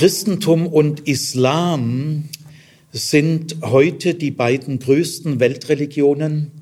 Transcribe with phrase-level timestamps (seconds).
[0.00, 2.30] Christentum und Islam
[2.90, 6.52] sind heute die beiden größten Weltreligionen.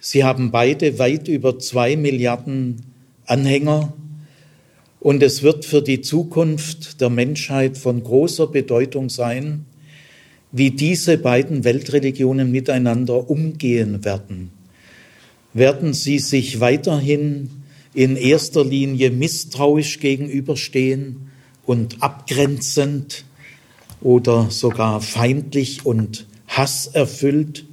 [0.00, 2.82] Sie haben beide weit über zwei Milliarden
[3.24, 3.94] Anhänger.
[5.00, 9.64] Und es wird für die Zukunft der Menschheit von großer Bedeutung sein,
[10.52, 14.50] wie diese beiden Weltreligionen miteinander umgehen werden.
[15.54, 17.48] Werden sie sich weiterhin
[17.94, 21.30] in erster Linie misstrauisch gegenüberstehen
[21.66, 23.24] und abgrenzend
[24.00, 27.64] oder sogar feindlich und hasserfüllt?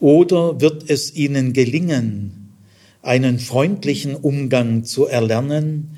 [0.00, 2.52] Oder wird es ihnen gelingen,
[3.02, 5.96] einen freundlichen Umgang zu erlernen,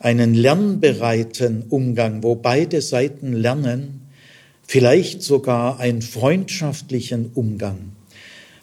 [0.00, 4.02] einen lernbereiten Umgang, wo beide Seiten lernen,
[4.66, 7.92] vielleicht sogar einen freundschaftlichen Umgang.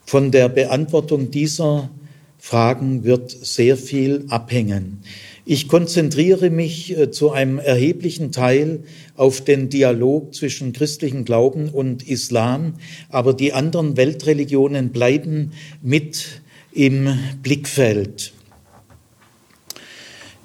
[0.06, 1.90] Von der Beantwortung dieser
[2.38, 5.02] Fragen wird sehr viel abhängen.
[5.46, 8.84] Ich konzentriere mich äh, zu einem erheblichen Teil
[9.18, 12.76] auf den Dialog zwischen christlichen Glauben und Islam,
[13.10, 18.32] aber die anderen Weltreligionen bleiben mit im Blickfeld.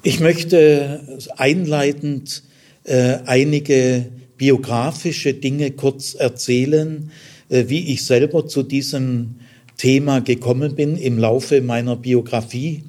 [0.03, 2.43] Ich möchte einleitend
[2.83, 4.05] äh, einige
[4.37, 7.09] biografische Dinge kurz erzählen,
[7.47, 9.35] äh, wie ich selber zu diesem
[9.77, 12.83] Thema gekommen bin im Laufe meiner Biografie.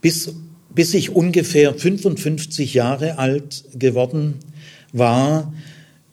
[0.00, 0.34] Bis,
[0.74, 4.34] bis ich ungefähr 55 Jahre alt geworden
[4.92, 5.52] war,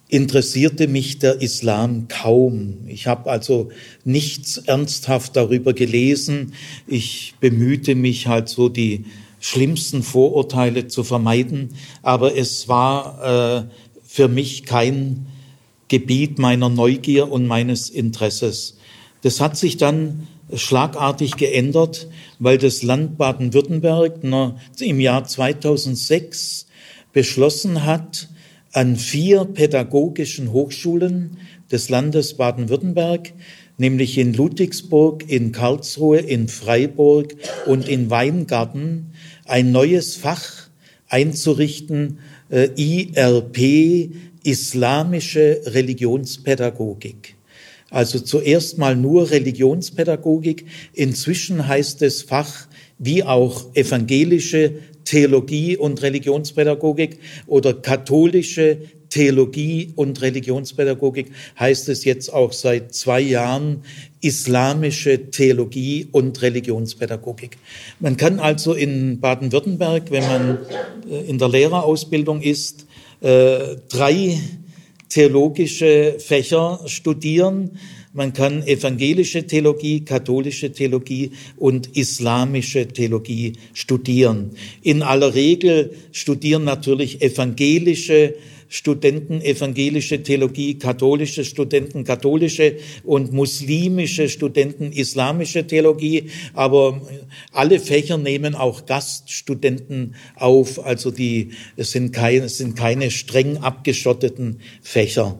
[0.09, 2.79] interessierte mich der Islam kaum.
[2.87, 3.69] Ich habe also
[4.03, 6.53] nichts ernsthaft darüber gelesen.
[6.87, 9.05] Ich bemühte mich halt so die
[9.39, 11.69] schlimmsten Vorurteile zu vermeiden,
[12.01, 13.69] aber es war äh,
[14.03, 15.27] für mich kein
[15.87, 18.77] Gebiet meiner Neugier und meines Interesses.
[19.21, 22.07] Das hat sich dann schlagartig geändert,
[22.39, 24.23] weil das Land Baden-Württemberg
[24.79, 26.67] im Jahr 2006
[27.13, 28.29] beschlossen hat,
[28.71, 31.37] an vier pädagogischen Hochschulen
[31.71, 33.33] des Landes Baden-Württemberg,
[33.77, 37.35] nämlich in Ludwigsburg, in Karlsruhe, in Freiburg
[37.65, 39.13] und in Weingarten,
[39.45, 40.69] ein neues Fach
[41.07, 44.11] einzurichten, äh, IRP,
[44.43, 47.35] Islamische Religionspädagogik.
[47.89, 50.65] Also zuerst mal nur Religionspädagogik.
[50.93, 52.67] Inzwischen heißt es Fach
[52.97, 54.73] wie auch evangelische
[55.05, 58.79] Theologie und Religionspädagogik oder katholische
[59.09, 63.83] Theologie und Religionspädagogik heißt es jetzt auch seit zwei Jahren
[64.21, 67.57] islamische Theologie und Religionspädagogik.
[67.99, 70.57] Man kann also in Baden-Württemberg, wenn man
[71.09, 72.85] äh, in der Lehrerausbildung ist,
[73.21, 74.39] äh, drei
[75.09, 77.71] theologische Fächer studieren.
[78.13, 84.51] Man kann evangelische Theologie, katholische Theologie und islamische Theologie studieren.
[84.81, 88.35] In aller Regel studieren natürlich evangelische
[88.71, 96.29] Studenten evangelische Theologie, katholische Studenten katholische und muslimische Studenten islamische Theologie.
[96.53, 97.01] Aber
[97.51, 100.85] alle Fächer nehmen auch Gaststudenten auf.
[100.85, 105.39] Also die, es sind keine, es sind keine streng abgeschotteten Fächer.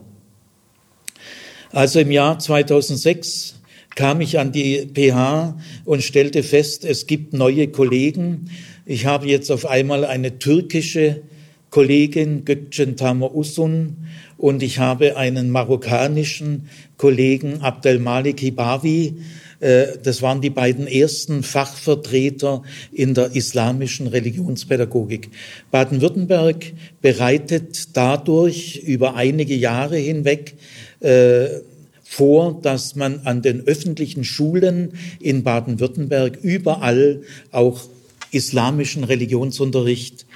[1.70, 3.60] Also im Jahr 2006
[3.94, 8.50] kam ich an die PH und stellte fest, es gibt neue Kollegen.
[8.86, 11.22] Ich habe jetzt auf einmal eine türkische
[11.70, 13.96] Kollegin Gökçen Tamer Usun
[14.36, 19.14] und ich habe einen marokkanischen Kollegen Abdelmalik Hibawi.
[19.60, 25.30] Äh, das waren die beiden ersten Fachvertreter in der islamischen Religionspädagogik.
[25.70, 30.54] Baden-Württemberg bereitet dadurch über einige Jahre hinweg
[30.98, 31.46] äh,
[32.02, 37.22] vor, dass man an den öffentlichen Schulen in Baden-Württemberg überall
[37.52, 37.82] auch
[38.32, 40.26] islamischen Religionsunterricht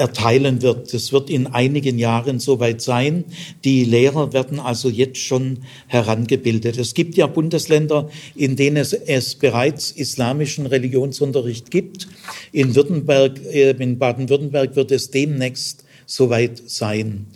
[0.00, 0.92] erteilen wird.
[0.92, 3.24] Das wird in einigen Jahren soweit sein.
[3.64, 6.78] Die Lehrer werden also jetzt schon herangebildet.
[6.78, 12.08] Es gibt ja Bundesländer, in denen es, es bereits islamischen Religionsunterricht gibt.
[12.50, 17.26] In Württemberg, äh, in Baden-Württemberg wird es demnächst soweit sein.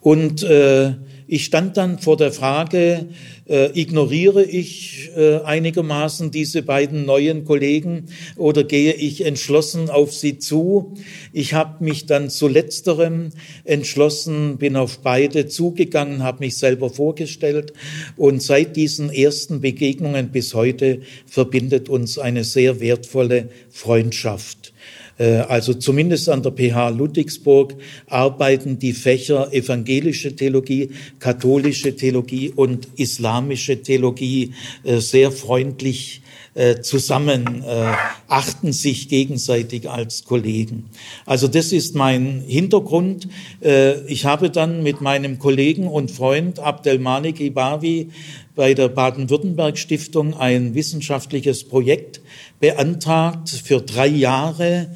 [0.00, 0.94] Und äh,
[1.32, 3.06] ich stand dann vor der Frage,
[3.48, 8.06] äh, ignoriere ich äh, einigermaßen diese beiden neuen Kollegen
[8.36, 10.94] oder gehe ich entschlossen auf sie zu?
[11.32, 13.30] Ich habe mich dann zu letzterem
[13.62, 17.74] entschlossen, bin auf beide zugegangen, habe mich selber vorgestellt
[18.16, 24.72] und seit diesen ersten Begegnungen bis heute verbindet uns eine sehr wertvolle Freundschaft.
[25.20, 27.74] Äh, also zumindest an der PH Ludwigsburg
[28.06, 34.52] arbeiten die Fächer evangelische Theologie, katholische Theologie und Islam christlich-islamische Theologie
[34.84, 36.19] äh, sehr freundlich
[36.54, 37.92] äh, zusammen, äh,
[38.28, 40.90] achten sich gegenseitig als Kollegen.
[41.24, 43.28] Also das ist mein Hintergrund.
[43.62, 48.10] Äh, ich habe dann mit meinem Kollegen und Freund Abdelmanik Ibawi
[48.56, 52.20] bei der Baden-Württemberg Stiftung ein wissenschaftliches Projekt
[52.58, 54.88] beantragt für drei Jahre,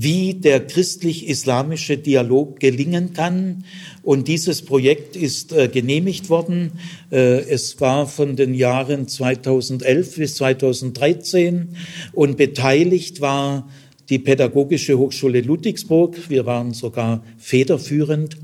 [0.00, 3.64] wie der christlich-islamische Dialog gelingen kann.
[4.02, 6.72] Und dieses Projekt ist äh, genehmigt worden.
[7.10, 11.70] Äh, es war von den Jahren 2011 bis 2013
[12.12, 13.68] und beteiligt war
[14.08, 16.30] die Pädagogische Hochschule Ludwigsburg.
[16.30, 18.36] Wir waren sogar federführend.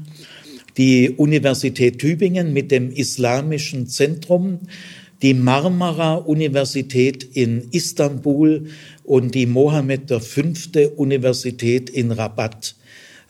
[0.77, 4.59] Die Universität Tübingen mit dem Islamischen Zentrum,
[5.25, 8.67] die Marmara Universität in Istanbul
[9.05, 10.43] und die Mohammed V.
[10.97, 12.75] Universität in Rabat.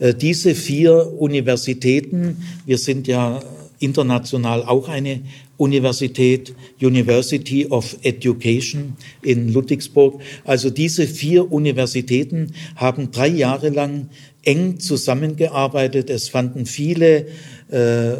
[0.01, 3.41] Äh, diese vier Universitäten, wir sind ja
[3.79, 5.21] international auch eine
[5.57, 10.21] Universität, University of Education in Ludwigsburg.
[10.43, 14.09] Also diese vier Universitäten haben drei Jahre lang
[14.43, 16.11] eng zusammengearbeitet.
[16.11, 17.29] Es fanden viele
[17.71, 18.15] äh,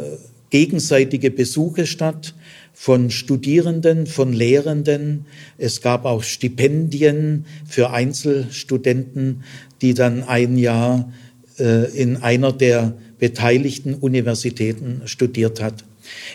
[0.49, 2.33] gegenseitige Besuche statt
[2.75, 5.25] von Studierenden, von Lehrenden.
[5.57, 9.43] Es gab auch Stipendien für Einzelstudenten,
[9.81, 11.11] die dann ein Jahr
[11.57, 15.85] äh, in einer der beteiligten Universitäten studiert hat.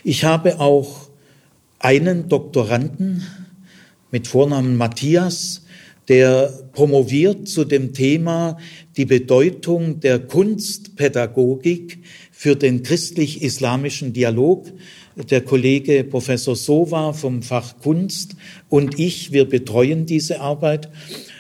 [0.03, 1.11] Ich habe auch
[1.79, 3.23] einen Doktoranden
[4.11, 5.63] mit Vornamen Matthias,
[6.09, 8.59] der promoviert zu dem Thema
[8.97, 11.99] die Bedeutung der Kunstpädagogik
[12.33, 14.67] für den christlich-islamischen Dialog
[15.25, 18.37] der Kollege Professor Sova vom Fach Kunst
[18.69, 20.89] und ich, wir betreuen diese Arbeit.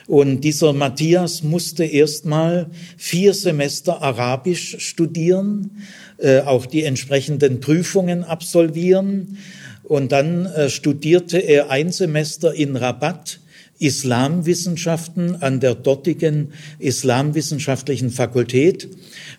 [0.06, 5.82] Und dieser Matthias musste erstmal vier Semester Arabisch studieren,
[6.18, 9.38] äh, auch die entsprechenden Prüfungen absolvieren.
[9.84, 13.40] Und dann äh, studierte er ein Semester in Rabat
[13.80, 18.88] Islamwissenschaften an der dortigen Islamwissenschaftlichen Fakultät.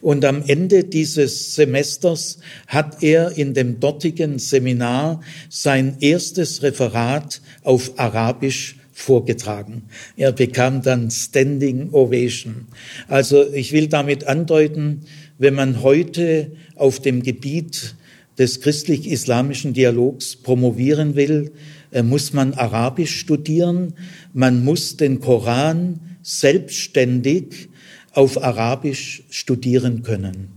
[0.02, 7.98] Und am Ende dieses Semesters hat er in dem dortigen Seminar sein erstes Referat auf
[7.98, 9.84] Arabisch vorgetragen.
[10.18, 12.68] Er bekam dann Standing Ovation.
[13.08, 15.02] Also ich will damit andeuten,
[15.38, 17.96] wenn man heute auf dem Gebiet
[18.38, 21.52] des christlich-islamischen Dialogs promovieren will,
[22.04, 23.94] muss man Arabisch studieren,
[24.34, 27.70] man muss den Koran selbstständig
[28.14, 30.50] auf Arabisch studieren können.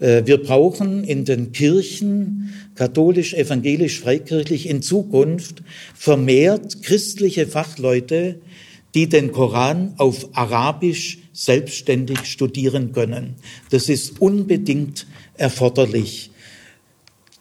[0.00, 5.62] Äh, wir brauchen in den Kirchen, katholisch, evangelisch, freikirchlich, in Zukunft
[5.94, 8.40] vermehrt christliche Fachleute,
[8.94, 13.34] die den Koran auf Arabisch selbstständig studieren können.
[13.70, 16.30] Das ist unbedingt erforderlich.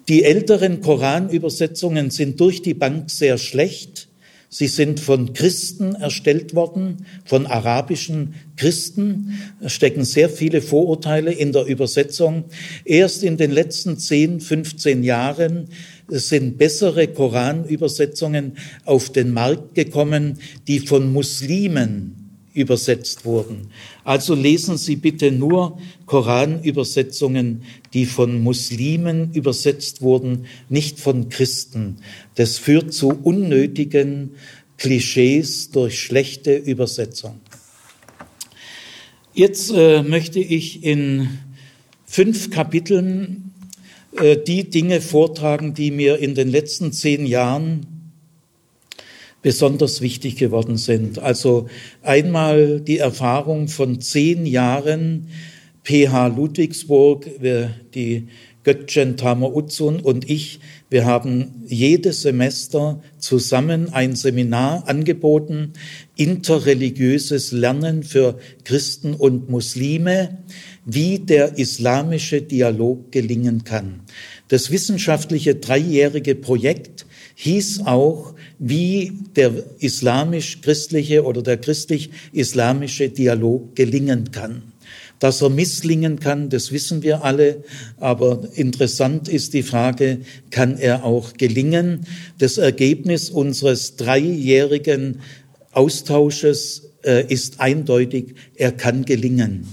[0.10, 4.08] Die älteren Koranübersetzungen sind durch die Bank sehr schlecht.
[4.50, 9.38] Sie sind von Christen erstellt worden, von arabischen Christen.
[9.60, 12.46] Es stecken sehr viele Vorurteile in der Übersetzung.
[12.86, 15.68] Erst in den letzten 10, 15 Jahren
[16.08, 18.54] sind bessere Koranübersetzungen
[18.86, 20.40] auf den Markt gekommen,
[20.70, 23.68] die von Muslimen übersetzt wurden.
[24.06, 25.78] Also lesen Sie bitte nur
[26.08, 27.64] Koranübersetzungen,
[27.94, 31.98] die von Muslimen übersetzt wurden, nicht von Christen.
[32.36, 34.32] Das führt zu unnötigen
[34.78, 37.40] Klischees durch schlechte Übersetzung.
[39.34, 41.30] Jetzt äh, möchte ich in
[42.06, 43.52] fünf Kapiteln
[44.18, 47.86] äh, die Dinge vortragen, die mir in den letzten zehn Jahren
[49.42, 51.20] besonders wichtig geworden sind.
[51.20, 51.68] Also
[52.02, 55.28] einmal die Erfahrung von zehn Jahren
[55.88, 57.30] PH Ludwigsburg,
[57.94, 58.28] die
[58.66, 65.72] Gökçen Tamer Utzun und ich, wir haben jedes Semester zusammen ein Seminar angeboten,
[66.18, 70.40] interreligiöses Lernen für Christen und Muslime,
[70.84, 74.02] wie der islamische Dialog gelingen kann.
[74.50, 84.64] Das wissenschaftliche dreijährige Projekt hieß auch, wie der islamisch-christliche oder der christlich-islamische Dialog gelingen kann.
[85.20, 87.64] Dass er misslingen kann, das wissen wir alle,
[87.98, 90.20] aber interessant ist die Frage,
[90.52, 92.06] kann er auch gelingen?
[92.38, 95.22] Das Ergebnis unseres dreijährigen
[95.72, 99.68] Austausches äh, ist eindeutig, er kann gelingen.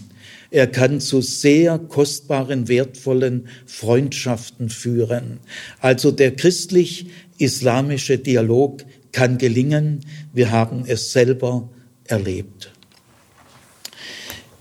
[0.50, 5.40] Er kann zu sehr kostbaren, wertvollen Freundschaften führen.
[5.80, 10.00] Also der christlich-islamische Dialog kann gelingen.
[10.32, 11.68] Wir haben es selber
[12.04, 12.70] erlebt.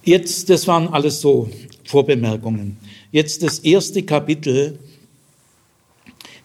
[0.06, 1.50] Jetzt, das waren alles so
[1.86, 2.78] Vorbemerkungen.
[3.14, 4.78] Jetzt das erste Kapitel,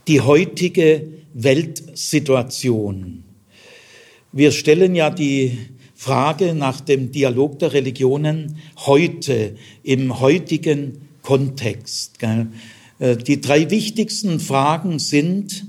[0.06, 3.24] die heutige Weltsituation.
[4.30, 5.58] Wir stellen ja die
[5.96, 12.22] Frage nach dem Dialog der Religionen heute, im heutigen Kontext.
[13.00, 15.66] Äh, die drei wichtigsten Fragen sind,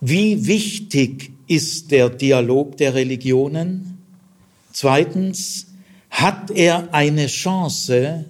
[0.00, 3.98] wie wichtig ist der Dialog der Religionen?
[4.72, 5.69] Zweitens,
[6.10, 8.26] hat er eine Chance?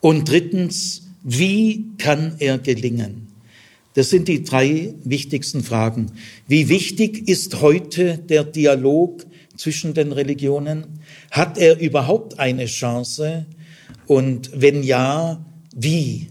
[0.00, 3.28] Und drittens, wie kann er gelingen?
[3.94, 6.12] Das sind die drei wichtigsten Fragen.
[6.46, 11.00] Wie wichtig ist heute der Dialog zwischen den Religionen?
[11.30, 13.46] Hat er überhaupt eine Chance?
[14.06, 15.44] Und wenn ja,
[15.74, 16.28] wie?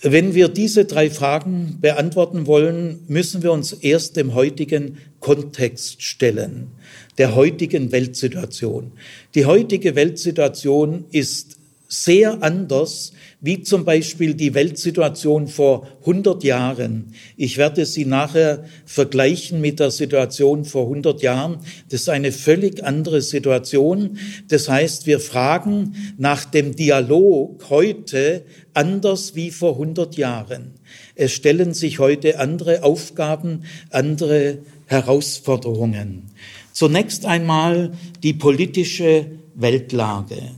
[0.00, 6.72] Wenn wir diese drei Fragen beantworten wollen, müssen wir uns erst dem heutigen Kontext stellen,
[7.16, 8.92] der heutigen Weltsituation.
[9.34, 11.56] Die heutige Weltsituation ist
[11.88, 13.12] sehr anders
[13.42, 17.12] wie zum Beispiel die Weltsituation vor 100 Jahren.
[17.36, 21.58] Ich werde sie nachher vergleichen mit der Situation vor 100 Jahren.
[21.90, 24.16] Das ist eine völlig andere Situation.
[24.48, 30.70] Das heißt, wir fragen nach dem Dialog heute anders wie vor 100 Jahren.
[31.14, 34.58] Es stellen sich heute andere Aufgaben, andere
[34.92, 36.30] Herausforderungen.
[36.72, 40.52] Zunächst einmal die politische Weltlage.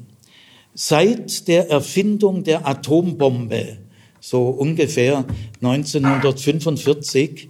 [0.74, 3.78] Seit der Erfindung der Atombombe,
[4.20, 5.24] so ungefähr
[5.62, 7.48] 1945,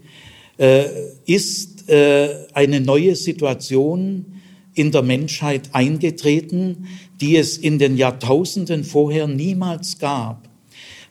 [0.59, 0.85] äh,
[1.25, 4.27] ist äh, eine neue Situation
[4.75, 6.87] in der Menschheit eingetreten,
[7.21, 10.54] die es in den Jahrtausenden vorher niemals gab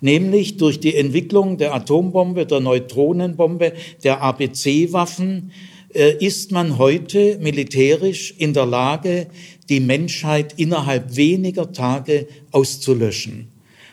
[0.03, 5.51] nämlich durch die Entwicklung der Atombombe, der Neutronenbombe, der ABC-Waffen,
[5.93, 9.27] äh, ist man heute militärisch in der Lage,
[9.69, 13.47] die Menschheit innerhalb weniger Tage auszulöschen.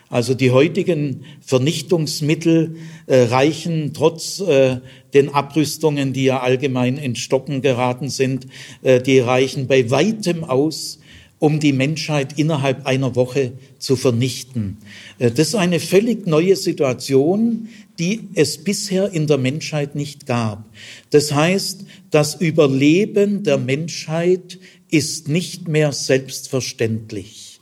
[0.08, 2.76] Also die heutigen Vernichtungsmittel
[3.06, 4.78] äh, reichen trotz äh,
[5.14, 8.46] den Abrüstungen, die ja allgemein in Stocken geraten sind,
[8.84, 10.99] die reichen bei weitem aus,
[11.40, 14.76] um die Menschheit innerhalb einer Woche zu vernichten.
[15.18, 17.68] Äh, das ist eine völlig neue Situation,
[17.98, 20.64] die es bisher in der Menschheit nicht gab.
[21.10, 24.58] Das heißt, das Überleben der Menschheit
[24.90, 27.60] ist nicht mehr selbstverständlich.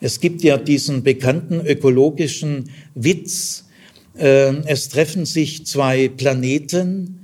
[0.00, 3.66] Es gibt ja diesen bekannten ökologischen Witz,
[4.16, 7.17] äh, es treffen sich zwei Planeten,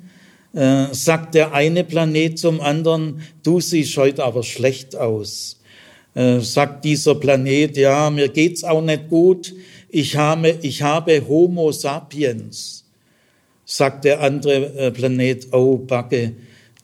[0.55, 5.61] äh, sagt der eine Planet zum anderen, du siehst heute aber schlecht aus.
[6.15, 9.55] Äh, sagt dieser Planet, ja, mir geht's auch nicht gut,
[9.89, 12.85] ich habe, ich habe Homo sapiens.
[13.65, 16.35] Sagt der andere Planet, oh Backe,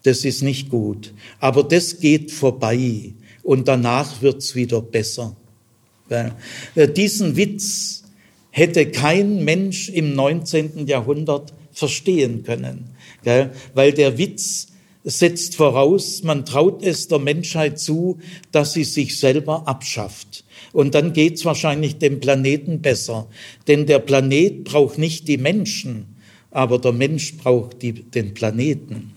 [0.03, 1.13] das ist nicht gut.
[1.39, 3.13] Aber das geht vorbei
[3.43, 5.37] und danach wird's wieder besser.
[6.09, 8.05] Äh, diesen Witz
[8.51, 10.87] hätte kein Mensch im 19.
[10.87, 12.90] Jahrhundert verstehen können,
[13.25, 14.69] weil der Witz
[15.05, 18.19] setzt voraus, man traut es der Menschheit zu,
[18.53, 20.45] dass sie sich selber abschafft.
[20.73, 23.27] Und dann geht's wahrscheinlich dem Planeten besser.
[23.67, 26.17] Denn der Planet braucht nicht die Menschen,
[26.51, 29.13] aber der Mensch braucht die, den Planeten.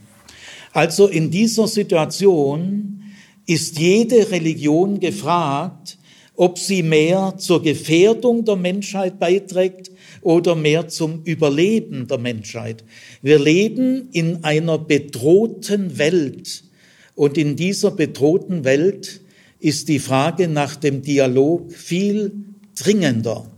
[0.72, 3.02] Also in dieser Situation
[3.46, 5.98] ist jede Religion gefragt,
[6.36, 9.92] ob sie mehr zur Gefährdung der Menschheit beiträgt
[10.24, 12.84] oder mehr zum Überleben der Menschheit.
[13.22, 16.64] Wir leben in einer bedrohten Welt
[17.16, 19.22] und in dieser bedrohten Welt
[19.60, 22.32] ist die Frage nach dem Dialog viel
[22.78, 23.50] dringender.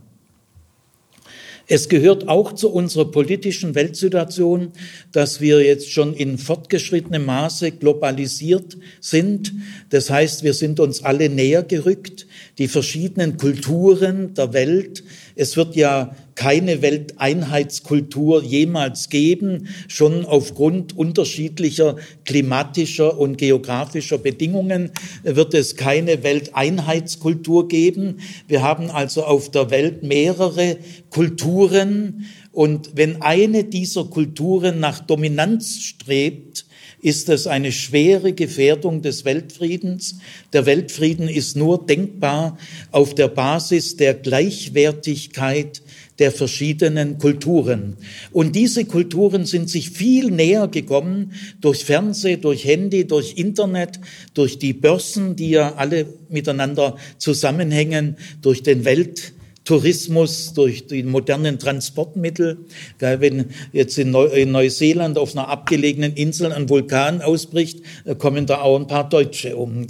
[1.68, 4.70] Es gehört auch zu unserer politischen Weltsituation,
[5.10, 9.52] dass wir jetzt schon in fortgeschrittenem Maße globalisiert sind.
[9.90, 12.28] Das heißt, wir sind uns alle näher gerückt.
[12.58, 15.02] Die verschiedenen Kulturen der Welt
[15.36, 24.90] es wird ja keine Welteinheitskultur jemals geben, schon aufgrund unterschiedlicher klimatischer und geografischer Bedingungen
[25.22, 28.20] wird es keine Welteinheitskultur geben.
[28.48, 30.78] Wir haben also auf der Welt mehrere
[31.10, 36.65] Kulturen und wenn eine dieser Kulturen nach Dominanz strebt,
[37.00, 40.18] ist es eine schwere Gefährdung des Weltfriedens.
[40.52, 42.58] Der Weltfrieden ist nur denkbar
[42.90, 45.82] auf der Basis der Gleichwertigkeit
[46.18, 47.96] der verschiedenen Kulturen.
[48.32, 54.00] Und diese Kulturen sind sich viel näher gekommen durch Fernseh, durch Handy, durch Internet,
[54.32, 59.34] durch die Börsen, die ja alle miteinander zusammenhängen, durch den Welt
[59.66, 62.56] Tourismus, durch die modernen Transportmittel.
[62.98, 68.78] Wenn jetzt in, Neuseeland auf einer abgelegenen Insel ein Vulkan ausbricht, äh, kommen da auch
[68.78, 69.86] ein paar Deutsche um.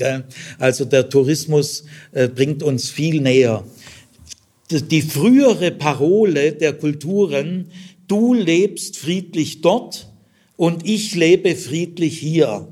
[0.59, 3.63] Also der Tourismus äh, bringt uns viel näher.
[4.71, 7.71] Die frühere Parole der Kulturen
[8.09, 10.09] du lebst friedlich dort
[10.57, 12.69] und ich lebe friedlich hier,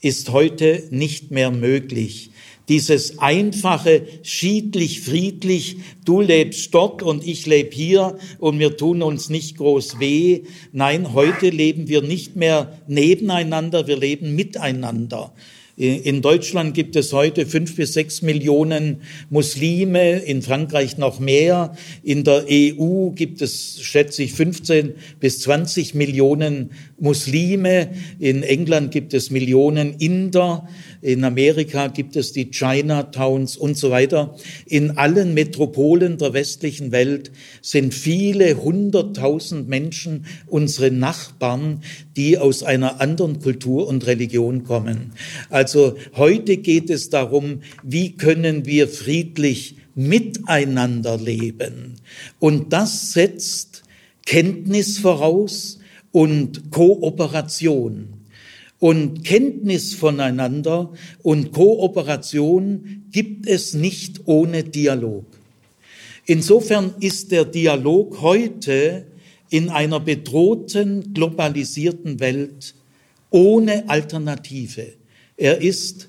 [0.00, 2.30] ist heute nicht mehr möglich.
[2.68, 9.30] Dieses einfache, schiedlich, friedlich, du lebst dort und ich lebe hier und wir tun uns
[9.30, 10.42] nicht groß weh.
[10.72, 15.32] Nein, heute leben wir nicht mehr nebeneinander, wir leben miteinander.
[15.78, 21.76] In Deutschland gibt es heute fünf bis sechs Millionen Muslime, in Frankreich noch mehr.
[22.02, 27.90] In der EU gibt es, schätze ich, 15 bis 20 Millionen Muslime.
[28.18, 30.66] In England gibt es Millionen Inder.
[31.02, 34.34] In Amerika gibt es die Chinatowns und so weiter.
[34.64, 37.30] In allen Metropolen der westlichen Welt
[37.60, 41.82] sind viele hunderttausend Menschen unsere Nachbarn,
[42.16, 45.12] die aus einer anderen Kultur und Religion kommen.
[45.50, 51.94] Also heute geht es darum, wie können wir friedlich miteinander leben.
[52.38, 53.82] Und das setzt
[54.24, 55.78] Kenntnis voraus
[56.12, 58.08] und Kooperation.
[58.78, 60.92] Und Kenntnis voneinander
[61.22, 65.24] und Kooperation gibt es nicht ohne Dialog.
[66.26, 69.06] Insofern ist der Dialog heute
[69.48, 72.74] in einer bedrohten, globalisierten Welt
[73.30, 74.92] ohne Alternative.
[75.36, 76.08] Er ist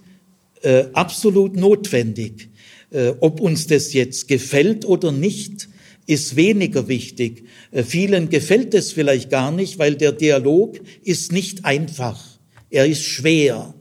[0.61, 2.49] äh, absolut notwendig.
[2.91, 5.67] Äh, ob uns das jetzt gefällt oder nicht,
[6.05, 7.43] ist weniger wichtig.
[7.71, 12.23] Äh, vielen gefällt es vielleicht gar nicht, weil der Dialog ist nicht einfach.
[12.69, 13.73] Er ist schwer.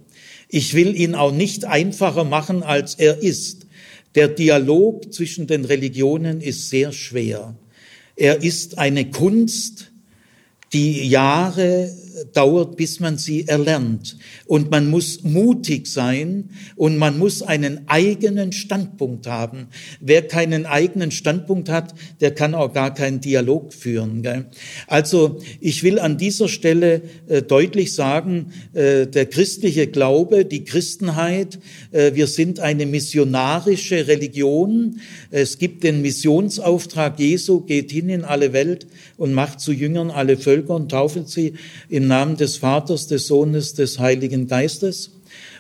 [0.49, 3.67] Ich will ihn auch nicht einfacher machen, als er ist.
[4.15, 7.57] Der Dialog zwischen den Religionen ist sehr schwer.
[8.17, 9.93] Er ist eine Kunst,
[10.73, 11.95] die Jahre
[12.33, 14.17] dauert, bis man sie erlernt.
[14.47, 19.69] Und man muss mutig sein und man muss einen eigenen Standpunkt haben.
[20.01, 24.23] Wer keinen eigenen Standpunkt hat, der kann auch gar keinen Dialog führen.
[24.23, 24.47] Gell?
[24.87, 31.59] Also ich will an dieser Stelle äh, deutlich sagen, äh, der christliche Glaube, die Christenheit,
[31.93, 35.01] äh, wir sind eine missionarische Religion.
[35.31, 40.37] Es gibt den Missionsauftrag Jesu, geht hin in alle Welt und macht zu Jüngern alle
[40.37, 41.55] Völker und taufelt sie
[41.89, 45.13] in Namen des Vaters, des Sohnes, des Heiligen Geistes.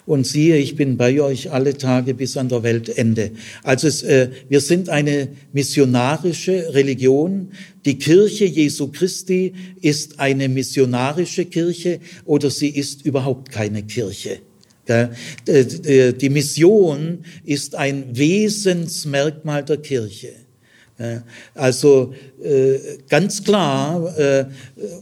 [0.06, 3.32] Und siehe, ich bin bei euch alle Tage bis an der Weltende.
[3.64, 7.50] Also es, äh, wir sind eine missionarische Religion.
[7.84, 14.38] Die Kirche Jesu Christi ist eine missionarische Kirche oder sie ist überhaupt keine Kirche.
[14.88, 20.45] Die Mission ist ein Wesensmerkmal der Kirche.
[21.54, 22.78] Also äh,
[23.08, 24.46] ganz klar, äh,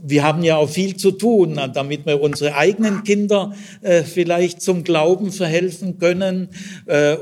[0.03, 4.83] wir haben ja auch viel zu tun, damit wir unsere eigenen Kinder äh, vielleicht zum
[4.83, 6.49] Glauben verhelfen können.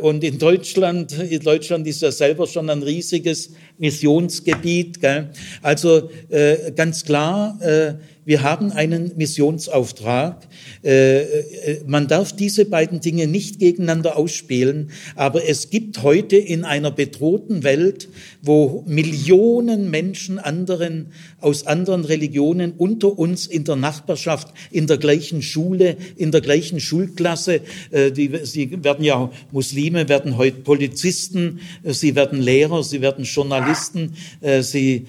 [0.00, 4.98] Und in Deutschland, in Deutschland ist ja selber schon ein riesiges Missionsgebiet.
[5.62, 6.10] Also
[6.76, 7.58] ganz klar,
[8.24, 10.48] wir haben einen Missionsauftrag.
[11.86, 17.62] Man darf diese beiden Dinge nicht gegeneinander ausspielen, aber es gibt heute in einer bedrohten
[17.62, 18.08] Welt,
[18.42, 25.40] wo Millionen Menschen anderen, aus anderen Religionen unter uns in der Nachbarschaft, in der gleichen
[25.42, 32.14] Schule, in der gleichen Schulklasse, äh, die, sie werden ja, Muslime werden heute Polizisten, sie
[32.14, 34.14] werden Lehrer, sie werden Journalisten,
[34.60, 35.06] sie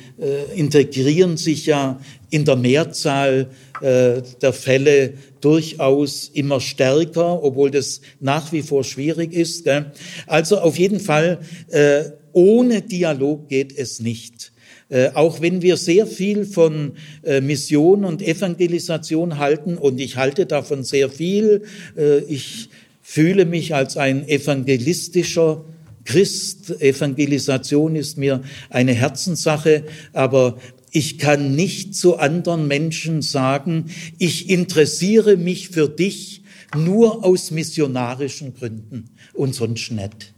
[0.55, 1.99] integrieren sich ja
[2.33, 3.47] in der Mehrzahl
[3.81, 9.65] äh, der Fälle durchaus immer stärker, obwohl das nach wie vor schwierig ist.
[9.65, 9.91] Gell?
[10.25, 14.51] Also auf jeden Fall, äh, ohne Dialog geht es nicht.
[14.89, 16.93] Äh, auch wenn wir sehr viel von
[17.23, 21.63] äh, Mission und Evangelisation halten, und ich halte davon sehr viel,
[21.97, 22.69] äh, ich
[23.01, 25.65] fühle mich als ein evangelistischer
[26.05, 26.81] Christ.
[26.81, 30.57] Evangelisation ist mir eine Herzenssache, aber
[30.91, 33.85] ich kann nicht zu anderen Menschen sagen,
[34.19, 36.43] ich interessiere mich für dich
[36.75, 40.32] nur aus missionarischen Gründen und sonst nicht.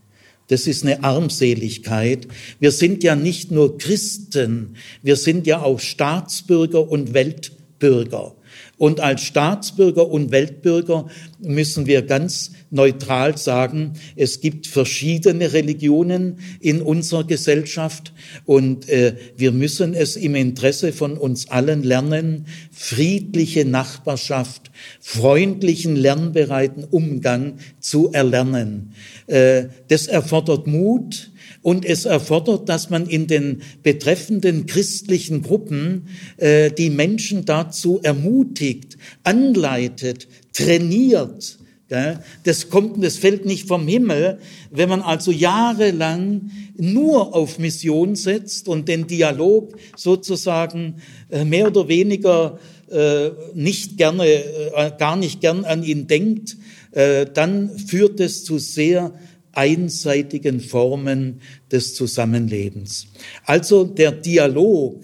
[0.47, 2.27] Das ist eine Armseligkeit.
[2.60, 8.36] Wir sind ja nicht nur Christen, wir sind ja auch Staatsbürger und Weltbürger.
[8.77, 11.08] Und als Staatsbürger und Weltbürger
[11.45, 18.13] müssen wir ganz neutral sagen, es gibt verschiedene Religionen in unserer Gesellschaft
[18.45, 26.84] und äh, wir müssen es im Interesse von uns allen lernen, friedliche Nachbarschaft, freundlichen, lernbereiten
[26.84, 28.93] Umgang zu erlernen.
[29.27, 31.31] Äh, das erfordert Mut,
[31.65, 38.99] und es erfordert, dass man in den betreffenden christlichen Gruppen äh, die Menschen dazu ermutigt,
[39.23, 41.59] anleitet, trainiert,
[42.43, 44.39] Das kommt, das fällt nicht vom Himmel.
[44.71, 50.95] Wenn man also jahrelang nur auf Mission setzt und den Dialog sozusagen
[51.29, 52.57] äh, mehr oder weniger
[52.89, 56.57] äh, nicht gerne, äh, gar nicht gern an ihn denkt,
[57.33, 59.11] dann führt es zu sehr
[59.51, 63.07] einseitigen Formen des Zusammenlebens.
[63.43, 65.03] Also der Dialog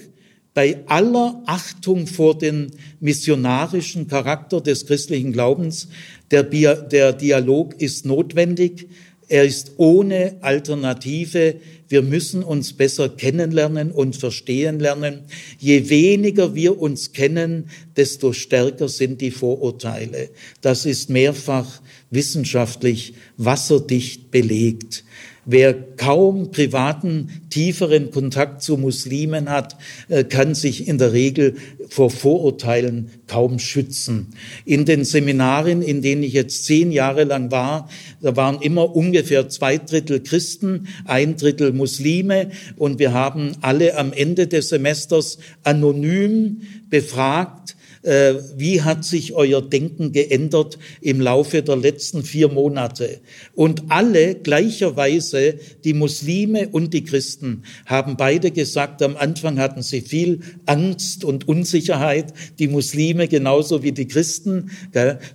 [0.53, 5.87] bei aller Achtung vor den missionarischen Charakter des christlichen Glaubens,
[6.29, 8.87] der, der Dialog ist notwendig,
[9.31, 11.55] er ist ohne Alternative.
[11.87, 15.21] Wir müssen uns besser kennenlernen und verstehen lernen.
[15.57, 20.31] Je weniger wir uns kennen, desto stärker sind die Vorurteile.
[20.59, 25.05] Das ist mehrfach wissenschaftlich wasserdicht belegt.
[25.45, 29.75] Wer kaum privaten, tieferen Kontakt zu Muslimen hat,
[30.08, 31.56] äh, kann sich in der Regel
[31.89, 34.27] vor Vorurteilen kaum schützen.
[34.65, 37.89] In den Seminaren, in denen ich jetzt zehn Jahre lang war,
[38.21, 44.13] da waren immer ungefähr zwei Drittel Christen, ein Drittel Muslime und wir haben alle am
[44.13, 52.23] Ende des Semesters anonym befragt, wie hat sich euer Denken geändert im Laufe der letzten
[52.23, 53.19] vier Monate?
[53.53, 60.01] Und alle gleicherweise, die Muslime und die Christen, haben beide gesagt, am Anfang hatten sie
[60.01, 64.71] viel Angst und Unsicherheit, die Muslime genauso wie die Christen.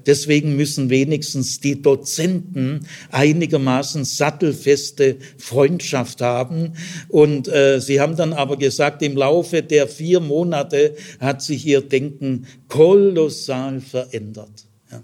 [0.06, 6.72] Deswegen müssen wenigstens die Dozenten einigermaßen sattelfeste Freundschaft haben.
[7.08, 11.80] Und äh, sie haben dann aber gesagt, im Laufe der vier Monate hat sich ihr
[11.80, 14.66] Denken kolossal verändert.
[14.90, 15.02] Ja.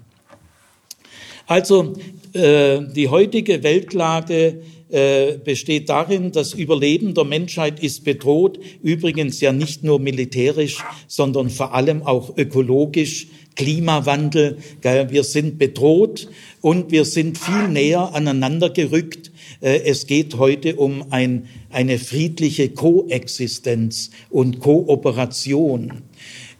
[1.47, 1.93] Also
[2.33, 9.51] äh, die heutige Weltlage äh, besteht darin, das Überleben der Menschheit ist bedroht, übrigens ja
[9.51, 14.57] nicht nur militärisch, sondern vor allem auch ökologisch, Klimawandel.
[14.81, 16.27] Wir sind bedroht
[16.61, 19.31] und wir sind viel näher aneinander gerückt.
[19.61, 26.03] Äh, es geht heute um ein, eine friedliche Koexistenz und Kooperation.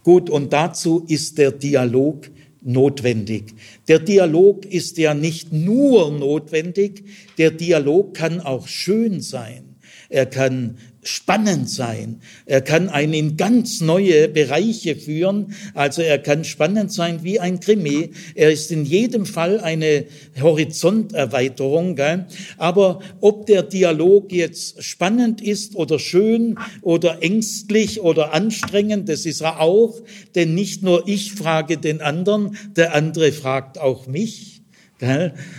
[0.03, 2.29] Gut, und dazu ist der Dialog
[2.61, 3.55] notwendig.
[3.87, 7.03] Der Dialog ist ja nicht nur notwendig,
[7.37, 9.75] der Dialog kann auch schön sein.
[10.09, 12.21] Er kann spannend sein.
[12.45, 15.53] Er kann einen in ganz neue Bereiche führen.
[15.73, 18.11] Also er kann spannend sein wie ein Krimi.
[18.35, 20.05] Er ist in jedem Fall eine
[20.41, 21.95] Horizonterweiterung.
[21.95, 22.25] Gell?
[22.57, 29.41] Aber ob der Dialog jetzt spannend ist oder schön oder ängstlich oder anstrengend, das ist
[29.41, 30.01] er auch.
[30.35, 34.52] Denn nicht nur ich frage den anderen, der andere fragt auch mich.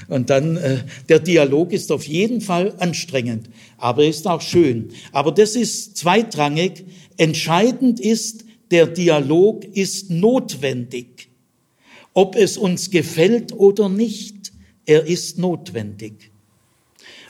[0.09, 4.91] Und dann, äh, der Dialog ist auf jeden Fall anstrengend, aber ist auch schön.
[5.13, 6.85] Aber das ist zweitrangig.
[7.17, 11.29] Entscheidend ist, der Dialog ist notwendig.
[12.15, 14.53] Ob es uns gefällt oder nicht,
[14.87, 16.31] er ist notwendig.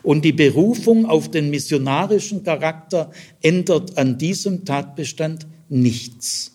[0.02, 6.52] Und die Berufung auf den missionarischen Charakter ändert an diesem Tatbestand nichts.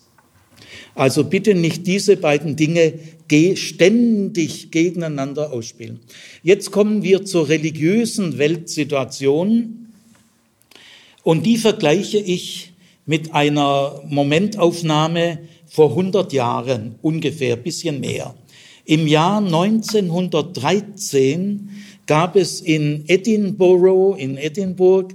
[0.94, 2.94] Also bitte nicht diese beiden Dinge
[3.56, 6.00] ständig gegeneinander ausspielen.
[6.42, 9.88] Jetzt kommen wir zur religiösen Weltsituation
[11.22, 12.72] und die vergleiche ich
[13.06, 18.34] mit einer Momentaufnahme vor 100 Jahren ungefähr, bisschen mehr.
[18.84, 21.70] Im Jahr 1913
[22.06, 25.14] gab es in Edinburgh, in Edinburgh,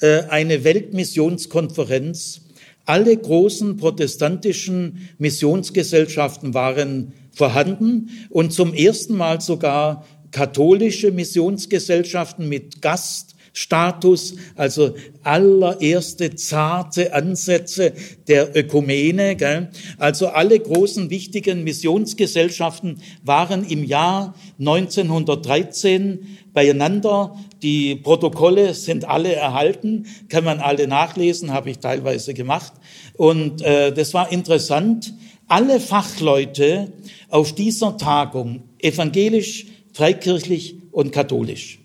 [0.00, 2.42] äh, eine Weltmissionskonferenz.
[2.86, 14.34] Alle großen protestantischen Missionsgesellschaften waren vorhanden und zum ersten Mal sogar katholische Missionsgesellschaften mit Gaststatus,
[14.56, 17.92] also allererste zarte Ansätze
[18.26, 19.36] der Ökumene.
[19.36, 19.70] Gell?
[19.98, 26.18] Also alle großen wichtigen Missionsgesellschaften waren im Jahr 1913
[26.52, 27.38] beieinander.
[27.64, 32.74] Die Protokolle sind alle erhalten, kann man alle nachlesen, habe ich teilweise gemacht.
[33.16, 35.14] Und äh, das war interessant.
[35.48, 36.92] Alle Fachleute
[37.30, 41.78] auf dieser Tagung, evangelisch, freikirchlich und katholisch,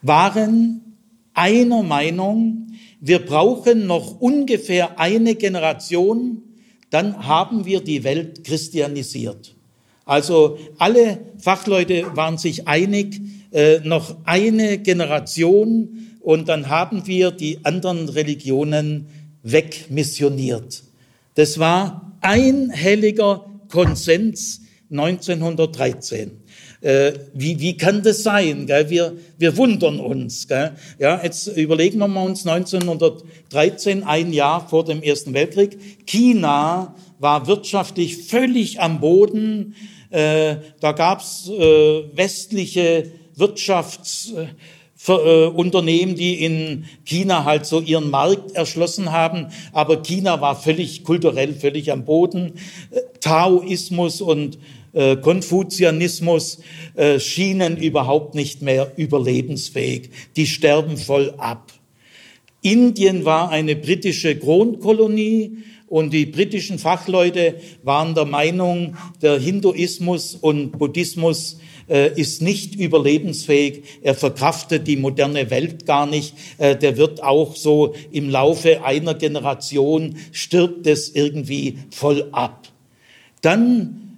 [0.00, 0.80] waren
[1.34, 6.40] einer Meinung, wir brauchen noch ungefähr eine Generation,
[6.88, 9.56] dann haben wir die Welt christianisiert.
[10.06, 13.20] Also alle Fachleute waren sich einig,
[13.52, 19.06] äh, noch eine Generation und dann haben wir die anderen Religionen
[19.42, 20.82] wegmissioniert.
[21.34, 24.60] Das war einhelliger Konsens
[24.90, 26.42] 1913.
[26.80, 28.66] Äh, wie, wie kann das sein?
[28.66, 28.90] Gell?
[28.90, 30.48] Wir, wir wundern uns.
[30.48, 30.72] Gell?
[30.98, 35.78] Ja, jetzt überlegen wir mal uns 1913, ein Jahr vor dem Ersten Weltkrieg.
[36.06, 39.74] China war wirtschaftlich völlig am Boden.
[40.10, 49.48] Äh, da gab's äh, westliche Wirtschaftsunternehmen, die in China halt so ihren Markt erschlossen haben.
[49.72, 52.54] Aber China war völlig kulturell, völlig am Boden.
[53.20, 54.58] Taoismus und
[54.92, 56.60] äh, Konfuzianismus
[56.94, 60.10] äh, schienen überhaupt nicht mehr überlebensfähig.
[60.36, 61.72] Die sterben voll ab.
[62.60, 70.78] Indien war eine britische Kronkolonie und die britischen Fachleute waren der Meinung, der Hinduismus und
[70.78, 73.82] Buddhismus äh, ist nicht überlebensfähig.
[74.02, 76.34] Er verkraftet die moderne Welt gar nicht.
[76.58, 82.68] Äh, der wird auch so im Laufe einer Generation stirbt es irgendwie voll ab.
[83.42, 84.16] Dann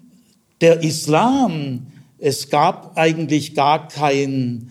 [0.61, 1.87] der Islam.
[2.19, 4.71] Es gab eigentlich gar keinen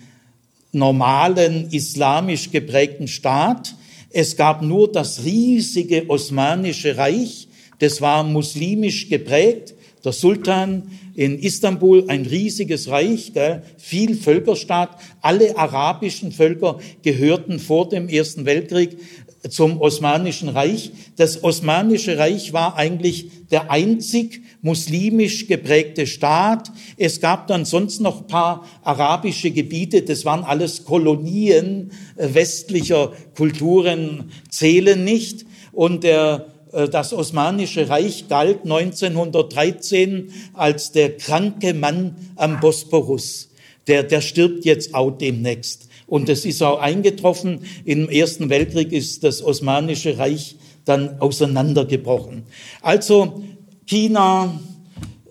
[0.71, 3.75] normalen islamisch geprägten Staat.
[4.09, 7.47] Es gab nur das riesige Osmanische Reich,
[7.79, 9.73] das war muslimisch geprägt.
[10.05, 10.83] Der Sultan
[11.15, 14.97] in Istanbul, ein riesiges Reich, gell, viel Völkerstaat.
[15.21, 18.97] Alle arabischen Völker gehörten vor dem Ersten Weltkrieg
[19.49, 20.91] zum Osmanischen Reich.
[21.17, 26.71] Das Osmanische Reich war eigentlich der einzig muslimisch geprägte Staat.
[26.97, 33.11] Es gab dann sonst noch ein paar arabische Gebiete, das waren alles Kolonien äh, westlicher
[33.35, 35.45] Kulturen, zählen nicht.
[35.73, 43.49] Und der, das Osmanische Reich galt 1913 als der kranke Mann am Bosporus.
[43.87, 45.89] Der, der stirbt jetzt auch demnächst.
[46.07, 47.61] Und es ist auch eingetroffen.
[47.85, 50.55] Im Ersten Weltkrieg ist das Osmanische Reich
[50.85, 52.43] dann auseinandergebrochen.
[52.81, 53.43] Also
[53.85, 54.59] China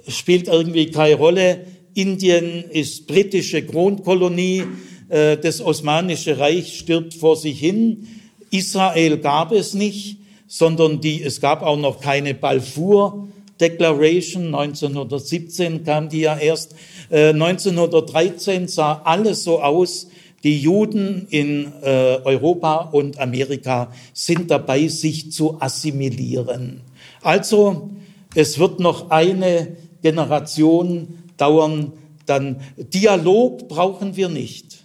[0.08, 1.66] spielt irgendwie keine Rolle.
[1.94, 4.64] Indien ist britische Kronkolonie.
[5.08, 8.08] Äh, das Osmanische Reich stirbt vor sich hin.
[8.50, 10.18] Israel gab es nicht,
[10.52, 13.26] sondern die, es gab auch noch keine Balfour
[13.58, 14.54] Declaration.
[14.54, 16.74] 1917 kam die ja erst.
[17.10, 20.08] 1913 äh, sah alles so aus,
[20.44, 26.82] die Juden in äh, Europa und Amerika sind dabei, sich zu assimilieren.
[27.22, 27.88] Also
[28.34, 31.92] es wird noch eine Generation dauern,
[32.26, 34.81] dann Dialog brauchen wir nicht.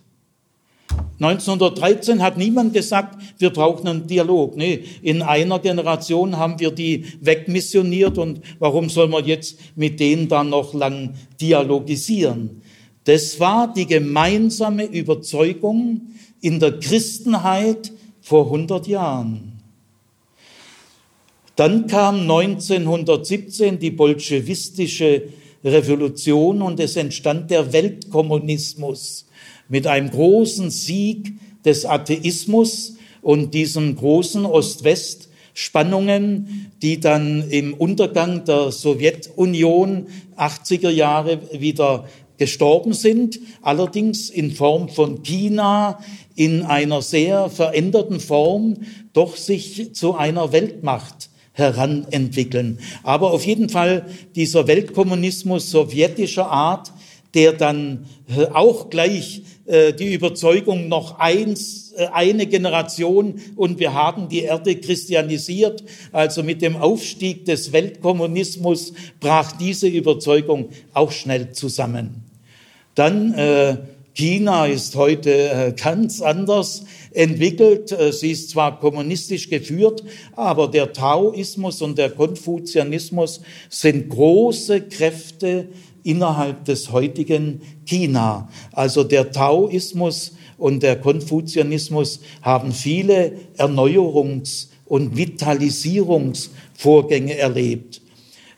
[1.19, 4.56] 1913 hat niemand gesagt, wir brauchen einen Dialog.
[4.56, 10.28] Nee, in einer Generation haben wir die wegmissioniert und warum soll man jetzt mit denen
[10.28, 12.62] dann noch lang dialogisieren?
[13.06, 16.02] Das war die gemeinsame Überzeugung
[16.41, 19.54] in der Christenheit vor 100 Jahren.
[21.56, 25.23] Dann kam 1917 die bolschewistische
[25.63, 29.27] Revolution und es entstand der Weltkommunismus
[29.69, 31.34] mit einem großen Sieg
[31.65, 42.06] des Atheismus und diesen großen Ost-West-Spannungen, die dann im Untergang der Sowjetunion 80er Jahre wieder
[42.38, 45.99] gestorben sind, allerdings in Form von China
[46.36, 48.77] in einer sehr veränderten Form
[49.13, 52.80] doch sich zu einer Weltmacht heranentwickeln.
[53.03, 56.91] Aber auf jeden Fall dieser Weltkommunismus sowjetischer Art,
[57.34, 58.06] der dann
[58.53, 65.84] auch gleich die Überzeugung noch eins, äh, eine Generation und wir haben die Erde christianisiert.
[66.12, 72.23] Also mit dem Aufstieg des Weltkommunismus brach diese Überzeugung auch schnell zusammen.
[72.93, 73.77] Dann äh,
[74.13, 77.91] China ist heute äh, ganz anders entwickelt.
[77.91, 80.03] Äh, sie ist zwar kommunistisch geführt,
[80.36, 85.67] aber der Taoismus und der Konfuzianismus sind große Kräfte
[86.08, 88.50] innerhalb des heutigen China.
[88.72, 98.02] Also der Taoismus und der Konfuzianismus haben viele Erneuerungs- und Vitalisierungsvorgänge erlebt.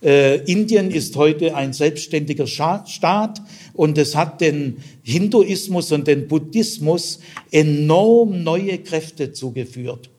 [0.02, 3.42] Äh, Indien ist heute ein selbstständiger Staat
[3.74, 7.20] und es hat den Hinduismus und den Buddhismus
[7.52, 10.10] enorm neue Kräfte zugeführt.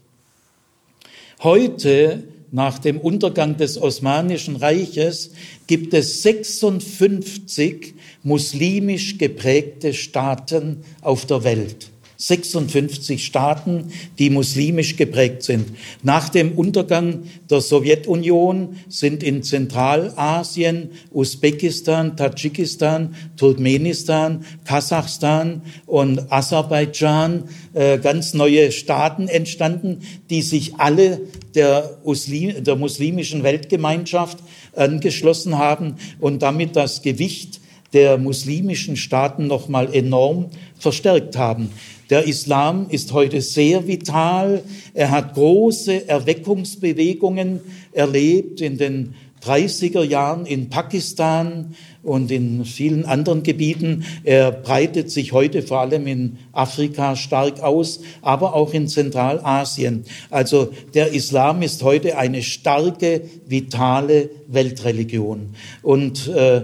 [1.43, 5.33] Heute, nach dem Untergang des Osmanischen Reiches,
[5.67, 11.91] gibt es 56 muslimisch geprägte Staaten auf der Welt.
[12.21, 15.71] 56 Staaten, die muslimisch geprägt sind.
[16.03, 27.97] Nach dem Untergang der Sowjetunion sind in Zentralasien, Usbekistan, Tadschikistan, Turkmenistan, Kasachstan und Aserbaidschan äh,
[27.99, 31.23] ganz neue Staaten entstanden, die sich alle
[31.55, 34.39] der, Muslim, der muslimischen Weltgemeinschaft
[34.77, 37.61] angeschlossen haben und damit das Gewicht
[37.95, 41.71] der muslimischen Staaten nochmal enorm verstärkt haben.
[42.11, 44.65] Der Islam ist heute sehr vital.
[44.95, 47.61] Er hat große Erweckungsbewegungen
[47.93, 54.05] erlebt in den 30er Jahren in Pakistan und in vielen anderen Gebieten.
[54.25, 60.05] Er breitet sich heute vor allem in Afrika stark aus, aber auch in Zentralasien.
[60.31, 65.55] Also der Islam ist heute eine starke, vitale Weltreligion.
[65.83, 66.63] Und äh,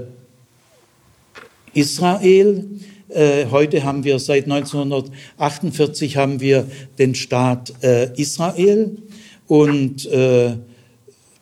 [1.73, 2.65] Israel,
[3.09, 6.67] äh, heute haben wir seit 1948 haben wir
[6.99, 8.97] den Staat äh, Israel
[9.47, 10.57] und äh,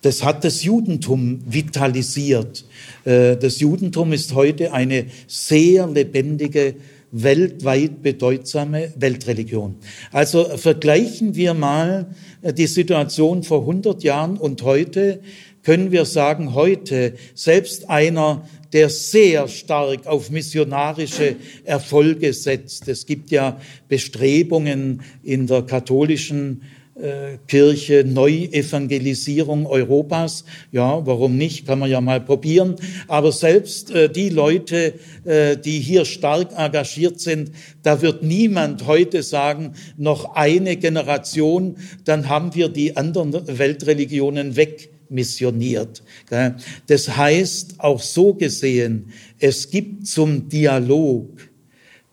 [0.03, 2.67] das hat das Judentum vitalisiert.
[3.05, 6.75] Äh, das Judentum ist heute eine sehr lebendige,
[7.11, 9.77] weltweit bedeutsame Weltreligion.
[10.13, 12.09] Also vergleichen wir mal
[12.43, 15.21] äh, die Situation vor 100 Jahren und heute,
[15.63, 22.89] können wir sagen, heute selbst einer, der sehr stark auf missionarische Erfolge setzt.
[22.89, 23.59] Es gibt ja
[23.89, 26.63] Bestrebungen in der katholischen
[26.97, 30.45] äh, Kirche, Neuevangelisierung Europas.
[30.73, 31.67] Ja, warum nicht?
[31.67, 32.75] Kann man ja mal probieren.
[33.09, 39.23] Aber selbst äh, die Leute, äh, die hier stark engagiert sind, da wird niemand heute
[39.23, 44.57] sagen, noch eine Generation, dann haben wir die anderen Weltreligionen
[45.15, 46.03] wegmissioniert.
[46.87, 51.29] Das heißt, auch so gesehen, es gibt zum Dialog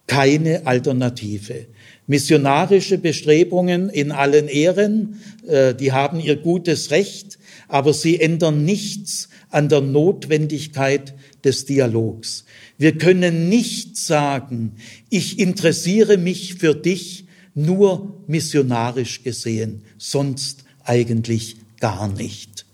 [0.07, 1.67] keine Alternative.
[2.07, 9.29] Missionarische Bestrebungen in allen Ehren, äh, die haben ihr gutes Recht, aber sie ändern nichts
[9.49, 12.43] an der Notwendigkeit des Dialogs.
[12.77, 14.73] Wir können nicht sagen,
[15.09, 22.65] ich interessiere mich für dich nur missionarisch gesehen, sonst eigentlich gar nicht.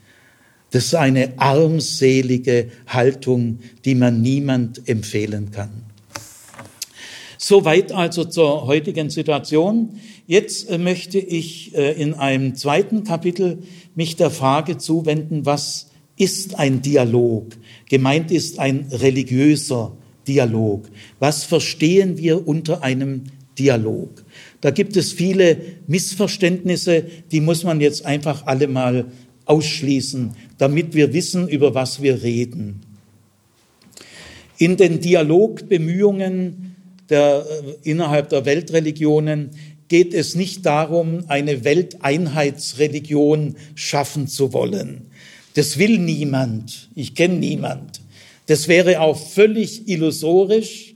[0.77, 5.71] Das ist eine armselige Haltung, die man niemand empfehlen kann.
[7.39, 9.99] Soweit also zur heutigen Situation.
[10.27, 13.63] Jetzt äh, möchte ich äh, in einem zweiten Kapitel
[13.95, 17.57] mich der Frage zuwenden, was ist ein Dialog?
[17.89, 20.87] Gemeint ist ein religiöser Dialog.
[21.17, 23.23] Was verstehen wir unter einem
[23.57, 24.23] Dialog?
[24.61, 29.07] Da gibt es viele Missverständnisse, die muss man jetzt einfach alle mal
[29.47, 32.81] ausschließen, damit wir wissen, über was wir reden.
[34.57, 36.75] In den Dialogbemühungen
[37.09, 39.51] der, äh, innerhalb der Weltreligionen
[39.87, 45.07] geht es nicht darum, eine Welteinheitsreligion schaffen zu wollen.
[45.53, 46.89] Das will niemand.
[46.93, 48.01] Ich kenne niemand.
[48.47, 50.95] Das wäre auch völlig illusorisch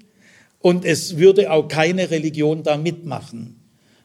[0.59, 3.60] und es würde auch keine Religion da mitmachen.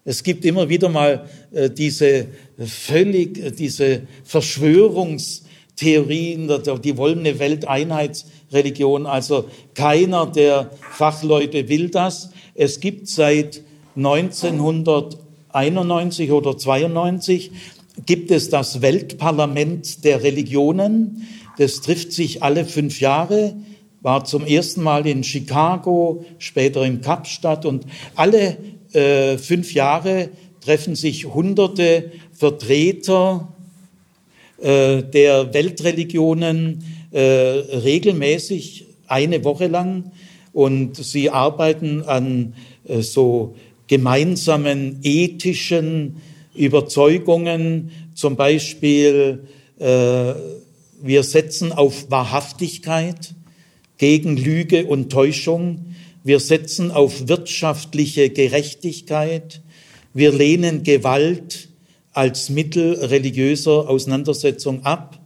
[0.06, 6.50] Es gibt immer wieder mal äh, diese völlig, äh, diese Verschwörungstheorien,
[6.82, 9.06] die wollen eine Welteinheitsreligion Religion.
[9.06, 12.30] Also keiner der Fachleute will das.
[12.54, 13.62] Es gibt seit
[13.96, 17.50] 1991 oder 92
[18.04, 21.26] gibt es das Weltparlament der Religionen.
[21.58, 23.56] Das trifft sich alle fünf Jahre,
[24.02, 28.58] war zum ersten Mal in Chicago, später in Kapstadt und alle
[28.96, 30.30] äh, fünf Jahre
[30.62, 33.52] treffen sich hunderte Vertreter
[34.60, 36.82] äh, der Weltreligionen
[37.12, 40.12] äh, regelmäßig eine Woche lang.
[40.52, 42.54] Und sie arbeiten an
[43.00, 43.54] so
[43.88, 46.16] gemeinsamen ethischen
[46.54, 49.40] Überzeugungen, zum Beispiel
[49.78, 53.34] wir setzen auf Wahrhaftigkeit
[53.98, 55.94] gegen Lüge und Täuschung,
[56.26, 59.62] wir setzen auf wirtschaftliche Gerechtigkeit,
[60.12, 61.68] wir lehnen Gewalt
[62.12, 65.20] als Mittel religiöser Auseinandersetzung ab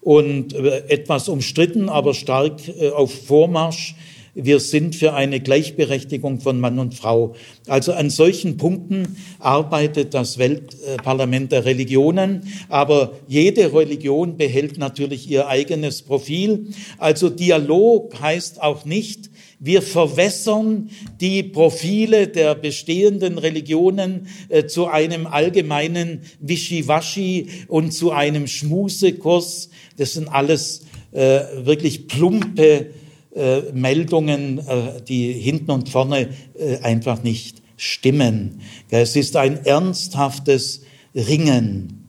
[0.00, 3.94] und äh, etwas umstritten, aber stark äh, auf Vormarsch.
[4.32, 7.34] Wir sind für eine Gleichberechtigung von Mann und Frau.
[7.66, 12.42] Also an solchen Punkten arbeitet das Weltparlament der Religionen.
[12.68, 16.68] Aber jede Religion behält natürlich ihr eigenes Profil.
[16.98, 19.27] Also Dialog heißt auch nicht,
[19.60, 20.90] wir verwässern
[21.20, 29.70] die Profile der bestehenden Religionen äh, zu einem allgemeinen Wischiwaschi und zu einem Schmusekurs.
[29.96, 32.90] Das sind alles äh, wirklich plumpe
[33.34, 38.60] äh, Meldungen, äh, die hinten und vorne äh, einfach nicht stimmen.
[38.90, 40.82] Es ist ein ernsthaftes
[41.14, 42.04] Ringen.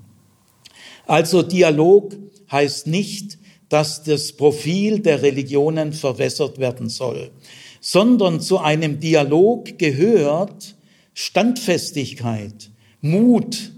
[1.07, 2.15] Also Dialog
[2.51, 3.38] heißt nicht,
[3.69, 7.31] dass das Profil der Religionen verwässert werden soll,
[7.79, 10.75] sondern zu einem Dialog gehört
[11.13, 12.71] Standfestigkeit,
[13.01, 13.71] Mut,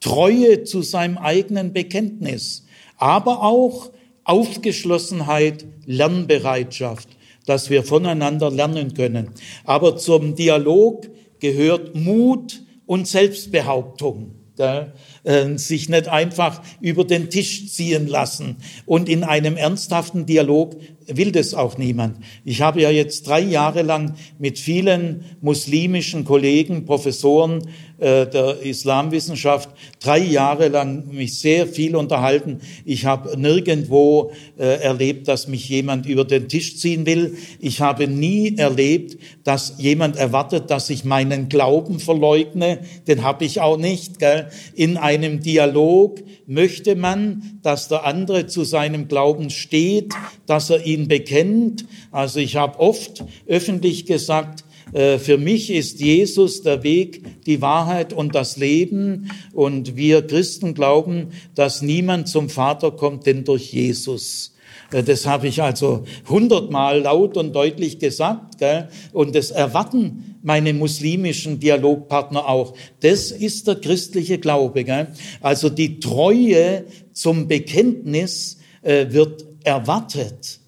[0.00, 2.66] Treue zu seinem eigenen Bekenntnis,
[2.96, 3.90] aber auch
[4.24, 7.08] Aufgeschlossenheit, Lernbereitschaft,
[7.46, 9.30] dass wir voneinander lernen können.
[9.64, 11.08] Aber zum Dialog
[11.40, 14.34] gehört Mut und Selbstbehauptung.
[14.56, 14.92] Gell?
[15.24, 18.56] Äh, sich nicht einfach über den Tisch ziehen lassen.
[18.84, 20.76] Und in einem ernsthaften Dialog
[21.06, 22.18] will das auch niemand.
[22.44, 27.62] Ich habe ja jetzt drei Jahre lang mit vielen muslimischen Kollegen, Professoren
[27.98, 32.60] äh, der Islamwissenschaft, drei Jahre lang mich sehr viel unterhalten.
[32.84, 37.36] Ich habe nirgendwo äh, erlebt, dass mich jemand über den Tisch ziehen will.
[37.60, 42.80] Ich habe nie erlebt, dass jemand erwartet, dass ich meinen Glauben verleugne.
[43.06, 44.18] Den habe ich auch nicht.
[44.18, 44.48] Gell?
[44.74, 50.14] In einem Dialog möchte man, dass der andere zu seinem Glauben steht,
[50.46, 51.86] dass er ihn bekennt.
[52.10, 58.12] Also ich habe oft öffentlich gesagt, äh, für mich ist Jesus der Weg, die Wahrheit
[58.12, 59.30] und das Leben.
[59.52, 64.54] Und wir Christen glauben, dass niemand zum Vater kommt, denn durch Jesus.
[64.92, 68.58] Äh, das habe ich also hundertmal laut und deutlich gesagt.
[68.58, 68.88] Gell?
[69.12, 72.74] Und das erwarten meine muslimischen Dialogpartner auch.
[73.00, 74.84] Das ist der christliche Glaube.
[74.84, 75.08] Gell?
[75.40, 80.60] Also die Treue zum Bekenntnis äh, wird erwartet.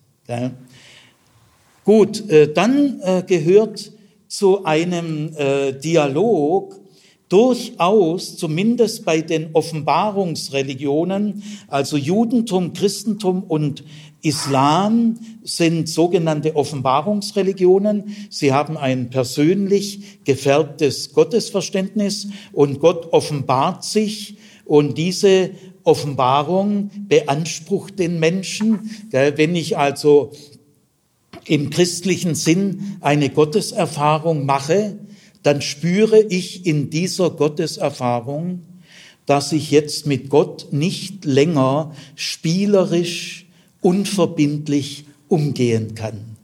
[1.84, 3.92] Gut, äh, dann äh, gehört
[4.26, 6.80] zu einem äh, Dialog
[7.28, 13.84] durchaus, zumindest bei den Offenbarungsreligionen, also Judentum, Christentum und
[14.22, 18.16] Islam sind sogenannte Offenbarungsreligionen.
[18.30, 25.50] Sie haben ein persönlich gefärbtes Gottesverständnis und Gott offenbart sich und diese
[25.86, 28.90] Offenbarung beansprucht den Menschen.
[29.10, 30.32] Wenn ich also
[31.46, 34.98] im christlichen Sinn eine Gotteserfahrung mache,
[35.42, 38.62] dann spüre ich in dieser Gotteserfahrung,
[39.26, 43.46] dass ich jetzt mit Gott nicht länger spielerisch,
[43.80, 46.36] unverbindlich umgehen kann,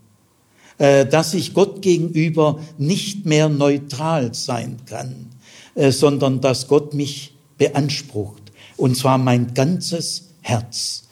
[0.78, 5.30] äh, dass ich Gott gegenüber nicht mehr neutral sein kann,
[5.74, 8.41] äh, sondern dass Gott mich beansprucht,
[8.76, 11.02] und zwar mein ganzes Herz.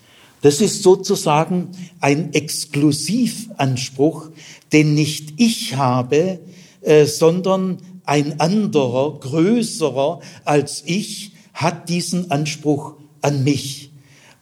[0.43, 1.69] Das ist sozusagen
[2.01, 4.31] ein Exklusivanspruch,
[4.73, 6.41] den nicht ich habe,
[6.81, 13.91] äh, sondern ein anderer, größerer als ich, hat diesen Anspruch an mich.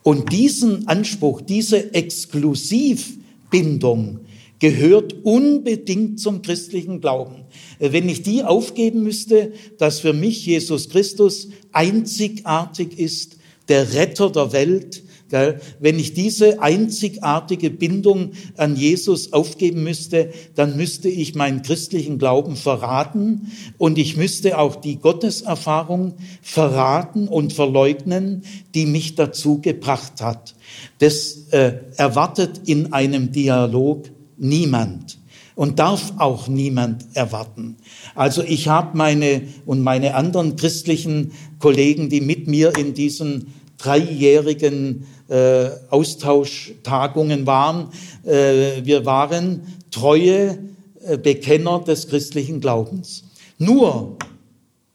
[0.04, 4.20] Und diesen Anspruch, diese Exklusivbindung
[4.58, 7.44] gehört unbedingt zum christlichen Glauben.
[7.78, 13.36] Wenn ich die aufgeben müsste, dass für mich Jesus Christus einzigartig ist,
[13.68, 21.10] der Retter der Welt, wenn ich diese einzigartige Bindung an Jesus aufgeben müsste, dann müsste
[21.10, 28.42] ich meinen christlichen Glauben verraten und ich müsste auch die Gotteserfahrung verraten und verleugnen,
[28.74, 30.54] die mich dazu gebracht hat.
[30.98, 34.04] Das äh, erwartet in einem Dialog
[34.38, 35.18] niemand
[35.54, 37.76] und darf auch niemand erwarten.
[38.14, 45.06] Also ich habe meine und meine anderen christlichen Kollegen, die mit mir in diesen dreijährigen
[45.28, 47.88] äh, Austausch-Tagungen waren.
[48.24, 50.58] Äh, wir waren treue
[51.04, 53.24] äh, Bekenner des christlichen Glaubens.
[53.58, 54.16] Nur,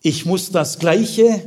[0.01, 1.41] ich muss das Gleiche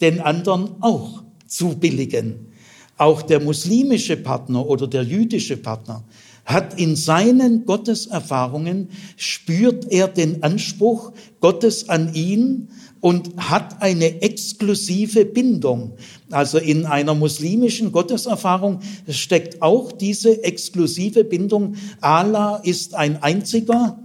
[0.00, 2.52] den anderen auch zubilligen.
[2.96, 6.04] Auch der muslimische Partner oder der jüdische Partner
[6.48, 12.68] hat in seinen Gotteserfahrungen, spürt er den Anspruch Gottes an ihn
[13.00, 15.92] und hat eine exklusive Bindung.
[16.30, 18.80] Also in einer muslimischen Gotteserfahrung
[19.10, 21.76] steckt auch diese exklusive Bindung.
[22.00, 23.98] Allah ist ein einziger,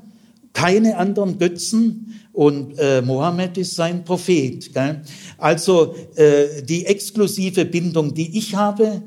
[0.52, 4.74] keine anderen Götzen und äh, Mohammed ist sein Prophet.
[4.74, 5.02] Gell?
[5.38, 9.02] Also äh, die exklusive Bindung, die ich habe,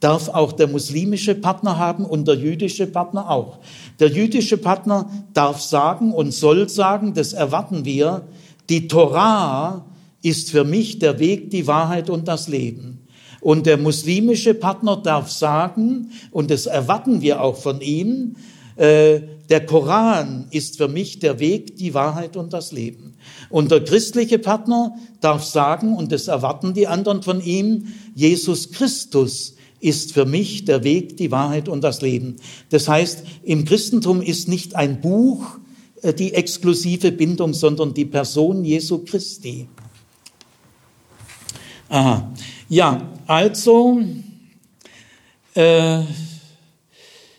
[0.00, 3.58] darf auch der muslimische Partner haben und der jüdische Partner auch.
[3.98, 8.26] Der jüdische Partner darf sagen und soll sagen, das erwarten wir,
[8.68, 9.86] die Torah
[10.22, 13.06] ist für mich der Weg, die Wahrheit und das Leben.
[13.40, 18.36] Und der muslimische Partner darf sagen, und das erwarten wir auch von ihm,
[18.76, 23.14] äh, der Koran ist für mich der Weg, die Wahrheit und das Leben.
[23.48, 29.55] Und der christliche Partner darf sagen, und das erwarten die anderen von ihm, Jesus Christus
[29.80, 32.36] ist für mich der Weg, die Wahrheit und das Leben.
[32.70, 35.58] Das heißt, im Christentum ist nicht ein Buch,
[36.02, 39.68] äh, die exklusive Bindung, sondern die Person Jesu Christi.
[41.88, 42.32] Aha.
[42.68, 44.00] Ja, also,
[45.54, 46.02] äh,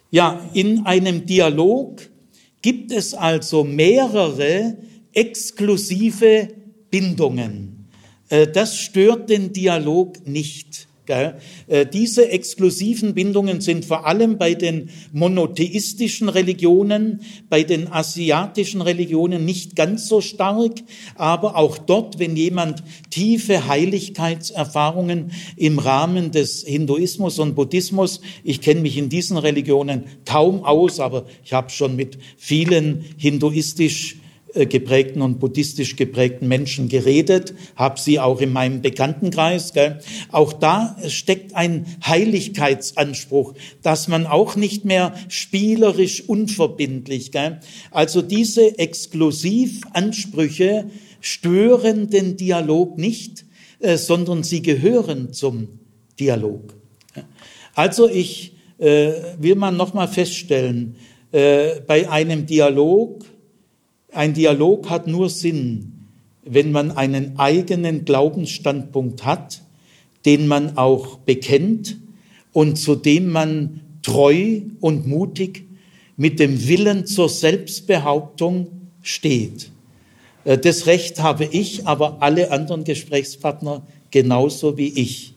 [0.09, 2.01] ja, in einem Dialog
[2.61, 4.77] gibt es also mehrere
[5.13, 6.49] exklusive
[6.89, 7.89] Bindungen.
[8.29, 10.86] Äh, das stört den Dialog nicht.
[11.09, 19.45] Äh, diese exklusiven Bindungen sind vor allem bei den monotheistischen Religionen, bei den asiatischen Religionen
[19.45, 20.73] nicht ganz so stark,
[21.15, 28.81] aber auch dort, wenn jemand tiefe Heiligkeitserfahrungen im Rahmen des Hinduismus und Buddhismus, ich kenne
[28.81, 34.17] mich in diesen Religionen kaum aus, aber ich habe schon mit vielen hinduistisch
[34.65, 39.73] geprägten und buddhistisch geprägten Menschen geredet, habe sie auch in meinem Bekanntenkreis.
[39.73, 39.99] Gell.
[40.31, 43.53] Auch da steckt ein Heiligkeitsanspruch,
[43.83, 47.31] dass man auch nicht mehr spielerisch unverbindlich.
[47.31, 47.59] Gell.
[47.91, 50.85] Also diese Exklusivansprüche
[51.21, 53.45] stören den Dialog nicht,
[53.79, 55.67] äh, sondern sie gehören zum
[56.19, 56.75] Dialog.
[57.75, 60.95] Also ich äh, will mal feststellen,
[61.31, 63.25] äh, bei einem Dialog
[64.17, 65.93] ein Dialog hat nur Sinn,
[66.43, 69.61] wenn man einen eigenen Glaubensstandpunkt hat,
[70.25, 71.97] den man auch bekennt
[72.51, 75.65] und zu dem man treu und mutig
[76.15, 78.67] mit dem Willen zur Selbstbehauptung
[79.03, 79.71] steht.
[80.43, 85.35] Äh, das Recht habe ich, aber alle anderen Gesprächspartner genauso wie ich.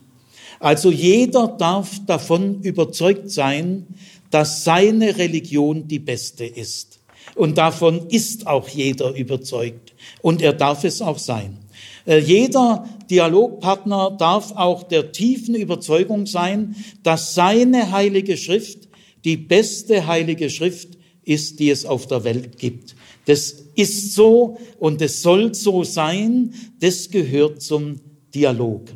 [0.59, 3.87] Also jeder darf davon überzeugt sein,
[4.31, 7.00] dass seine Religion die beste ist.
[7.35, 9.95] Und davon ist auch jeder überzeugt.
[10.23, 11.59] Und er darf es auch sein.
[12.07, 18.89] Äh, jeder Dialogpartner darf auch der tiefen Überzeugung sein, dass seine heilige Schrift
[19.25, 22.97] die beste heilige Schrift ist, die es auf der Welt gibt.
[23.27, 26.55] Das ist so und es soll so sein.
[26.81, 28.01] Das gehört zum
[28.35, 28.87] Dialog.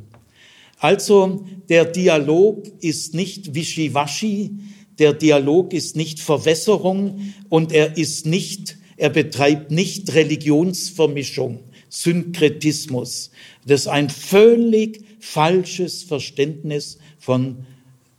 [0.78, 4.50] Also der Dialog ist nicht wischiwaschi,
[4.98, 13.30] der Dialog ist nicht Verwässerung und er ist nicht, er betreibt nicht Religionsvermischung, Synkretismus.
[13.66, 17.66] Das ist ein völlig falsches Verständnis von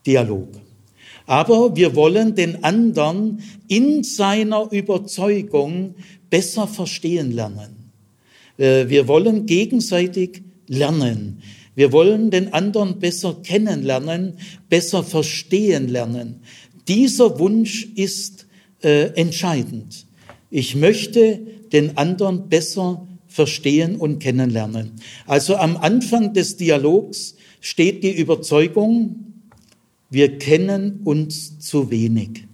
[0.05, 0.49] Dialog.
[1.28, 5.95] Aber wir wollen den anderen in seiner Überzeugung
[6.30, 7.91] besser verstehen lernen.
[8.57, 11.41] Äh, wir wollen gegenseitig lernen.
[11.76, 14.38] Wir wollen den anderen besser kennenlernen,
[14.69, 16.41] besser verstehen lernen.
[16.88, 18.48] Dieser Wunsch ist
[18.82, 20.06] äh, entscheidend.
[20.50, 21.40] Ich möchte
[21.72, 24.94] den anderen besser verstehen und kennenlernen.
[25.28, 29.34] Also am Anfang des Dialogs steht die Überzeugung,
[30.10, 32.46] wir kennen uns zu wenig.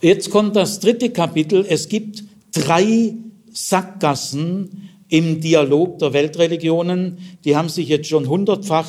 [0.00, 1.64] Jetzt kommt das dritte Kapitel.
[1.68, 3.14] Es gibt drei
[3.52, 7.18] Sackgassen im Dialog der Weltreligionen.
[7.44, 8.88] Die haben sich jetzt schon hundertfach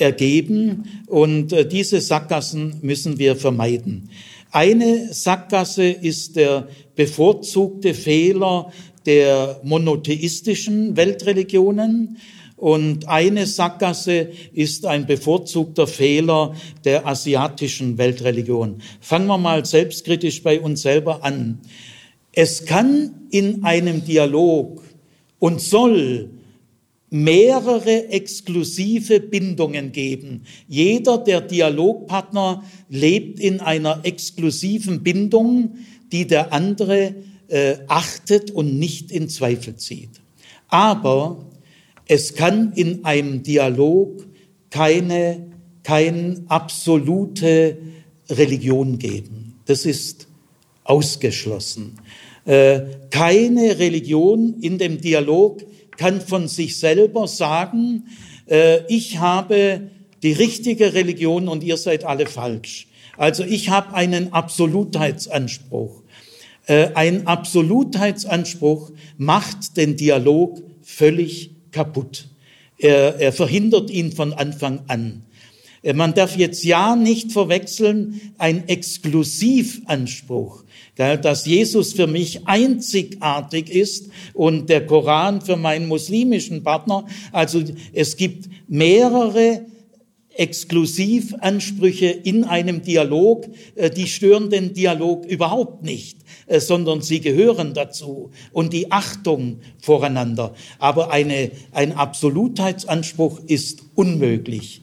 [0.00, 4.10] ergeben und äh, diese Sackgassen müssen wir vermeiden.
[4.52, 8.72] Eine Sackgasse ist der bevorzugte Fehler
[9.06, 12.18] der monotheistischen Weltreligionen
[12.60, 18.82] und eine Sackgasse ist ein bevorzugter Fehler der asiatischen Weltreligion.
[19.00, 21.60] Fangen wir mal selbstkritisch bei uns selber an.
[22.32, 24.82] Es kann in einem Dialog
[25.38, 26.28] und soll
[27.10, 30.44] mehrere exklusive Bindungen geben.
[30.68, 35.76] Jeder der Dialogpartner lebt in einer exklusiven Bindung,
[36.12, 37.16] die der andere
[37.48, 40.20] äh, achtet und nicht in Zweifel zieht.
[40.68, 41.46] Aber
[42.06, 44.26] es kann in einem Dialog
[44.70, 45.48] keine,
[45.82, 47.78] keine absolute
[48.28, 49.58] Religion geben.
[49.66, 50.28] Das ist
[50.84, 51.94] ausgeschlossen.
[52.44, 55.62] Äh, keine Religion in dem Dialog
[56.00, 58.04] kann von sich selber sagen,
[58.48, 59.90] äh, ich habe
[60.22, 62.86] die richtige Religion und ihr seid alle falsch.
[63.18, 66.02] Also ich habe einen Absolutheitsanspruch.
[66.64, 72.28] Äh, ein Absolutheitsanspruch macht den Dialog völlig kaputt.
[72.78, 75.26] Er, er verhindert ihn von Anfang an.
[75.82, 80.64] Äh, man darf jetzt ja nicht verwechseln, ein Exklusivanspruch
[81.00, 87.06] dass Jesus für mich einzigartig ist und der Koran für meinen muslimischen Partner.
[87.32, 89.64] Also es gibt mehrere
[90.40, 97.74] Exklusivansprüche in einem Dialog, äh, die stören den Dialog überhaupt nicht, äh, sondern sie gehören
[97.74, 100.54] dazu und die Achtung voreinander.
[100.78, 104.82] Aber eine, ein Absolutheitsanspruch ist unmöglich.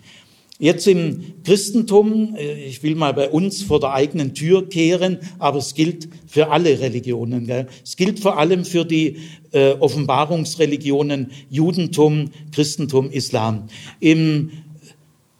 [0.60, 5.60] Jetzt im Christentum, äh, ich will mal bei uns vor der eigenen Tür kehren, aber
[5.60, 7.46] es gilt für alle Religionen.
[7.46, 7.68] Gell?
[7.84, 9.18] Es gilt vor allem für die
[9.52, 13.68] äh, Offenbarungsreligionen Judentum, Christentum, Islam.
[14.00, 14.50] Im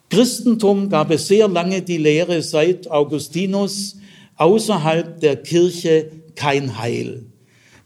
[0.10, 3.98] Christentum gab es sehr lange die Lehre seit Augustinus,
[4.36, 7.26] außerhalb der Kirche kein Heil.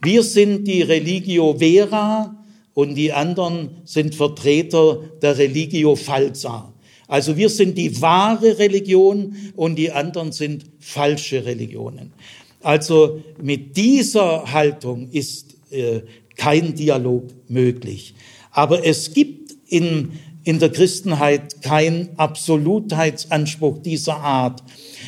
[0.03, 2.35] Wir sind die Religio Vera
[2.73, 6.70] und die anderen sind Vertreter der Religio Falsa.
[7.11, 12.13] Also wir sind die wahre Religion und die anderen sind falsche Religionen.
[12.61, 16.03] Also mit dieser Haltung ist äh,
[16.37, 18.13] kein Dialog möglich.
[18.51, 20.13] Aber es gibt in,
[20.45, 24.63] in der Christenheit keinen Absolutheitsanspruch dieser Art.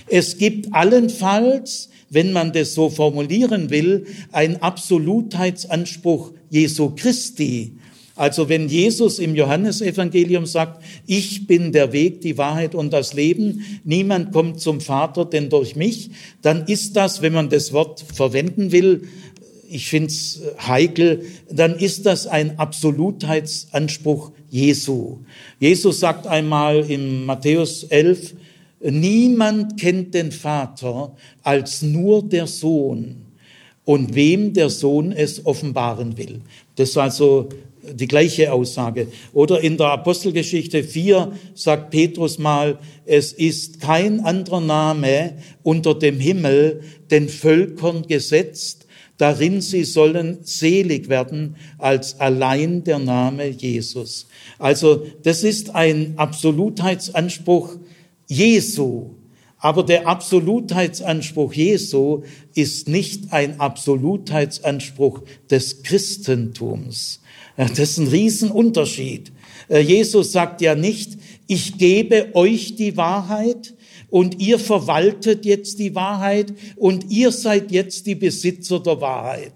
[0.07, 7.77] Es gibt allenfalls, wenn man das so formulieren will, einen Absolutheitsanspruch Jesu Christi.
[8.15, 13.65] Also wenn Jesus im Johannesevangelium sagt, ich bin der Weg, die Wahrheit und das Leben,
[13.83, 16.11] niemand kommt zum Vater denn durch mich,
[16.43, 19.07] dann ist das, wenn man das Wort verwenden will,
[19.67, 25.17] ich finde es heikel, dann ist das ein Absolutheitsanspruch Jesu.
[25.59, 28.35] Jesus sagt einmal in Matthäus 11,
[28.81, 33.23] niemand kennt den Vater als nur der Sohn
[33.83, 36.41] und wem der Sohn es offenbaren will.
[36.75, 37.49] Das ist also
[37.91, 39.07] die gleiche Aussage.
[39.33, 46.19] Oder in der Apostelgeschichte 4 sagt Petrus mal, es ist kein anderer Name unter dem
[46.19, 46.81] Himmel
[47.11, 54.27] den Völkern gesetzt, darin sie sollen selig werden als allein der Name Jesus.
[54.59, 57.75] Also das ist ein Absolutheitsanspruch
[58.27, 59.11] Jesu.
[59.63, 67.21] Aber der Absolutheitsanspruch Jesu ist nicht ein Absolutheitsanspruch des Christentums.
[67.55, 69.31] Das ist ein Riesenunterschied.
[69.69, 73.73] Äh, Jesus sagt ja nicht, ich gebe euch die Wahrheit
[74.09, 79.53] und ihr verwaltet jetzt die Wahrheit und ihr seid jetzt die Besitzer der Wahrheit.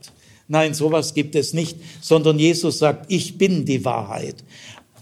[0.48, 4.46] Nein, sowas gibt es nicht, sondern Jesus sagt, ich bin die Wahrheit.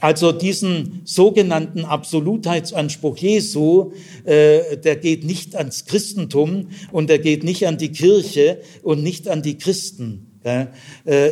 [0.05, 3.91] Also diesen sogenannten Absolutheitsanspruch Jesu,
[4.23, 9.27] äh, der geht nicht ans Christentum und der geht nicht an die Kirche und nicht
[9.27, 10.34] an die Christen.
[10.45, 10.67] Äh,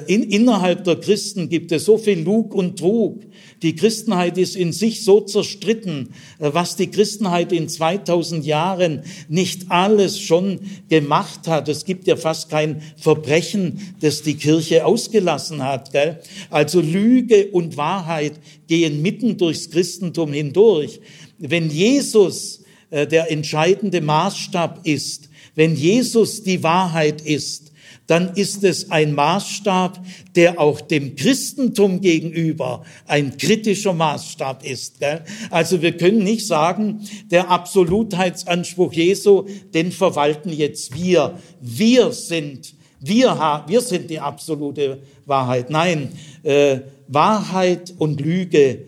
[0.07, 3.21] in, innerhalb der Christen gibt es so viel Lug und Trug.
[3.61, 6.09] Die Christenheit ist in sich so zerstritten,
[6.39, 11.69] äh, was die Christenheit in 2000 Jahren nicht alles schon gemacht hat.
[11.69, 15.91] Es gibt ja fast kein Verbrechen, das die Kirche ausgelassen hat.
[15.91, 16.19] Gell?
[16.49, 18.33] Also Lüge und Wahrheit
[18.67, 20.99] gehen mitten durchs Christentum hindurch.
[21.37, 27.72] Wenn Jesus äh, der entscheidende Maßstab ist, wenn Jesus die Wahrheit ist,
[28.07, 29.99] dann ist es ein Maßstab,
[30.35, 34.99] der auch dem Christentum gegenüber ein kritischer Maßstab ist.
[34.99, 35.21] Gell?
[35.49, 41.39] Also wir können nicht sagen, der Absolutheitsanspruch Jesu, den verwalten jetzt wir.
[41.61, 45.69] Wir sind, wir, wir sind die absolute Wahrheit.
[45.69, 46.09] Nein,
[46.43, 48.79] äh, Wahrheit und Lüge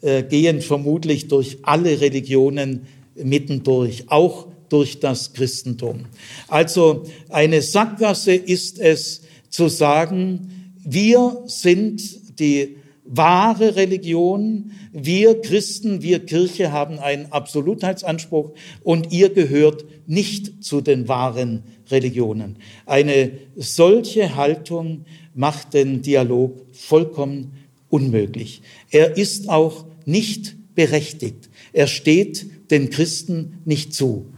[0.00, 6.06] äh, gehen vermutlich durch alle Religionen mittendurch, auch durch das Christentum.
[6.48, 16.20] Also eine Sackgasse ist es zu sagen, wir sind die wahre Religion, wir Christen, wir
[16.20, 18.52] Kirche haben einen Absolutheitsanspruch
[18.82, 22.56] und ihr gehört nicht zu den wahren Religionen.
[22.86, 25.04] Eine solche Haltung
[25.34, 27.52] macht den Dialog vollkommen
[27.90, 28.62] unmöglich.
[28.90, 31.50] Er ist auch nicht berechtigt.
[31.74, 34.31] Er steht den Christen nicht zu.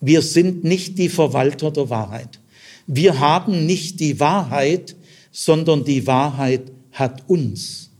[0.00, 2.40] Wir sind nicht die Verwalter der Wahrheit.
[2.86, 4.96] Wir haben nicht die Wahrheit,
[5.32, 7.90] sondern die Wahrheit hat uns.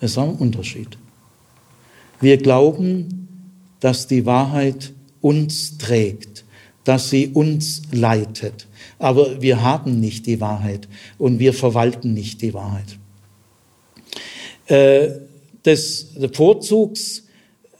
[0.00, 0.96] Es ist ein Unterschied.
[2.20, 3.28] Wir glauben,
[3.80, 6.44] dass die Wahrheit uns trägt,
[6.84, 8.66] dass sie uns leitet.
[8.98, 12.98] Aber wir haben nicht die Wahrheit und wir verwalten nicht die Wahrheit.
[14.66, 15.08] Äh,
[15.64, 17.22] des Vorzugs äh,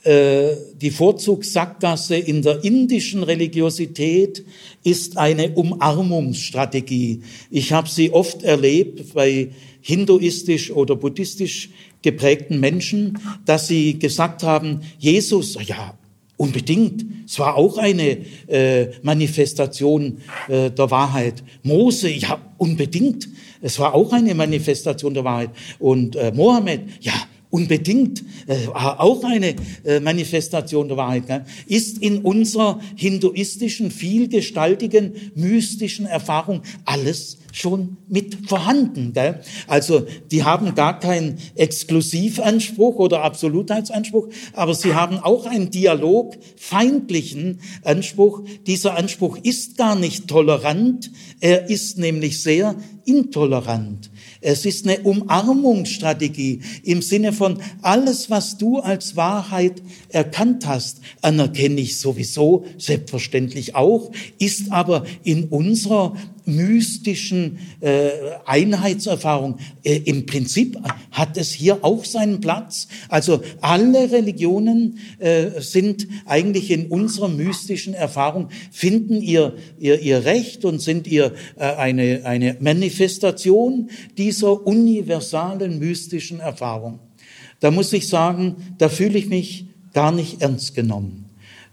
[0.07, 4.45] die Vorzugssackgasse in der indischen Religiosität
[4.83, 7.21] ist eine Umarmungsstrategie.
[7.51, 9.49] Ich habe sie oft erlebt bei
[9.81, 11.69] hinduistisch oder buddhistisch
[12.01, 15.97] geprägten Menschen, dass sie gesagt haben, Jesus, ja,
[16.37, 21.43] unbedingt, es war auch eine äh, Manifestation äh, der Wahrheit.
[21.63, 23.27] Mose, ja, unbedingt,
[23.61, 25.49] es war auch eine Manifestation der Wahrheit.
[25.79, 27.13] Und äh, Mohammed, ja,
[27.49, 31.45] unbedingt äh, auch eine äh, Manifestation der Wahrheit, gell?
[31.65, 39.13] ist in unserer hinduistischen, vielgestaltigen, mystischen Erfahrung alles schon mit vorhanden.
[39.13, 39.41] Gell?
[39.67, 47.59] Also die haben gar keinen Exklusivanspruch oder Absolutheitsanspruch, aber sie haben auch einen Dialog feindlichen
[47.83, 48.41] Anspruch.
[48.67, 52.75] Dieser Anspruch ist gar nicht tolerant, er ist nämlich sehr
[53.05, 54.11] intolerant.
[54.41, 61.81] Es ist eine Umarmungsstrategie im Sinne davon, alles, was du als Wahrheit erkannt hast, anerkenne
[61.81, 66.15] ich sowieso, selbstverständlich auch, ist aber in unserer
[66.47, 68.09] mystischen äh,
[68.45, 69.59] Einheitserfahrung.
[69.83, 70.77] Äh, Im Prinzip
[71.11, 72.87] hat es hier auch seinen Platz.
[73.09, 80.65] Also alle Religionen äh, sind eigentlich in unserer mystischen Erfahrung, finden ihr, ihr, ihr Recht
[80.65, 86.99] und sind ihr äh, eine, eine Manifestation dieser universalen mystischen Erfahrung.
[87.59, 91.26] Da muss ich sagen, da fühle ich mich gar nicht ernst genommen.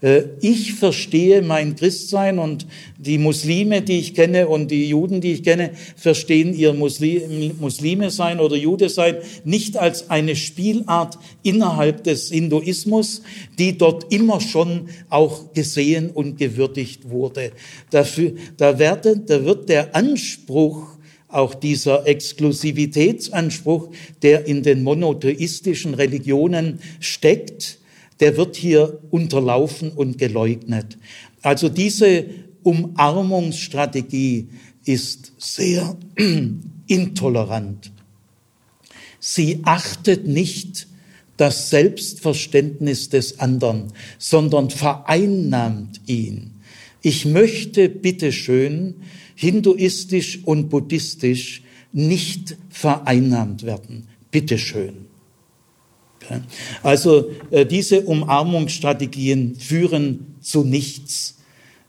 [0.05, 5.33] Äh, ich verstehe mein Christsein und die Muslime, die ich kenne und die Juden, die
[5.33, 12.29] ich kenne, verstehen ihr Muslime sein oder Jude sein nicht als eine Spielart innerhalb des
[12.29, 13.23] Hinduismus,
[13.57, 17.51] die dort immer schon auch gesehen und gewürdigt wurde.
[17.89, 20.85] Dafür, da, werde, da wird der Anspruch
[21.27, 23.89] auch dieser Exklusivitätsanspruch,
[24.21, 27.79] der in den monotheistischen Religionen steckt,
[28.19, 30.97] der wird hier unterlaufen und geleugnet.
[31.41, 32.25] Also diese
[32.63, 34.47] Umarmungsstrategie
[34.85, 35.97] ist sehr
[36.87, 37.91] intolerant.
[39.19, 40.87] Sie achtet nicht
[41.37, 46.51] das Selbstverständnis des anderen, sondern vereinnahmt ihn.
[47.01, 48.95] Ich möchte bitteschön
[49.35, 54.07] hinduistisch und buddhistisch nicht vereinnahmt werden.
[54.31, 55.04] Bitteschön.
[56.83, 61.37] Also äh, diese Umarmungsstrategien führen zu nichts,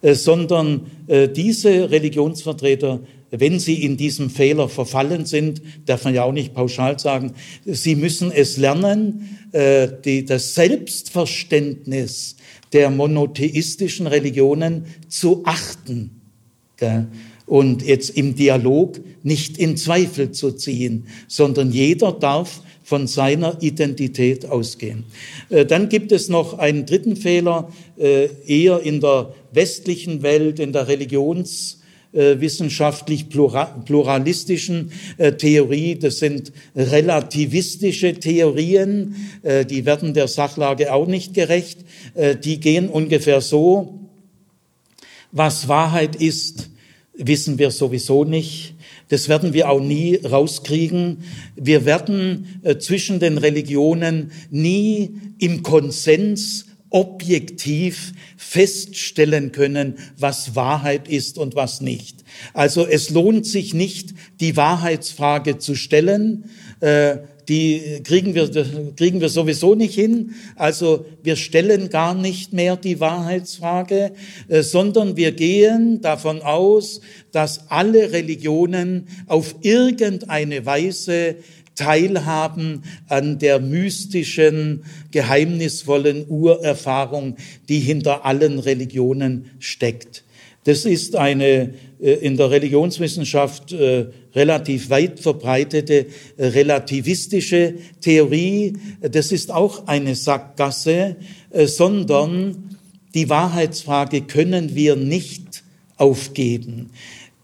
[0.03, 6.23] äh, sondern äh, diese Religionsvertreter, wenn sie in diesem Fehler verfallen sind, darf man ja
[6.25, 7.35] auch nicht pauschal sagen,
[7.65, 12.37] sie müssen es lernen, das Selbstverständnis
[12.73, 16.21] der monotheistischen Religionen zu achten
[17.47, 24.47] und jetzt im Dialog nicht in Zweifel zu ziehen, sondern jeder darf von seiner Identität
[24.47, 25.05] ausgehen.
[25.51, 30.73] Äh, dann gibt es noch einen dritten Fehler, äh, eher in der westlichen Welt, in
[30.73, 35.97] der religionswissenschaftlich pluralistischen äh, Theorie.
[35.97, 39.17] Das sind relativistische Theorien,
[39.69, 41.81] die werden der Sachlage auch nicht gerecht.
[42.45, 43.99] Die gehen ungefähr so,
[45.33, 46.71] was Wahrheit ist,
[47.15, 48.76] wissen wir sowieso nicht.
[49.09, 51.19] Das werden wir auch nie rauskriegen.
[51.55, 61.39] Wir werden äh, zwischen den Religionen nie im Konsens objektiv feststellen können, was Wahrheit ist
[61.39, 62.25] und was nicht.
[62.55, 66.51] Also es lohnt sich nicht, die Wahrheitsfrage zu stellen.
[66.81, 67.19] Äh,
[67.49, 68.51] die kriegen wir,
[68.97, 70.35] kriegen wir sowieso nicht hin.
[70.57, 74.13] Also wir stellen gar nicht mehr die Wahrheitsfrage,
[74.49, 77.01] äh, sondern wir gehen davon aus,
[77.33, 81.37] dass alle Religionen auf irgendeine Weise
[81.77, 87.37] teilhaben an der mystischen, geheimnisvollen Urerfahrung,
[87.69, 90.25] die hinter allen Religionen steckt.
[90.67, 96.07] Das ist eine äh, in der Religionswissenschaft äh, relativ weit verbreitete
[96.37, 98.73] äh, relativistische Theorie.
[99.01, 101.17] Das ist auch eine Sackgasse,
[101.53, 102.77] sondern
[103.15, 105.63] die Wahrheitsfrage können wir nicht
[105.99, 106.91] aufgeben.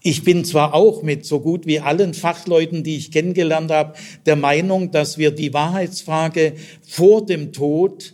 [0.01, 3.93] Ich bin zwar auch mit so gut wie allen Fachleuten, die ich kennengelernt habe,
[4.25, 6.55] der Meinung, dass wir die Wahrheitsfrage
[6.85, 8.13] vor dem Tod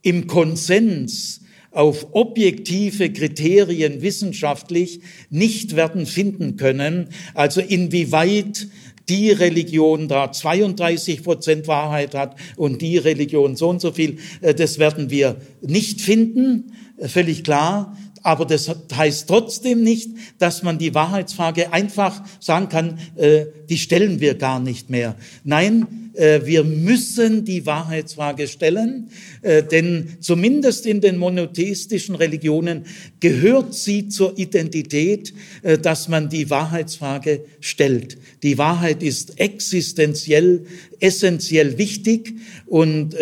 [0.00, 1.42] im Konsens
[1.76, 5.00] auf objektive Kriterien wissenschaftlich
[5.30, 7.08] nicht werden finden können.
[7.34, 8.68] Also inwieweit
[9.08, 14.54] die Religion da 32 Prozent Wahrheit hat und die Religion so und so viel, äh,
[14.54, 17.96] das werden wir nicht finden, äh, völlig klar.
[18.26, 20.10] Aber das heißt trotzdem nicht,
[20.40, 25.14] dass man die Wahrheitsfrage einfach sagen kann, äh, die stellen wir gar nicht mehr.
[25.44, 29.10] Nein, äh, wir müssen die Wahrheitsfrage stellen,
[29.42, 32.86] äh, denn zumindest in den monotheistischen Religionen
[33.20, 38.18] gehört sie zur Identität, äh, dass man die Wahrheitsfrage stellt.
[38.42, 40.66] Die Wahrheit ist existenziell,
[40.98, 42.34] essentiell wichtig
[42.66, 43.14] und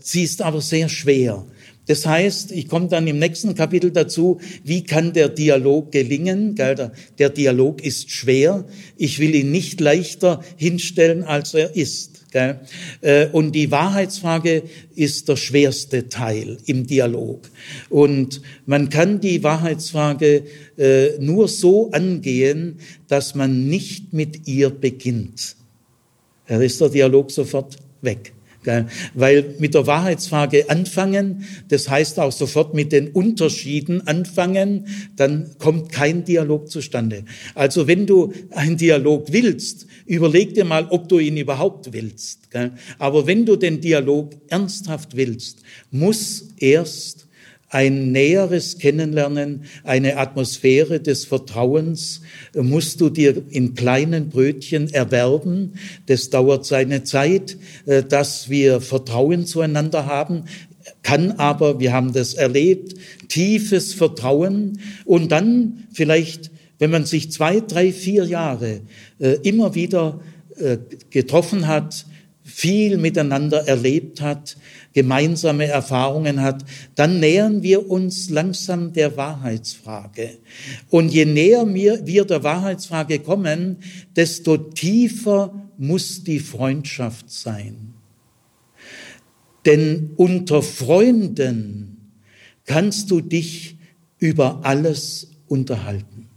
[0.00, 1.44] sie ist aber sehr schwer.
[1.86, 6.56] Das heißt, ich komme dann im nächsten Kapitel dazu, wie kann der Dialog gelingen?
[6.56, 8.64] Der Dialog ist schwer.
[8.96, 12.16] Ich will ihn nicht leichter hinstellen, als er ist.
[12.32, 14.64] Äh, und die Wahrheitsfrage
[14.94, 17.48] ist der schwerste Teil im Dialog.
[17.88, 20.44] Und man kann die Wahrheitsfrage
[20.76, 22.78] äh, nur so angehen,
[23.08, 25.56] dass man nicht mit ihr beginnt.
[26.46, 28.32] Da ist der Dialog sofort weg.
[29.14, 34.86] Weil mit der Wahrheitsfrage anfangen, das heißt auch sofort mit den Unterschieden anfangen,
[35.16, 37.24] dann kommt kein Dialog zustande.
[37.54, 42.48] Also wenn du einen Dialog willst, überleg dir mal, ob du ihn überhaupt willst.
[42.98, 47.25] Aber wenn du den Dialog ernsthaft willst, muss erst
[47.76, 52.22] ein näheres Kennenlernen, eine Atmosphäre des Vertrauens
[52.54, 55.74] musst du dir in kleinen Brötchen erwerben.
[56.06, 60.44] Das dauert seine Zeit, äh, dass wir Vertrauen zueinander haben,
[61.02, 62.94] kann aber, wir haben das erlebt,
[63.28, 68.80] tiefes Vertrauen und dann vielleicht, wenn man sich zwei, drei, vier Jahre
[69.18, 70.20] äh, immer wieder
[70.56, 70.78] äh,
[71.10, 72.06] getroffen hat,
[72.42, 74.56] viel miteinander erlebt hat,
[74.96, 80.38] gemeinsame Erfahrungen hat, dann nähern wir uns langsam der Wahrheitsfrage.
[80.88, 83.76] Und je näher wir der Wahrheitsfrage kommen,
[84.16, 87.92] desto tiefer muss die Freundschaft sein.
[89.66, 91.98] Denn unter Freunden
[92.64, 93.76] kannst du dich
[94.18, 96.28] über alles unterhalten.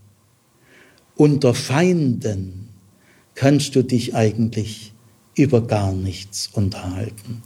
[1.16, 2.68] Unter Feinden
[3.36, 4.92] kannst du dich eigentlich
[5.40, 7.42] über gar nichts unterhalten.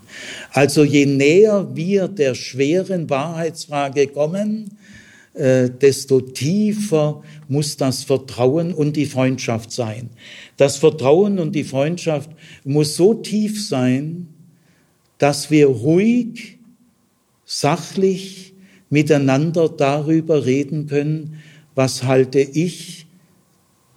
[0.51, 4.77] Also je näher wir der schweren Wahrheitsfrage kommen,
[5.33, 10.09] äh, desto tiefer muss das Vertrauen und die Freundschaft sein.
[10.57, 12.31] Das Vertrauen und die Freundschaft
[12.63, 14.27] muss so tief sein,
[15.19, 16.57] dass wir ruhig,
[17.45, 18.53] sachlich
[18.89, 21.41] miteinander darüber reden können,
[21.75, 23.05] was halte ich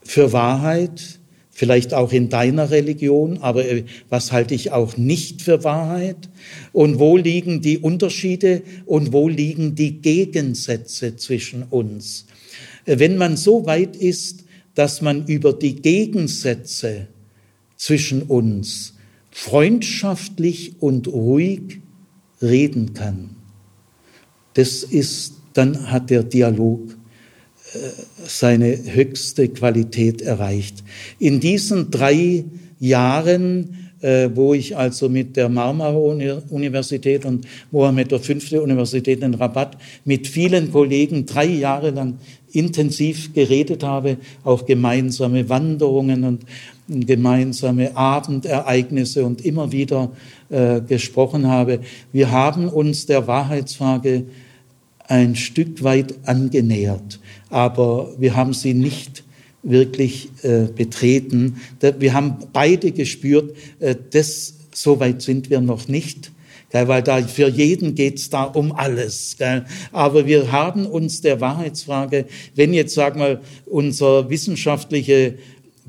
[0.03, 1.19] für Wahrheit,
[1.57, 6.29] vielleicht auch in deiner Religion, aber äh, was halte ich auch nicht für Wahrheit?
[6.75, 12.27] Und wo liegen die Unterschiede und wo liegen die Gegensätze zwischen uns?
[12.85, 14.45] Äh, wenn man so weit ist,
[14.75, 17.07] dass man über die Gegensätze
[17.79, 18.93] zwischen uns
[19.31, 21.81] freundschaftlich und ruhig
[22.43, 23.31] reden kann,
[24.53, 26.99] das ist, dann hat der Dialog
[28.25, 30.83] seine höchste Qualität erreicht.
[31.19, 32.45] In diesen drei
[32.79, 38.63] Jahren, äh, wo ich also mit der Marmara-Universität und Mohammed V.
[38.63, 42.19] Universität in Rabat mit vielen Kollegen drei Jahre lang
[42.53, 46.45] intensiv geredet habe, auch gemeinsame Wanderungen und
[46.89, 50.13] gemeinsame Abendereignisse und immer wieder
[50.49, 51.81] äh, gesprochen habe.
[52.13, 54.25] Wir haben uns der Wahrheitsfrage
[55.09, 59.25] ein Stück weit angenähert, aber wir haben sie nicht
[59.63, 61.61] wirklich äh, betreten.
[61.99, 66.31] Wir haben beide gespürt, äh, das, so weit sind wir noch nicht.
[66.71, 69.37] Gell, weil da für jeden geht's da um alles.
[69.39, 69.65] Gell.
[69.93, 75.39] Aber wir haben uns der Wahrheitsfrage, wenn jetzt, sag mal, unser wissenschaftliche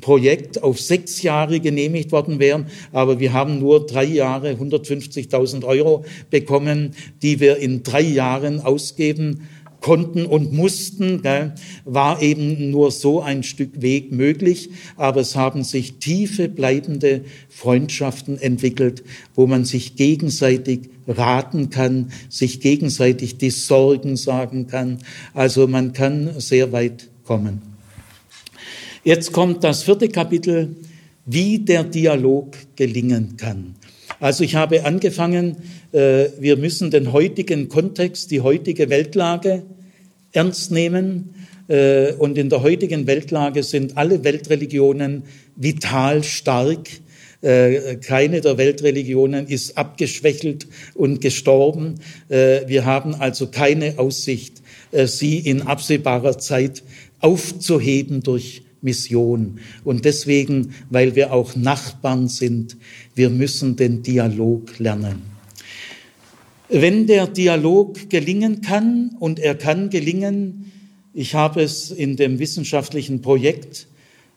[0.01, 6.05] Projekt auf sechs Jahre genehmigt worden wären, aber wir haben nur drei Jahre 150.000 Euro
[6.29, 6.91] bekommen,
[7.21, 9.41] die wir in drei Jahren ausgeben
[9.81, 11.53] konnten und mussten, gell,
[11.85, 18.39] war eben nur so ein Stück Weg möglich, aber es haben sich tiefe bleibende Freundschaften
[18.39, 19.03] entwickelt,
[19.35, 24.97] wo man sich gegenseitig raten kann, sich gegenseitig die Sorgen sagen kann.
[25.33, 27.76] Also man kann sehr weit kommen.
[29.03, 30.75] Jetzt kommt das vierte Kapitel,
[31.25, 33.75] wie der Dialog gelingen kann.
[34.19, 35.57] Also ich habe angefangen,
[35.91, 39.63] äh, wir müssen den heutigen Kontext, die heutige Weltlage
[40.31, 41.35] ernst nehmen.
[41.67, 45.23] Äh, und in der heutigen Weltlage sind alle Weltreligionen
[45.55, 46.89] vital stark.
[47.41, 51.95] Äh, keine der Weltreligionen ist abgeschwächelt und gestorben.
[52.29, 54.61] Wir haben also keine Aussicht,
[55.05, 56.83] sie in absehbarer Zeit
[57.19, 59.59] aufzuheben durch Mission.
[59.83, 62.77] Und deswegen, weil wir auch Nachbarn sind,
[63.15, 65.23] wir müssen den Dialog lernen.
[66.69, 70.71] Wenn der Dialog gelingen kann, und er kann gelingen,
[71.13, 73.87] ich habe es in dem wissenschaftlichen Projekt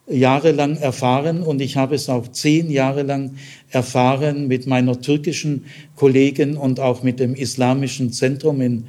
[0.08, 3.32] jahrelang erfahren und ich habe es auch zehn Jahre lang
[3.70, 5.66] erfahren mit meiner türkischen
[5.96, 8.84] Kollegin und auch mit dem Islamischen Zentrum in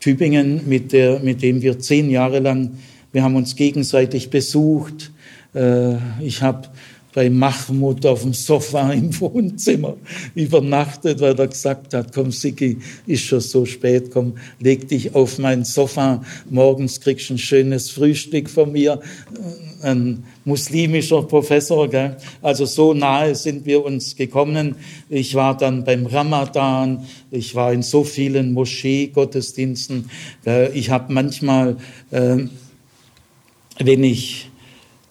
[0.00, 2.78] Tübingen, mit, der, mit dem wir zehn Jahre lang
[3.12, 5.10] wir haben uns gegenseitig besucht.
[5.54, 6.68] Äh, ich habe
[7.16, 9.96] bei Mahmoud auf dem Sofa im Wohnzimmer
[10.34, 12.76] übernachtet, weil er gesagt hat, komm Siki,
[13.06, 17.90] ist schon so spät, komm, leg dich auf mein Sofa, morgens kriegst du ein schönes
[17.90, 19.00] Frühstück von mir,
[19.80, 22.18] ein muslimischer Professor, gell?
[22.42, 24.76] also so nahe sind wir uns gekommen.
[25.08, 30.10] Ich war dann beim Ramadan, ich war in so vielen Moschee-Gottesdiensten,
[30.74, 31.78] ich habe manchmal...
[32.10, 32.44] Äh,
[33.78, 34.50] wenn ich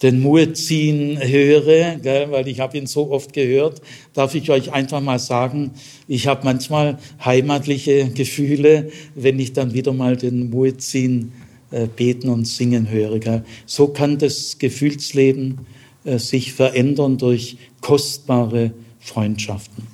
[0.02, 3.80] den Muezzin höre, gell, weil ich habe ihn so oft gehört,
[4.12, 5.70] darf ich euch einfach mal sagen,
[6.06, 11.32] ich habe manchmal heimatliche Gefühle, wenn ich dann wieder mal den Muezzin
[11.70, 13.18] äh, beten und singen höre.
[13.18, 13.44] Gell.
[13.64, 15.60] So kann das Gefühlsleben
[16.04, 19.84] äh, sich verändern durch kostbare Freundschaften.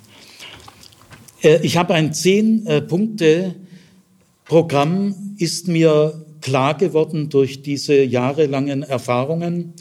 [1.42, 2.82] Äh, ich habe ein zehn äh,
[5.38, 9.72] ist mir klar geworden durch diese jahrelangen Erfahrungen.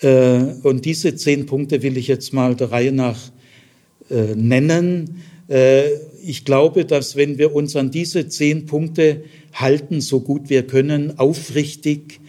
[0.00, 3.18] Äh, und diese zehn Punkte will ich jetzt mal der Reihe nach
[4.10, 5.22] äh, nennen.
[5.48, 5.84] Äh,
[6.22, 9.24] ich glaube, dass wenn wir uns an diese zehn Punkte
[9.54, 12.20] halten, so gut wir können, aufrichtig,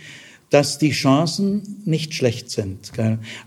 [0.50, 2.92] dass die Chancen nicht schlecht sind.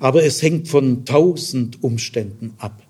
[0.01, 2.83] Aber es hängt von tausend Umständen ab.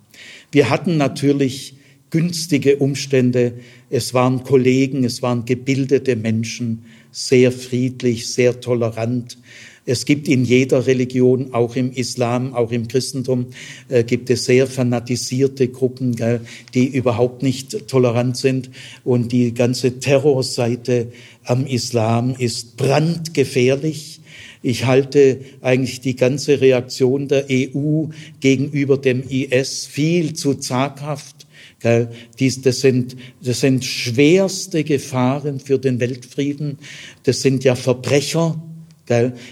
[0.51, 1.77] Wir hatten natürlich
[2.11, 3.55] günstige Umstände.
[3.89, 9.39] Es waren Kollegen, es waren gebildete Menschen, sehr friedlich, sehr tolerant.
[9.87, 13.47] Es gibt in jeder Religion, auch im Islam, auch im Christentum,
[13.89, 16.43] äh, gibt es sehr fanatisierte Gruppen, gell,
[16.75, 18.71] die überhaupt nicht tolerant sind.
[19.05, 21.09] Und die ganze Terrorseite
[21.45, 24.21] am Islam ist brandgefährlich.
[24.63, 28.05] Ich halte eigentlich die ganze Reaktion der EU
[28.41, 31.40] gegenüber dem IS viel zu zaghaft.
[32.39, 36.79] Dies, das, sind, das sind schwerste Gefahren für den Weltfrieden.
[37.23, 38.61] Das sind ja Verbrecher.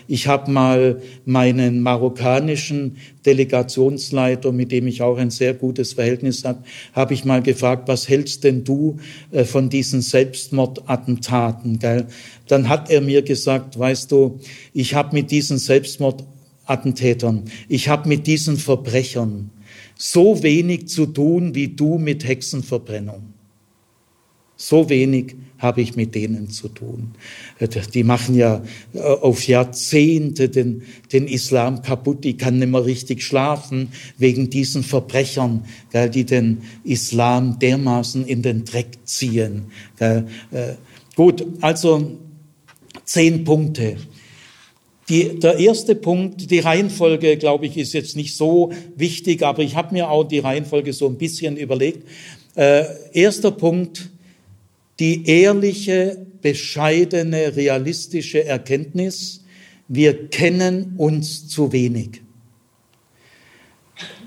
[0.06, 6.62] Ich habe mal meinen marokkanischen Delegationsleiter, mit dem ich auch ein sehr gutes Verhältnis habe,
[6.92, 8.98] habe ich mal gefragt, was hältst denn du
[9.32, 11.80] äh, von diesen Selbstmordattentaten?
[12.46, 14.38] Dann hat er mir gesagt, weißt du,
[14.72, 19.50] ich habe mit diesen Selbstmordattentätern, ich habe mit diesen Verbrechern,
[19.98, 23.34] so wenig zu tun wie du mit Hexenverbrennung.
[24.56, 27.14] So wenig habe ich mit denen zu tun.
[27.94, 30.82] Die machen ja äh, auf Jahrzehnte den,
[31.12, 32.24] den Islam kaputt.
[32.24, 33.88] Die kann nicht mehr richtig schlafen
[34.18, 35.64] wegen diesen Verbrechern,
[36.14, 39.66] die den Islam dermaßen in den Dreck ziehen.
[39.98, 40.22] Äh,
[41.14, 42.18] gut, also
[43.04, 43.96] zehn Punkte.
[45.08, 49.74] Die, der erste Punkt, die Reihenfolge, glaube ich, ist jetzt nicht so wichtig, aber ich
[49.74, 52.06] habe mir auch die Reihenfolge so ein bisschen überlegt.
[52.54, 54.10] Äh, erster Punkt,
[54.98, 59.44] die ehrliche, bescheidene, realistische Erkenntnis,
[59.88, 62.20] wir kennen uns zu wenig.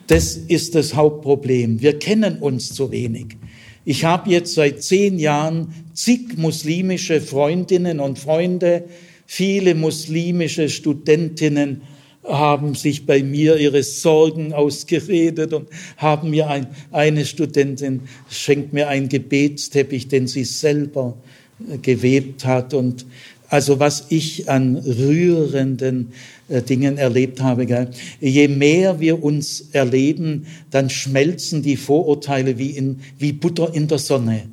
[0.07, 1.81] Das ist das Hauptproblem.
[1.81, 3.37] Wir kennen uns zu wenig.
[3.85, 8.85] Ich habe jetzt seit zehn Jahren zig muslimische Freundinnen und Freunde,
[9.33, 11.83] Viele muslimische Studentinnen
[12.21, 18.89] haben sich bei mir ihre Sorgen ausgeredet und haben mir ein, eine Studentin schenkt mir
[18.89, 21.15] einen Gebetsteppich, den sie selber
[21.81, 22.73] gewebt hat.
[22.73, 23.05] Und
[23.51, 26.13] also was ich an rührenden
[26.47, 27.65] äh, Dingen erlebt habe.
[27.65, 27.89] Gell?
[28.21, 33.97] Je mehr wir uns erleben, dann schmelzen die Vorurteile wie, in, wie Butter in der
[33.97, 34.43] Sonne.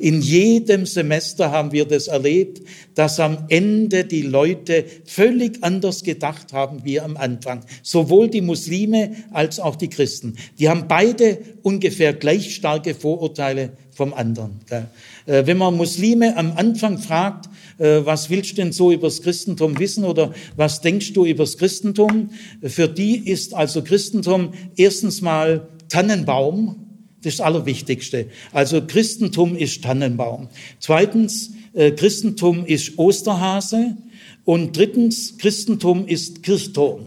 [0.00, 2.62] In jedem Semester haben wir das erlebt,
[2.96, 7.60] dass am Ende die Leute völlig anders gedacht haben wie am Anfang.
[7.82, 10.34] Sowohl die Muslime als auch die Christen.
[10.58, 14.60] Die haben beide ungefähr gleich starke Vorurteile vom anderen.
[14.70, 19.78] Äh, wenn man Muslime am Anfang fragt, äh, was willst du denn so übers Christentum
[19.78, 22.30] wissen oder was denkst du übers Christentum?
[22.62, 26.76] Für die ist also Christentum erstens mal Tannenbaum,
[27.22, 28.26] das ist das Allerwichtigste.
[28.52, 30.48] Also Christentum ist Tannenbaum.
[30.78, 33.96] Zweitens, äh, Christentum ist Osterhase.
[34.44, 37.06] Und drittens, Christentum ist Kirchturm.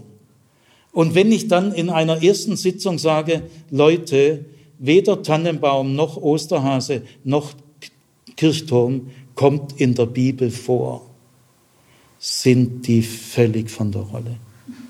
[0.91, 4.45] Und wenn ich dann in einer ersten Sitzung sage, Leute,
[4.79, 7.53] weder Tannenbaum noch Osterhase noch
[8.35, 11.09] Kirchturm kommt in der Bibel vor,
[12.19, 14.37] sind die völlig von der Rolle.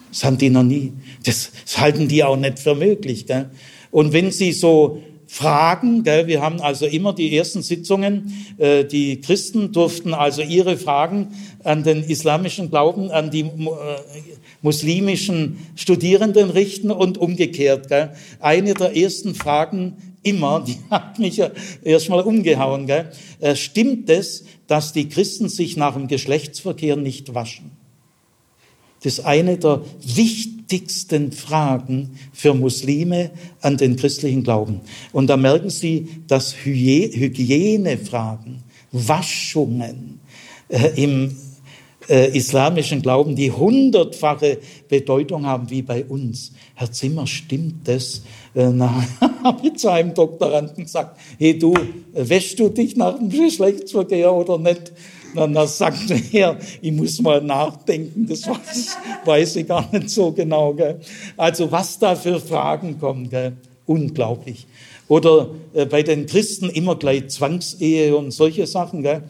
[0.09, 0.93] Das haben die noch nie.
[1.23, 3.25] Das, das halten die auch nicht für möglich.
[3.25, 3.49] Gell?
[3.91, 6.03] Und wenn sie so Fragen.
[6.03, 6.27] Gell?
[6.27, 8.33] Wir haben also immer die ersten Sitzungen.
[8.57, 11.27] Äh, die Christen durften also ihre Fragen
[11.63, 13.51] an den islamischen Glauben, an die äh,
[14.61, 17.89] muslimischen Studierenden richten und umgekehrt.
[17.89, 18.13] Gell?
[18.39, 21.51] Eine der ersten Fragen immer, die hat mich ja
[21.83, 22.87] erstmal umgehauen.
[22.87, 23.11] Gell?
[23.39, 27.76] Äh, stimmt es, dass die Christen sich nach dem Geschlechtsverkehr nicht waschen?
[29.03, 33.31] Das ist eine der wichtigsten Fragen für Muslime
[33.61, 34.81] an den christlichen Glauben.
[35.11, 40.19] Und da merken Sie, dass Hygienefragen, Waschungen
[40.69, 41.35] äh, im
[42.09, 46.53] äh, islamischen Glauben, die hundertfache Bedeutung haben wie bei uns.
[46.75, 48.21] Herr Zimmer, stimmt das?
[48.55, 49.03] Äh, na,
[49.43, 51.73] habe ich zu einem Doktoranden gesagt, hey du,
[52.13, 54.93] wäschst du dich nach dem Geschlechtsverkehr oder nicht?
[55.35, 60.73] Dann sagt er, ich muss mal nachdenken, das weiß, weiß ich gar nicht so genau.
[60.73, 60.99] Gell?
[61.35, 63.53] Also was da für Fragen kommen, gell?
[63.85, 64.67] unglaublich.
[65.07, 69.03] Oder äh, bei den Christen immer gleich Zwangsehe und solche Sachen.
[69.03, 69.23] Gell?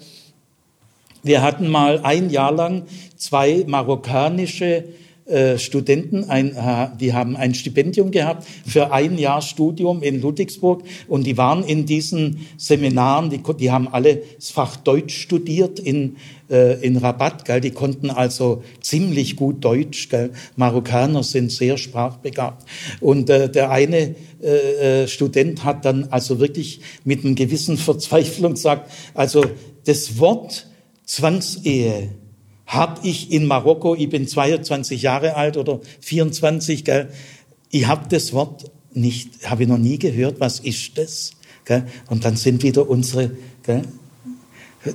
[1.23, 2.83] Wir hatten mal ein Jahr lang
[3.15, 4.85] zwei marokkanische
[5.27, 6.55] äh, Studenten, ein,
[6.99, 11.85] die haben ein Stipendium gehabt für ein Jahr Studium in Ludwigsburg und die waren in
[11.85, 16.15] diesen Seminaren, die, die haben alle das Fach Deutsch studiert in,
[16.49, 17.61] äh, in Rabat, gell?
[17.61, 20.31] die konnten also ziemlich gut Deutsch, gell?
[20.55, 22.67] Marokkaner sind sehr sprachbegabt.
[23.01, 28.53] Und äh, der eine äh, äh Student hat dann also wirklich mit einer gewissen Verzweiflung
[28.53, 29.43] gesagt, also
[29.85, 30.67] das Wort
[31.05, 32.09] Zwangsehe
[32.67, 37.09] habe ich in Marokko, ich bin 22 Jahre alt oder 24, gell,
[37.71, 41.31] ich habe das Wort nicht, habe ich noch nie gehört, was ist das?
[41.65, 41.87] Gell?
[42.09, 43.31] Und dann sind wieder unsere,
[43.63, 43.83] gell,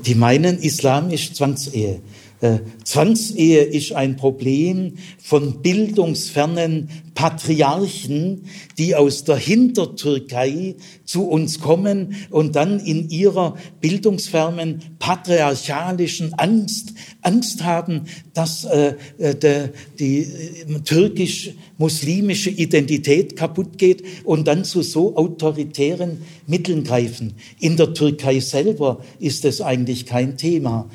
[0.05, 2.01] die meinen, Islam ist Zwangsehe.
[2.41, 8.45] Äh, Zwangsehe ist ein Problem von bildungsfernen Patriarchen,
[8.79, 17.63] die aus der Hintertürkei zu uns kommen und dann in ihrer bildungsfernen patriarchalischen Angst Angst
[17.65, 18.03] haben,
[18.35, 26.23] dass äh, äh der, die äh, türkisch-muslimische Identität kaputt geht und dann zu so autoritären
[26.47, 27.35] Mitteln greifen.
[27.61, 30.89] In der Türkei selber ist es eigentlich kein Thema.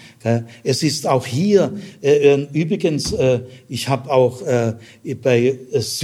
[0.64, 4.74] Es ist auch hier äh, übrigens, äh, ich habe auch äh,
[5.22, 5.58] bei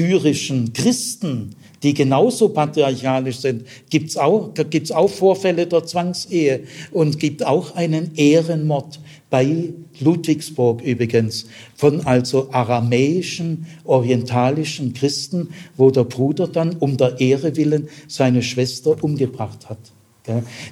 [0.04, 7.46] syrischen Christen die genauso patriarchalisch sind, gibt's auch, gibt's auch Vorfälle der Zwangsehe und gibt
[7.46, 9.00] auch einen Ehrenmord
[9.30, 11.46] bei Ludwigsburg übrigens
[11.76, 19.04] von also aramäischen, orientalischen Christen, wo der Bruder dann um der Ehre willen seine Schwester
[19.04, 19.80] umgebracht hat.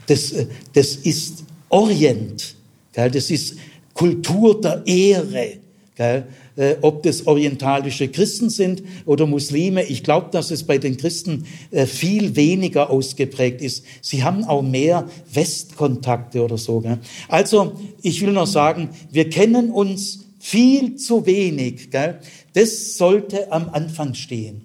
[0.07, 0.33] Das,
[0.73, 2.55] das ist Orient,
[2.93, 3.57] das ist
[3.93, 5.57] Kultur der Ehre.
[6.57, 9.83] Äh, ob das orientalische Christen sind oder Muslime.
[9.83, 13.85] Ich glaube, dass es bei den Christen äh, viel weniger ausgeprägt ist.
[14.01, 16.81] Sie haben auch mehr Westkontakte oder so.
[16.81, 16.99] Gell?
[17.29, 21.89] Also, ich will noch sagen, wir kennen uns viel zu wenig.
[21.89, 22.19] Gell?
[22.51, 24.61] Das sollte am Anfang stehen.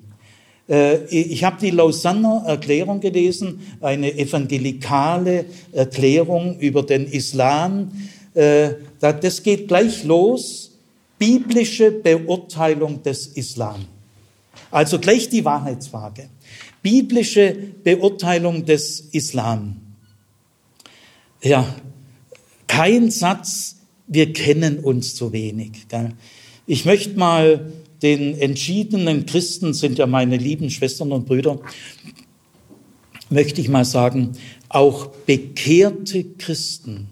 [0.68, 7.92] Äh, ich habe die Lausanner Erklärung gelesen, eine evangelikale Erklärung über den Islam.
[9.00, 10.65] Das geht gleich los
[11.18, 13.86] biblische Beurteilung des Islam.
[14.70, 16.28] Also gleich die Wahrheitsfrage.
[16.82, 19.76] Biblische Beurteilung des Islam.
[21.42, 21.66] Ja,
[22.66, 25.88] kein Satz, wir kennen uns zu wenig.
[25.88, 26.10] Gell?
[26.66, 31.58] Ich möchte mal den entschiedenen Christen, sind ja meine lieben Schwestern und Brüder,
[33.30, 34.32] möchte ich mal sagen,
[34.68, 37.08] auch bekehrte Christen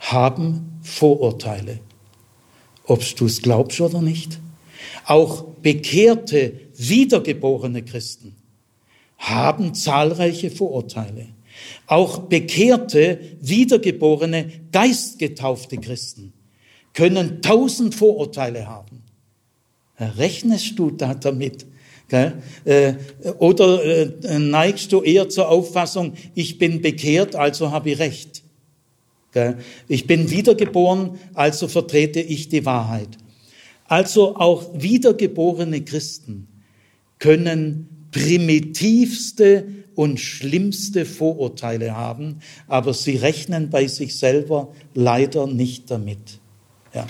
[0.00, 1.80] haben Vorurteile
[2.86, 4.38] ob du es glaubst oder nicht.
[5.06, 8.34] Auch bekehrte, wiedergeborene Christen
[9.18, 11.28] haben zahlreiche Vorurteile.
[11.86, 16.32] Auch bekehrte, wiedergeborene, geistgetaufte Christen
[16.92, 19.02] können tausend Vorurteile haben.
[19.98, 21.66] Rechnest du da damit?
[22.10, 22.94] Äh,
[23.38, 28.43] oder äh, neigst du eher zur Auffassung, ich bin bekehrt, also habe ich Recht?
[29.88, 33.08] Ich bin wiedergeboren, also vertrete ich die Wahrheit.
[33.86, 36.48] Also auch wiedergeborene Christen
[37.18, 46.40] können primitivste und schlimmste Vorurteile haben, aber sie rechnen bei sich selber leider nicht damit.
[46.94, 47.06] Ja.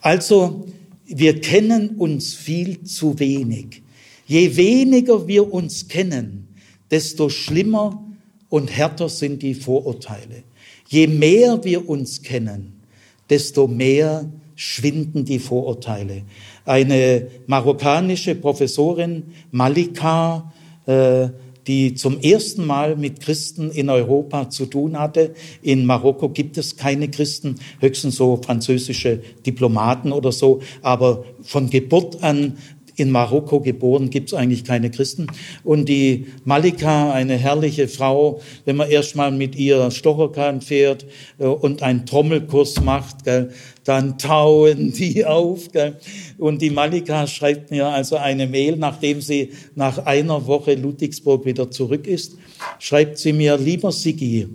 [0.00, 0.66] Also
[1.06, 3.82] wir kennen uns viel zu wenig.
[4.26, 6.48] Je weniger wir uns kennen,
[6.90, 8.02] desto schlimmer
[8.48, 10.44] und härter sind die Vorurteile.
[10.92, 12.82] Je mehr wir uns kennen,
[13.30, 16.24] desto mehr schwinden die Vorurteile.
[16.66, 20.52] Eine marokkanische Professorin, Malika,
[20.84, 21.28] äh,
[21.66, 25.32] die zum ersten Mal mit Christen in Europa zu tun hatte.
[25.62, 32.22] In Marokko gibt es keine Christen, höchstens so französische Diplomaten oder so, aber von Geburt
[32.22, 32.58] an
[32.96, 35.26] in Marokko geboren, gibt es eigentlich keine Christen.
[35.64, 41.06] Und die Malika, eine herrliche Frau, wenn man erstmal mit ihr Stocherkahn fährt
[41.38, 43.50] äh, und einen Trommelkurs macht, gell,
[43.84, 45.70] dann tauen die auf.
[45.72, 45.96] Gell.
[46.38, 51.70] Und die Malika schreibt mir also eine Mail, nachdem sie nach einer Woche Ludwigsburg wieder
[51.70, 52.36] zurück ist,
[52.78, 54.48] schreibt sie mir, lieber Sigi,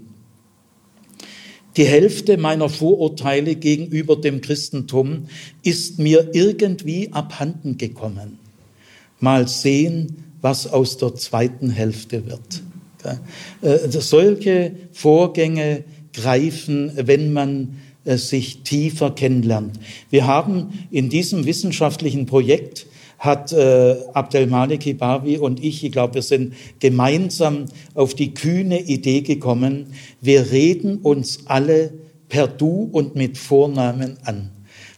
[1.77, 5.27] Die Hälfte meiner Vorurteile gegenüber dem Christentum
[5.63, 8.39] ist mir irgendwie abhanden gekommen.
[9.19, 12.63] Mal sehen, was aus der zweiten Hälfte wird.
[13.61, 15.83] Äh, solche Vorgänge
[16.13, 19.79] greifen, wenn man äh, sich tiefer kennenlernt.
[20.09, 22.86] Wir haben in diesem wissenschaftlichen Projekt
[23.18, 29.22] hat äh, Abdelmaleki Bawi und ich, ich glaube, wir sind gemeinsam auf die kühne Idee
[29.22, 29.88] gekommen,
[30.22, 31.94] wir reden uns alle
[32.30, 34.52] per Du und mit Vornamen an.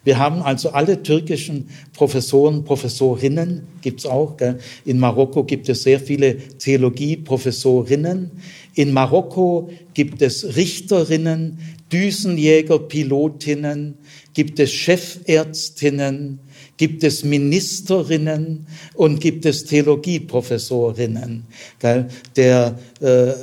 [0.04, 4.38] Wir haben also alle türkischen Professoren, Professorinnen, gibt's auch.
[4.38, 4.58] Gell?
[4.86, 8.32] In Marokko gibt es sehr viele Theologieprofessorinnen.
[8.76, 11.60] In Marokko gibt es Richterinnen,
[11.92, 13.98] Düsenjäger, Pilotinnen,
[14.34, 16.40] gibt es Chefärztinnen,
[16.80, 18.66] gibt es Ministerinnen
[18.96, 21.46] und gibt es Theologieprofessorinnen.
[21.84, 23.34] Der, äh,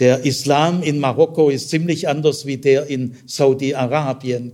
[0.00, 4.50] der Islam in Marokko ist ziemlich anders wie der in Saudi-Arabien.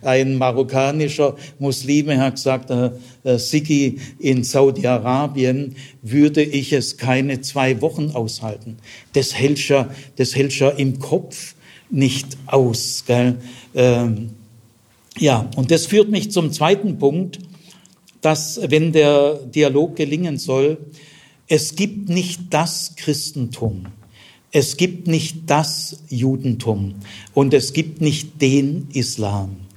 [0.00, 2.90] Ein marokkanischer Muslime hat gesagt, äh,
[3.24, 8.78] äh, Sigi, in Saudi-Arabien würde ich es keine zwei Wochen aushalten.
[9.12, 11.54] Das hält ja, das hält ja im Kopf
[11.90, 13.04] nicht aus.
[13.06, 13.36] Gell?
[13.74, 14.30] Ähm,
[15.18, 17.40] ja, und das führt mich zum zweiten Punkt,
[18.20, 20.78] dass, wenn der Dialog gelingen soll,
[21.46, 23.86] es gibt nicht das Christentum,
[24.50, 26.96] es gibt nicht das Judentum
[27.34, 29.67] und es gibt nicht den Islam.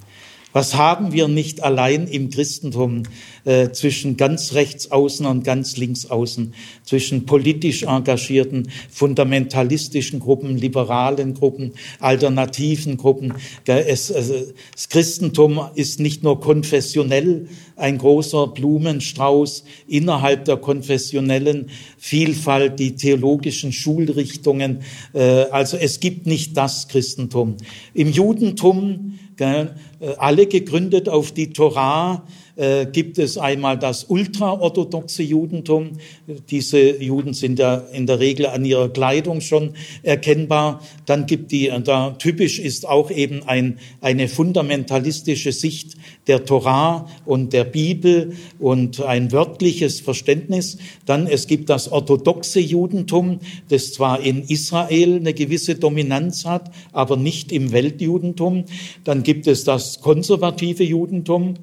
[0.53, 3.03] Was haben wir nicht allein im Christentum
[3.45, 6.53] äh, zwischen ganz rechts außen und ganz links außen,
[6.83, 13.33] zwischen politisch engagierten, fundamentalistischen Gruppen, liberalen Gruppen, alternativen Gruppen?
[13.65, 14.35] Es, also,
[14.73, 17.47] das Christentum ist nicht nur konfessionell
[17.77, 24.81] ein großer Blumenstrauß innerhalb der konfessionellen Vielfalt, die theologischen Schulrichtungen.
[25.13, 27.55] Äh, also es gibt nicht das Christentum.
[27.93, 29.65] Im Judentum äh,
[30.17, 32.23] alle gegründet auf die Torah,
[32.55, 35.91] äh, gibt es einmal das ultraorthodoxe Judentum.
[36.49, 39.71] Diese Juden sind ja in der Regel an ihrer Kleidung schon
[40.03, 40.81] erkennbar.
[41.05, 45.95] Dann gibt die, da typisch ist auch eben ein, eine fundamentalistische Sicht
[46.27, 50.77] der Torah und der Bibel und ein wörtliches Verständnis.
[51.05, 57.17] Dann es gibt das orthodoxe Judentum, das zwar in Israel eine gewisse Dominanz hat, aber
[57.17, 58.65] nicht im Weltjudentum.
[59.03, 61.55] Dann gibt es das konservative Judentum.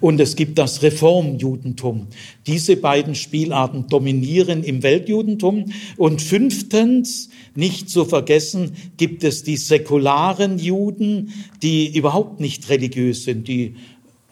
[0.00, 2.08] Und es gibt das Reformjudentum.
[2.46, 5.66] Diese beiden Spielarten dominieren im Weltjudentum.
[5.96, 13.46] Und fünftens, nicht zu vergessen, gibt es die säkularen Juden, die überhaupt nicht religiös sind,
[13.46, 13.76] die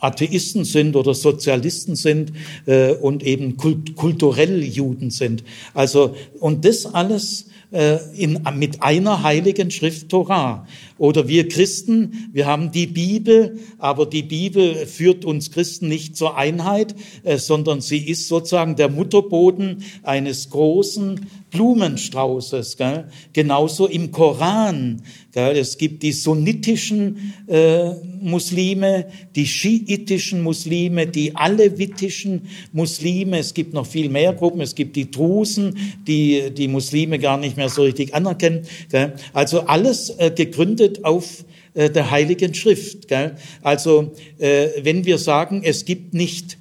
[0.01, 2.32] Atheisten sind oder Sozialisten sind
[2.66, 5.43] äh, und eben kult kulturell Juden sind.
[5.74, 10.66] Also und das alles äh, in, mit einer heiligen Schrift Torah.
[10.97, 16.36] Oder wir Christen, wir haben die Bibel, aber die Bibel führt uns Christen nicht zur
[16.36, 22.77] Einheit, äh, sondern sie ist sozusagen der Mutterboden eines großen Blumenstraußes.
[22.77, 23.09] Gell?
[23.33, 25.03] Genauso im Koran.
[25.33, 25.57] Gell?
[25.57, 32.43] Es gibt die sunnitischen äh, Muslime, die schiitischen Muslime, die alevitischen
[32.73, 33.39] Muslime.
[33.39, 34.61] Es gibt noch viel mehr Gruppen.
[34.61, 35.77] Es gibt die Drusen,
[36.07, 38.62] die die Muslime gar nicht mehr so richtig anerkennen.
[38.91, 39.15] Gell?
[39.33, 41.45] Also alles äh, gegründet auf
[41.75, 43.09] äh, der Heiligen Schrift.
[43.09, 43.37] Gell?
[43.62, 46.57] Also äh, wenn wir sagen, es gibt nicht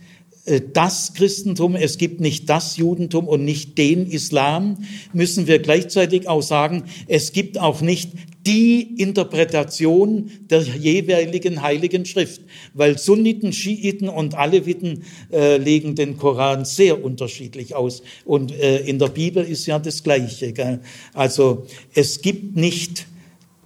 [0.73, 4.77] das Christentum, es gibt nicht das Judentum und nicht den Islam,
[5.11, 8.11] müssen wir gleichzeitig auch sagen, es gibt auch nicht
[8.47, 12.41] die Interpretation der jeweiligen heiligen Schrift,
[12.73, 15.03] weil Sunniten, Schiiten und Aleviten
[15.33, 20.01] äh, legen den Koran sehr unterschiedlich aus und äh, in der Bibel ist ja das
[20.01, 20.53] Gleiche.
[20.53, 20.79] Gell?
[21.13, 23.05] Also es gibt nicht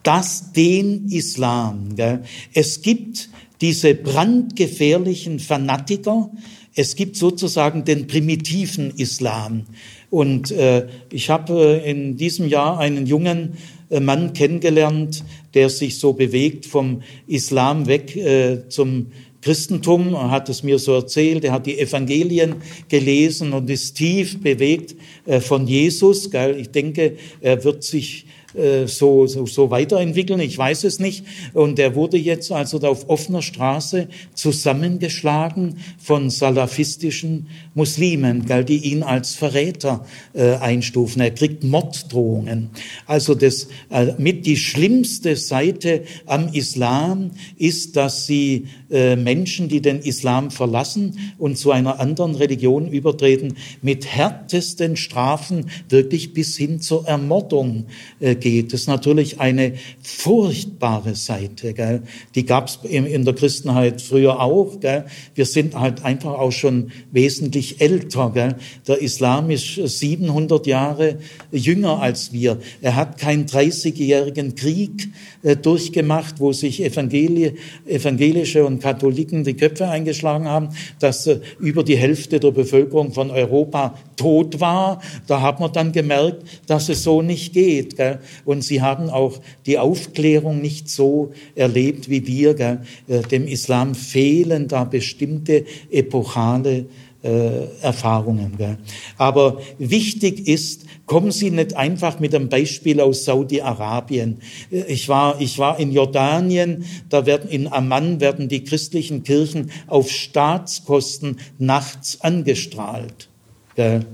[0.01, 1.95] das den Islam.
[1.95, 2.23] Gell?
[2.55, 3.29] Es gibt
[3.61, 6.31] diese brandgefährlichen Fanatiker,
[6.75, 9.65] es gibt sozusagen den primitiven Islam.
[10.09, 13.57] Und äh, ich habe äh, in diesem Jahr einen jungen
[13.89, 15.23] äh, Mann kennengelernt,
[15.53, 19.07] der sich so bewegt vom Islam weg äh, zum
[19.41, 22.57] Christentum, er hat es mir so erzählt, er hat die Evangelien
[22.89, 24.95] gelesen und ist tief bewegt
[25.25, 26.29] äh, von Jesus.
[26.57, 31.25] Ich denke, er wird sich äh, so, so, so weiterentwickeln, ich weiß es nicht.
[31.53, 39.03] Und er wurde jetzt also auf offener Straße zusammengeschlagen von salafistischen Muslimen, gell, die ihn
[39.03, 41.21] als Verräter äh, einstufen.
[41.21, 42.69] Er kriegt Morddrohungen.
[43.05, 49.81] Also das äh, mit die schlimmste Seite am Islam ist, dass sie äh, Menschen, die
[49.81, 56.81] den Islam verlassen und zu einer anderen Religion übertreten, mit härtesten Strafen wirklich bis hin
[56.81, 57.85] zur Ermordung
[58.19, 58.73] äh, geht.
[58.73, 61.73] Das ist natürlich eine furchtbare Seite.
[61.73, 62.01] Gell?
[62.35, 64.81] Die gab es in der Christenheit früher auch.
[64.81, 65.05] Gell?
[65.35, 68.31] Wir sind halt einfach auch schon wesentlich älter.
[68.33, 68.55] Gell?
[68.87, 71.19] Der Islam ist 700 Jahre
[71.51, 72.59] jünger als wir.
[72.81, 75.09] Er hat keinen 30-jährigen Krieg
[75.43, 77.53] äh, durchgemacht, wo sich Evangelie,
[77.87, 80.69] evangelische und Katholiken die Köpfe eingeschlagen haben,
[80.99, 85.01] dass äh, über die Hälfte der Bevölkerung von Europa tot war.
[85.27, 87.97] Da hat man dann gemerkt, dass es so nicht geht.
[87.97, 88.19] Gell?
[88.45, 92.53] Und sie haben auch die Aufklärung nicht so erlebt wie wir.
[92.53, 92.81] Gell?
[93.07, 96.85] Äh, dem Islam fehlen da bestimmte epochale
[97.23, 98.57] äh, Erfahrungen.
[98.57, 98.77] Gell?
[99.17, 104.39] Aber wichtig ist, kommen Sie nicht einfach mit einem Beispiel aus Saudi-Arabien.
[104.71, 109.71] Äh, ich war, ich war in Jordanien, da werden in Amman werden die christlichen Kirchen
[109.87, 113.29] auf Staatskosten nachts angestrahlt.
[113.75, 114.05] Gell?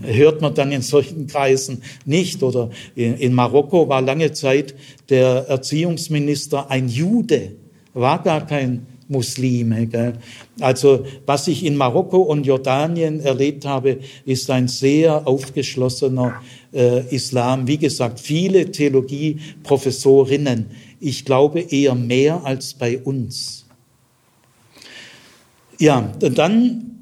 [0.00, 2.42] Hört man dann in solchen Kreisen nicht.
[2.42, 4.74] Oder in, in, Marokko war lange Zeit
[5.08, 7.52] der Erziehungsminister ein Jude,
[7.94, 9.86] war gar kein Muslime.
[9.86, 10.14] Gell?
[10.60, 16.40] Also was ich in Marokko und Jordanien erlebt habe, ist ein sehr aufgeschlossener
[16.72, 17.66] äh, Islam.
[17.66, 20.66] Wie gesagt, viele Theologieprofessorinnen.
[21.00, 23.66] Ich glaube eher mehr als bei uns.
[25.78, 26.95] Ja, dann,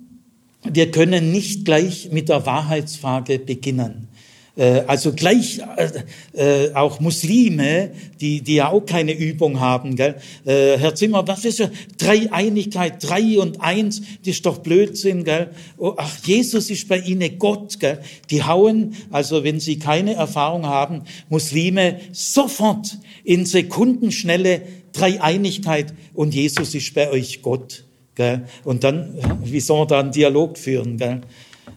[0.64, 4.08] wir können nicht gleich mit der Wahrheitsfrage beginnen.
[4.56, 9.96] Äh, also gleich äh, äh, auch Muslime, die, die ja auch keine Übung haben.
[9.96, 10.16] Gell?
[10.44, 15.24] Äh, Herr Zimmer, was ist ja Dreieinigkeit, drei und eins, das ist doch Blödsinn.
[15.24, 15.50] Gell?
[15.76, 17.80] Oh, ach, Jesus ist bei ihnen Gott.
[17.80, 18.00] Gell?
[18.30, 24.62] Die hauen, also wenn sie keine Erfahrung haben, Muslime sofort in Sekundenschnelle
[24.92, 27.84] Dreieinigkeit und Jesus ist bei euch Gott.
[28.14, 28.44] Gell?
[28.64, 30.96] Und dann, wie soll man da einen Dialog führen?
[30.96, 31.22] Gell?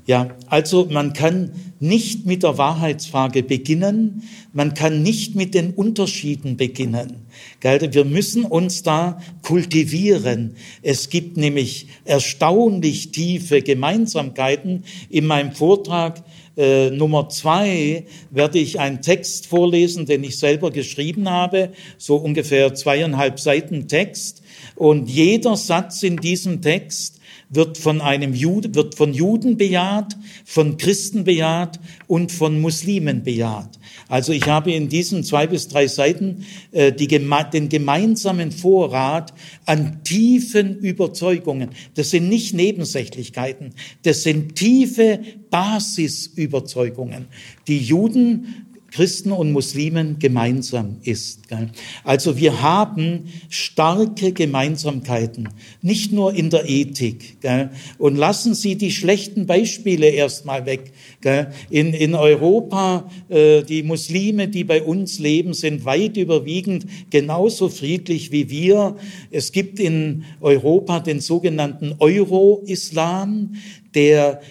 [0.06, 4.24] Ja, also man kann nicht mit der Wahrheitsfrage beginnen,
[4.54, 7.28] man kann nicht mit den Unterschieden beginnen.
[7.62, 10.56] Wir müssen uns da kultivieren.
[10.82, 14.86] Es gibt nämlich erstaunlich tiefe Gemeinsamkeiten.
[15.10, 16.24] In meinem Vortrag
[16.56, 22.74] äh, Nummer zwei werde ich einen Text vorlesen, den ich selber geschrieben habe, so ungefähr
[22.74, 24.42] zweieinhalb Seiten Text.
[24.78, 30.78] Und jeder Satz in diesem Text wird von einem Jude, wird von Juden bejaht, von
[30.78, 33.80] Christen bejaht und von Muslimen bejaht.
[34.10, 39.34] Also ich habe in diesen zwei bis drei Seiten äh, die, den gemeinsamen Vorrat
[39.66, 41.70] an tiefen Überzeugungen.
[41.96, 43.74] Das sind nicht Nebensächlichkeiten,
[44.04, 47.28] das sind tiefe Basisüberzeugungen.
[47.68, 51.42] Die Juden Christen und Muslimen gemeinsam ist.
[52.04, 55.50] Also wir haben starke Gemeinsamkeiten,
[55.82, 57.38] nicht nur in der Ethik.
[57.98, 60.94] Und lassen Sie die schlechten Beispiele erstmal weg.
[61.70, 68.32] In, in Europa, äh, die Muslime, die bei uns leben, sind weit überwiegend genauso friedlich
[68.32, 68.96] wie wir.
[69.32, 73.56] Es gibt in Europa den sogenannten Euro-Islam,
[73.94, 74.42] der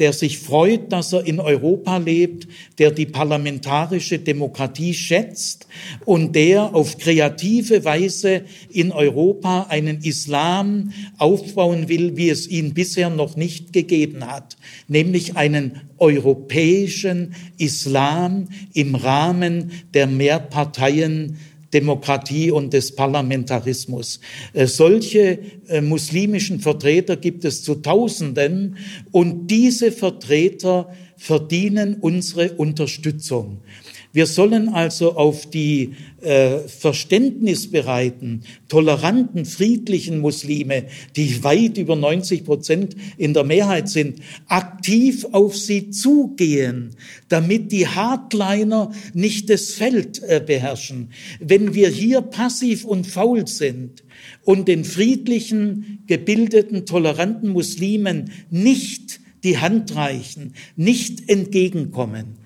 [0.00, 2.48] der sich freut, dass er in Europa lebt,
[2.78, 5.66] der die parlamentarische Demokratie schätzt
[6.06, 13.10] und der auf kreative Weise in Europa einen Islam aufbauen will, wie es ihn bisher
[13.10, 14.56] noch nicht gegeben hat,
[14.88, 21.36] nämlich einen europäischen Islam im Rahmen der Mehrparteien
[21.72, 24.20] Demokratie und des Parlamentarismus.
[24.52, 25.38] Äh, solche
[25.68, 28.76] äh, muslimischen Vertreter gibt es zu Tausenden
[29.12, 33.58] und diese Vertreter verdienen unsere Unterstützung.
[34.12, 42.96] Wir sollen also auf die äh, verständnisbereiten, toleranten, friedlichen Muslime, die weit über 90 Prozent
[43.18, 44.18] in der Mehrheit sind,
[44.48, 46.90] aktiv auf sie zugehen,
[47.28, 51.10] damit die Hardliner nicht das Feld äh, beherrschen.
[51.38, 54.02] Wenn wir hier passiv und faul sind
[54.42, 62.39] und den friedlichen, gebildeten, toleranten Muslimen nicht die Hand reichen, nicht entgegenkommen,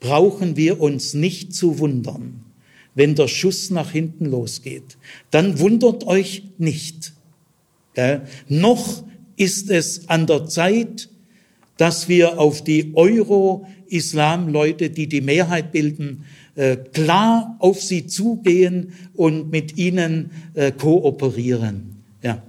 [0.00, 2.44] brauchen wir uns nicht zu wundern,
[2.94, 4.98] wenn der Schuss nach hinten losgeht.
[5.30, 7.12] Dann wundert euch nicht.
[7.94, 8.22] Gell?
[8.48, 9.04] Noch
[9.36, 11.08] ist es an der Zeit,
[11.76, 16.24] dass wir auf die Euro-Islam-Leute, die die Mehrheit bilden,
[16.54, 21.96] äh, klar auf sie zugehen und mit ihnen äh, kooperieren.
[22.22, 22.42] Ja.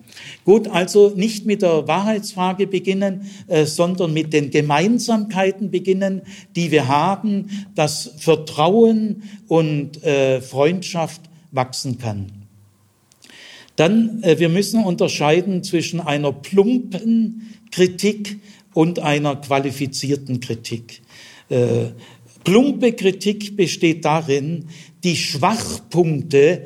[0.45, 6.22] Gut, also nicht mit der Wahrheitsfrage beginnen, äh, sondern mit den Gemeinsamkeiten beginnen,
[6.56, 11.22] die wir haben, dass Vertrauen und äh, Freundschaft
[11.52, 12.31] wachsen kann.
[13.76, 18.39] Dann, äh, wir müssen unterscheiden zwischen einer plumpen Kritik
[18.73, 21.02] und einer qualifizierten Kritik.
[21.49, 21.91] Äh,
[22.44, 24.69] Plumpe Kritik besteht darin,
[25.03, 26.65] die Schwachpunkte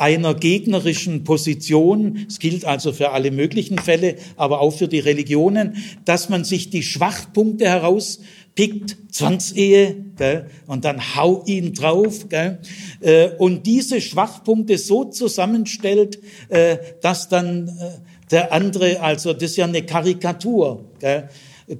[0.00, 5.76] einer gegnerischen Position, es gilt also für alle möglichen Fälle, aber auch für die Religionen,
[6.06, 12.60] dass man sich die Schwachpunkte herauspickt, Zwangsehe, gell, und dann hau ihn drauf, gell,
[13.00, 16.18] äh, und diese Schwachpunkte so zusammenstellt,
[16.48, 17.72] äh, dass dann äh,
[18.30, 21.28] der andere, also das ist ja eine Karikatur, gell,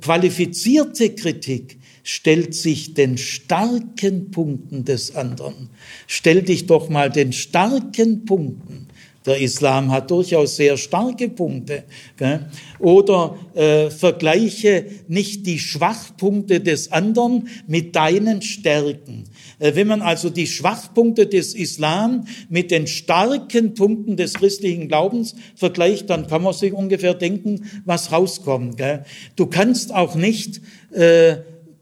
[0.03, 5.71] qualifizierte Kritik stellt sich den starken Punkten des anderen.
[6.07, 8.89] Stell dich doch mal den starken Punkten.
[9.27, 11.85] Der Islam hat durchaus sehr starke Punkte.
[12.17, 12.47] Gell?
[12.79, 19.25] Oder äh, vergleiche nicht die Schwachpunkte des anderen mit deinen Stärken.
[19.59, 25.35] Äh, wenn man also die Schwachpunkte des Islam mit den starken Punkten des christlichen Glaubens
[25.55, 28.79] vergleicht, dann kann man sich ungefähr denken, was rauskommt.
[28.79, 29.05] Gell?
[29.37, 30.63] Du kannst auch nicht
[30.93, 31.37] äh,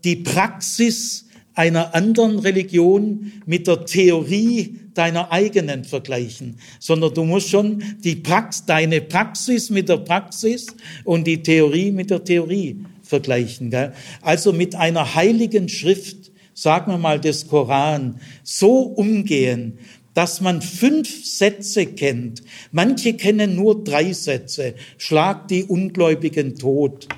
[0.05, 7.83] die Praxis einer anderen Religion mit der Theorie deiner eigenen vergleichen, sondern du musst schon
[8.05, 10.69] die Prax, deine Praxis mit der Praxis
[11.05, 13.71] und die Theorie mit der Theorie vergleichen.
[13.71, 13.93] Gell?
[14.23, 19.79] Also mit einer heiligen Schrift, sagen wir mal des Koran, so umgehen,
[20.15, 22.43] dass man fünf Sätze kennt.
[22.73, 24.75] Manche kennen nur drei Sätze.
[24.97, 27.09] Schlag die Ungläubigen tot.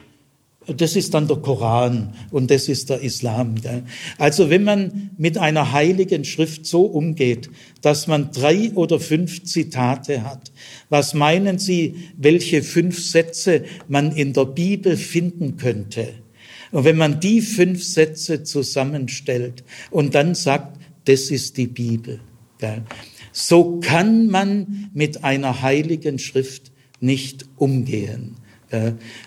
[0.66, 3.54] Das ist dann der Koran und das ist der Islam.
[4.18, 7.50] Also wenn man mit einer heiligen Schrift so umgeht,
[7.80, 10.52] dass man drei oder fünf Zitate hat,
[10.90, 16.08] was meinen Sie, welche fünf Sätze man in der Bibel finden könnte?
[16.72, 22.20] Und wenn man die fünf Sätze zusammenstellt und dann sagt, das ist die Bibel,
[23.32, 26.70] so kann man mit einer heiligen Schrift
[27.00, 28.36] nicht umgehen.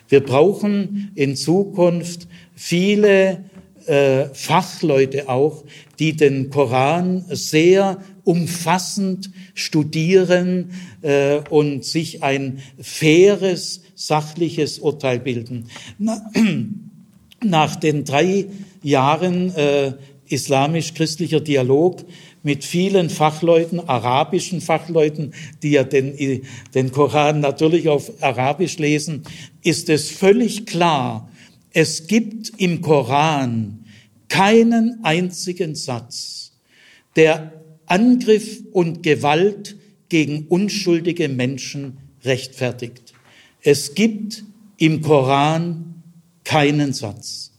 [0.09, 3.43] Wir brauchen in Zukunft viele
[3.87, 5.63] äh, Fachleute auch,
[5.99, 10.71] die den Koran sehr umfassend studieren
[11.01, 15.67] äh, und sich ein faires, sachliches Urteil bilden.
[15.97, 16.31] Na,
[17.43, 18.45] nach den drei
[18.81, 19.93] Jahren äh,
[20.27, 22.05] islamisch-christlicher Dialog
[22.43, 25.33] mit vielen Fachleuten, arabischen Fachleuten,
[25.63, 26.43] die ja den,
[26.75, 29.23] den Koran natürlich auf Arabisch lesen,
[29.63, 31.29] ist es völlig klar,
[31.71, 33.85] es gibt im Koran
[34.27, 36.51] keinen einzigen Satz,
[37.15, 37.53] der
[37.85, 39.77] Angriff und Gewalt
[40.09, 43.13] gegen unschuldige Menschen rechtfertigt.
[43.61, 44.43] Es gibt
[44.77, 46.03] im Koran
[46.43, 47.51] keinen Satz.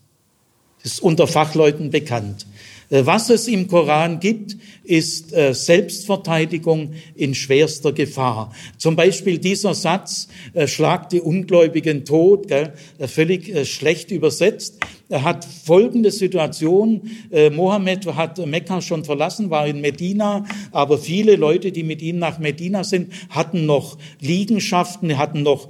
[0.82, 2.46] Das ist unter Fachleuten bekannt.
[2.90, 8.54] Äh, was es im Koran gibt, ist äh, Selbstverteidigung in schwerster Gefahr.
[8.78, 12.46] Zum Beispiel dieser Satz, äh, schlag die Ungläubigen tot,
[13.06, 14.78] völlig schlecht übersetzt.
[15.08, 17.02] Er hat folgende Situation.
[17.52, 22.38] Mohammed hat Mekka schon verlassen, war in Medina, aber viele Leute, die mit ihm nach
[22.38, 25.68] Medina sind, hatten noch Liegenschaften, hatten noch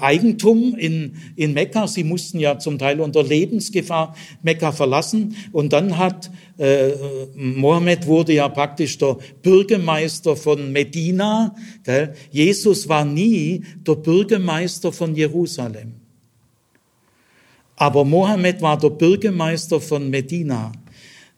[0.00, 1.86] Eigentum in, in Mekka.
[1.86, 5.36] Sie mussten ja zum Teil unter Lebensgefahr Mekka verlassen.
[5.52, 6.92] Und dann hat äh,
[7.34, 11.54] Mohammed wurde ja praktisch der Bürgermeister von Medina.
[11.82, 12.14] Gell?
[12.30, 16.03] Jesus war nie der Bürgermeister von Jerusalem.
[17.76, 20.72] Aber Mohammed war der Bürgermeister von Medina.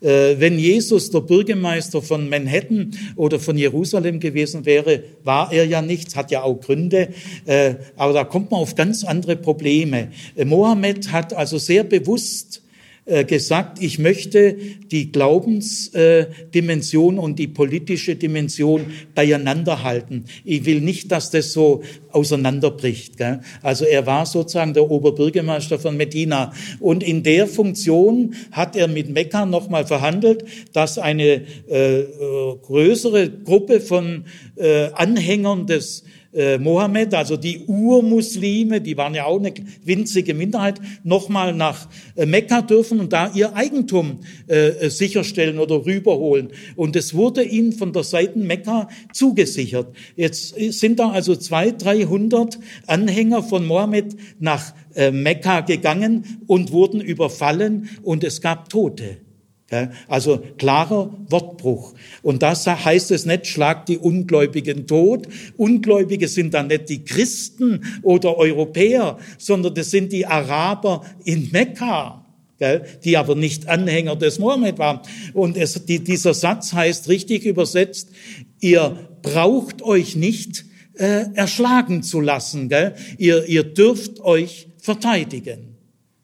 [0.00, 5.80] Äh, wenn Jesus der Bürgermeister von Manhattan oder von Jerusalem gewesen wäre, war er ja
[5.80, 7.08] nichts, hat ja auch Gründe,
[7.46, 10.08] äh, aber da kommt man auf ganz andere Probleme.
[10.36, 12.62] Äh, Mohammed hat also sehr bewusst
[13.06, 14.56] gesagt, ich möchte
[14.90, 20.24] die Glaubensdimension und die politische Dimension beieinander halten.
[20.44, 23.14] Ich will nicht, dass das so auseinanderbricht.
[23.62, 26.52] Also er war sozusagen der Oberbürgermeister von Medina.
[26.80, 33.30] Und in der Funktion hat er mit Mekka nochmal verhandelt, dass eine äh, äh, größere
[33.30, 34.24] Gruppe von
[34.56, 39.52] äh, Anhängern des äh, Mohammed, also die Urmuslime, die waren ja auch eine
[39.84, 45.86] winzige Minderheit, nochmal nach äh, Mekka dürfen und da ihr Eigentum äh, äh, sicherstellen oder
[45.86, 46.50] rüberholen.
[46.76, 49.94] Und es wurde ihnen von der Seite Mekka zugesichert.
[50.16, 57.00] Jetzt sind da also zwei, dreihundert Anhänger von Mohammed nach äh, Mekka gegangen und wurden
[57.00, 59.25] überfallen und es gab Tote.
[60.06, 61.94] Also klarer Wortbruch.
[62.22, 65.26] Und das heißt es nicht, schlag die Ungläubigen tot.
[65.56, 72.22] Ungläubige sind dann nicht die Christen oder Europäer, sondern das sind die Araber in Mekka.
[73.04, 75.00] die aber nicht Anhänger des Mohammed waren.
[75.34, 78.08] Und es, die, dieser Satz heißt richtig übersetzt,
[78.60, 80.64] ihr braucht euch nicht
[80.94, 82.70] äh, erschlagen zu lassen.
[83.18, 85.75] Ihr, ihr dürft euch verteidigen.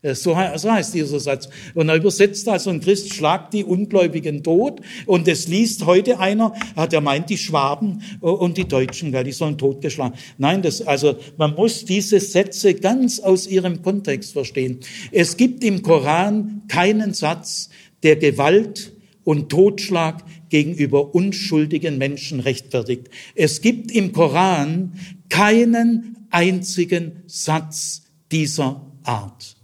[0.03, 1.49] So heißt dieser Satz.
[1.75, 4.81] Und er übersetzt also ein Christ, schlagt die Ungläubigen tot.
[5.07, 9.59] Und es liest heute einer, ah, der meint die Schwaben und die Deutschen, die sollen
[9.59, 10.19] totgeschlagen.
[10.39, 14.81] Nein, das, also, man muss diese Sätze ganz aus ihrem Kontext verstehen.
[15.13, 17.71] Es gibt im Koran keinen Satz,
[18.03, 18.93] der Gewalt
[19.23, 23.09] und Totschlag gegenüber unschuldigen Menschen rechtfertigt.
[23.37, 24.95] Es gibt im Koran
[25.29, 28.03] keinen einzigen Satz
[28.33, 29.62] dieser Art.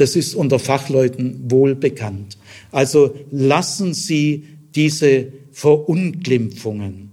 [0.00, 2.38] Das ist unter Fachleuten wohl bekannt.
[2.72, 4.44] Also lassen Sie
[4.74, 7.10] diese Verunglimpfungen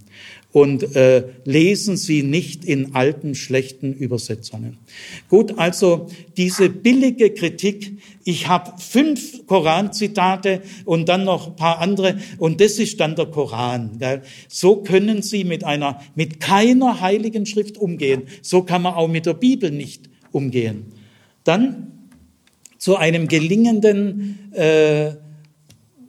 [0.53, 4.77] und äh, lesen Sie nicht in alten, schlechten Übersetzungen.
[5.27, 6.07] Gut, also
[6.37, 12.79] diese billige Kritik, ich habe fünf Koranzitate und dann noch ein paar andere und das
[12.79, 13.97] ist dann der Koran.
[13.99, 14.21] Gell?
[14.47, 18.21] So können Sie mit einer, mit keiner heiligen Schrift umgehen.
[18.41, 20.85] So kann man auch mit der Bibel nicht umgehen.
[21.43, 21.96] Dann
[22.77, 25.15] zu einem gelingenden äh,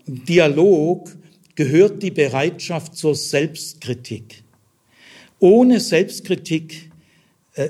[0.07, 1.16] Dialog
[1.55, 4.43] gehört die Bereitschaft zur Selbstkritik.
[5.39, 6.88] Ohne Selbstkritik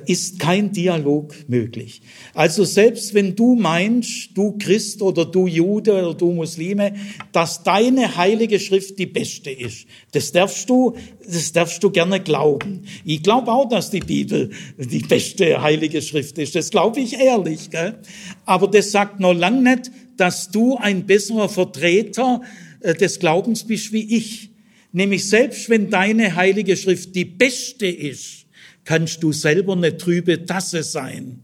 [0.07, 2.03] ist kein Dialog möglich.
[2.35, 6.95] Also selbst wenn du meinst, du Christ oder du Jude oder du Muslime,
[7.33, 10.95] dass deine heilige Schrift die beste ist, das darfst du,
[11.25, 12.83] das darfst du gerne glauben.
[13.05, 16.55] Ich glaube auch, dass die Bibel die beste heilige Schrift ist.
[16.55, 17.71] Das glaube ich ehrlich.
[17.71, 17.99] Gell?
[18.45, 22.43] Aber das sagt noch lang nicht, dass du ein besserer Vertreter
[22.81, 24.51] äh, des Glaubens bist wie ich.
[24.93, 28.47] Nämlich selbst wenn deine heilige Schrift die beste ist,
[28.89, 31.43] kannst du selber eine trübe Tasse sein.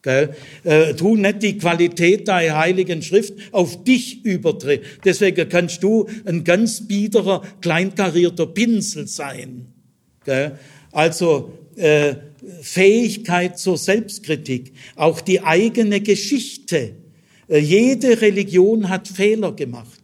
[0.00, 0.34] Gell?
[0.64, 4.80] Äh, tu nicht die Qualität deiner heiligen Schrift auf dich überdrehen.
[5.04, 9.66] Deswegen kannst du ein ganz biederer, kleinkarierter Pinsel sein.
[10.24, 10.58] Gell?
[10.90, 12.14] Also äh,
[12.62, 16.94] Fähigkeit zur Selbstkritik, auch die eigene Geschichte.
[17.46, 19.99] Äh, jede Religion hat Fehler gemacht.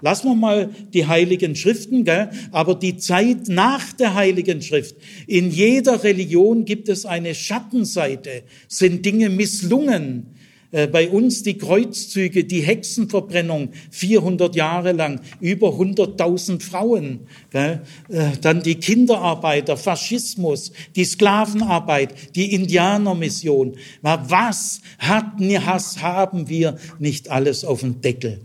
[0.00, 2.30] Lassen wir mal die heiligen Schriften, gell?
[2.52, 4.96] aber die Zeit nach der heiligen Schrift.
[5.26, 10.34] In jeder Religion gibt es eine Schattenseite, sind Dinge misslungen.
[10.72, 17.20] Äh, bei uns die Kreuzzüge, die Hexenverbrennung, 400 Jahre lang, über 100.000 Frauen.
[17.50, 17.82] Gell?
[18.08, 23.76] Äh, dann die Kinderarbeit, der Faschismus, die Sklavenarbeit, die Indianermission.
[24.02, 25.40] Was hat,
[26.00, 28.40] haben wir nicht alles auf dem Deckel?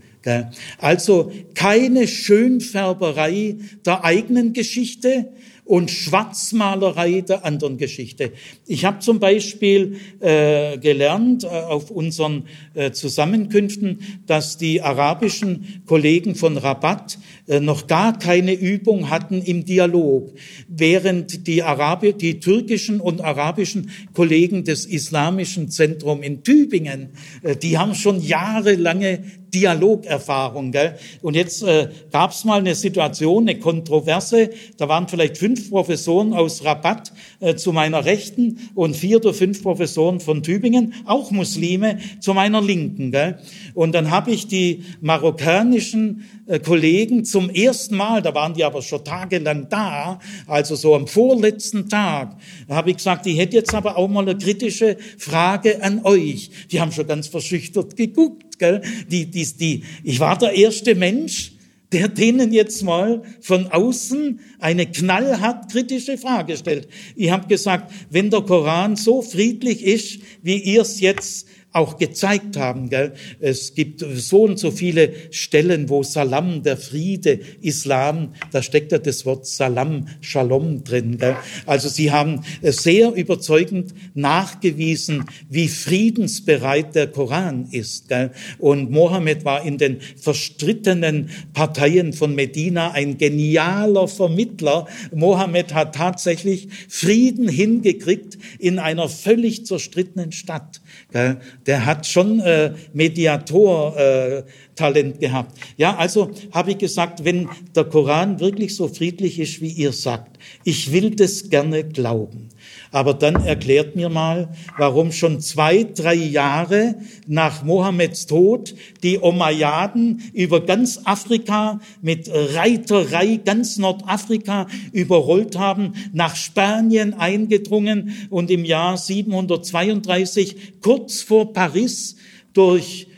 [0.78, 5.28] Also keine Schönfärberei der eigenen Geschichte
[5.66, 8.32] und Schwarzmalerei der anderen Geschichte.
[8.66, 12.44] Ich habe zum Beispiel äh, gelernt äh, auf unseren
[12.74, 17.18] äh, Zusammenkünften, dass die arabischen Kollegen von Rabat
[17.60, 20.32] noch gar keine Übung hatten im Dialog,
[20.68, 27.10] während die, Arabi die türkischen und arabischen Kollegen des Islamischen Zentrum in Tübingen,
[27.42, 29.22] äh, die haben schon jahrelange
[29.56, 30.72] Dialogerfahrung.
[30.72, 30.96] Gell?
[31.22, 34.50] Und jetzt äh, gab es mal eine Situation, eine Kontroverse.
[34.76, 39.62] Da waren vielleicht fünf Professoren aus Rabat äh, zu meiner Rechten und vier oder fünf
[39.62, 43.12] Professoren von Tübingen, auch Muslime, zu meiner Linken.
[43.12, 43.38] Gell?
[43.74, 48.80] Und dann habe ich die marokkanischen äh, Kollegen zum ersten Mal, da waren die aber
[48.80, 52.34] schon tagelang da, also so am vorletzten Tag,
[52.66, 56.48] habe ich gesagt, ich hätte jetzt aber auch mal eine kritische Frage an euch.
[56.70, 58.80] Die haben schon ganz verschüchtert geguckt, gell?
[59.10, 61.52] Die, die, die, ich war der erste Mensch,
[61.92, 66.88] der denen jetzt mal von außen eine knallhart kritische Frage stellt.
[67.16, 71.46] Ich habe gesagt, wenn der Koran so friedlich ist, wie ihr es jetzt
[71.76, 72.88] auch gezeigt haben.
[72.88, 73.12] Gell?
[73.38, 78.98] Es gibt so und so viele Stellen, wo Salam, der Friede, Islam, da steckt ja
[78.98, 81.18] das Wort Salam, Shalom drin.
[81.18, 81.36] Gell?
[81.66, 88.08] Also sie haben sehr überzeugend nachgewiesen, wie friedensbereit der Koran ist.
[88.08, 88.30] Gell?
[88.58, 94.86] Und Mohammed war in den verstrittenen Parteien von Medina ein genialer Vermittler.
[95.14, 100.80] Mohammed hat tatsächlich Frieden hingekriegt in einer völlig zerstrittenen Stadt.
[101.12, 105.58] Der hat schon äh, Mediator-Talent äh, gehabt.
[105.76, 110.38] Ja, also habe ich gesagt, wenn der Koran wirklich so friedlich ist, wie ihr sagt,
[110.64, 112.48] ich will das gerne glauben.
[112.90, 114.48] Aber dann erklärt mir mal,
[114.78, 116.96] warum schon zwei, drei Jahre
[117.26, 126.36] nach Mohammeds Tod die Omayyaden über ganz Afrika mit Reiterei ganz Nordafrika überrollt haben, nach
[126.36, 132.16] Spanien eingedrungen und im Jahr 732 kurz vor Paris
[132.52, 133.08] durch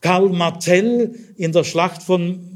[0.00, 2.47] Karl Martel in der Schlacht von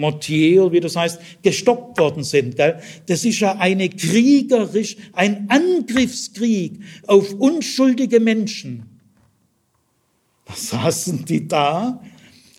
[0.00, 2.56] Mortier, wie das heißt, gestoppt worden sind.
[2.56, 2.80] Gell?
[3.06, 8.84] Das ist ja eine kriegerisch, ein Angriffskrieg auf unschuldige Menschen.
[10.46, 12.00] Da saßen die da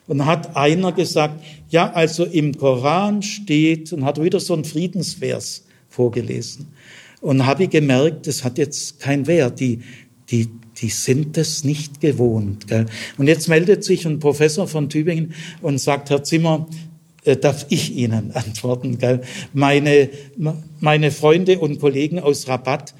[0.07, 5.65] und hat einer gesagt, ja, also im Koran steht, und hat wieder so einen Friedensvers
[5.89, 6.67] vorgelesen.
[7.21, 9.59] Und habe ich gemerkt, das hat jetzt keinen Wert.
[9.59, 9.81] Die,
[10.29, 10.49] die,
[10.81, 12.67] die sind es nicht gewohnt.
[12.67, 12.87] Gell?
[13.17, 16.67] Und jetzt meldet sich ein Professor von Tübingen und sagt, Herr Zimmer,
[17.23, 18.97] äh, darf ich Ihnen antworten.
[18.97, 19.21] Gell?
[19.53, 20.09] Meine,
[20.79, 22.93] meine Freunde und Kollegen aus Rabat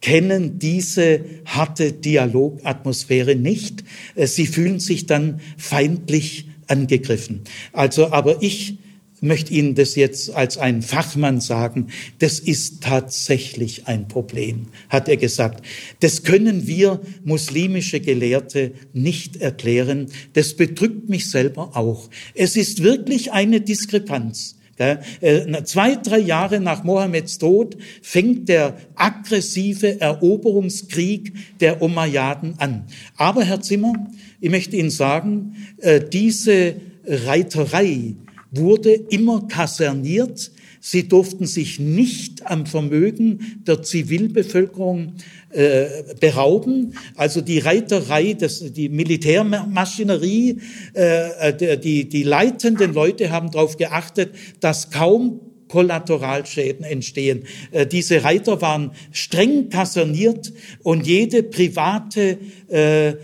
[0.00, 3.84] kennen diese harte Dialogatmosphäre nicht.
[4.14, 7.42] Äh, sie fühlen sich dann feindlich angegriffen.
[7.72, 8.78] Also, aber ich
[9.20, 11.88] möchte Ihnen das jetzt als ein Fachmann sagen,
[12.18, 15.64] das ist tatsächlich ein Problem, hat er gesagt.
[16.00, 20.06] Das können wir muslimische Gelehrte nicht erklären.
[20.32, 22.08] Das bedrückt mich selber auch.
[22.34, 24.56] Es ist wirklich eine Diskrepanz.
[24.80, 32.84] Äh, zwei, drei Jahre nach Mohammeds Tod fängt der aggressive Eroberungskrieg der Umayyaden an.
[33.16, 33.92] Aber, Herr Zimmer,
[34.40, 38.14] ich möchte Ihnen sagen, äh, diese Reiterei,
[38.50, 40.50] wurde immer kaserniert.
[40.80, 45.14] Sie durften sich nicht am Vermögen der Zivilbevölkerung
[45.50, 45.86] äh,
[46.20, 46.94] berauben.
[47.16, 50.58] Also die Reiterei, das, die Militärmaschinerie,
[50.94, 55.40] äh, die, die leitenden Leute haben darauf geachtet, dass kaum
[55.70, 57.44] Kollateralschäden entstehen.
[57.70, 60.52] Äh, diese Reiter waren streng kaserniert
[60.82, 63.14] und jede private äh,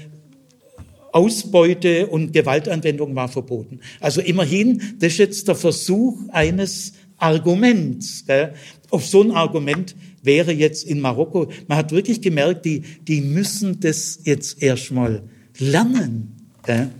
[1.16, 3.80] Ausbeute und Gewaltanwendung war verboten.
[4.00, 8.26] Also immerhin, das ist jetzt der Versuch eines Arguments.
[8.26, 8.52] Gell?
[8.90, 13.80] Auf so ein Argument wäre jetzt in Marokko, man hat wirklich gemerkt, die, die müssen
[13.80, 15.22] das jetzt erstmal
[15.58, 16.36] lernen.
[16.66, 16.90] Gell?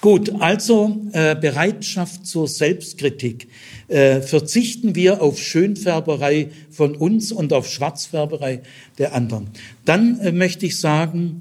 [0.00, 3.48] Gut, also äh, Bereitschaft zur Selbstkritik.
[3.88, 8.62] Äh, verzichten wir auf Schönfärberei von uns und auf Schwarzfärberei
[8.96, 9.48] der anderen.
[9.84, 11.40] Dann äh, möchte ich sagen,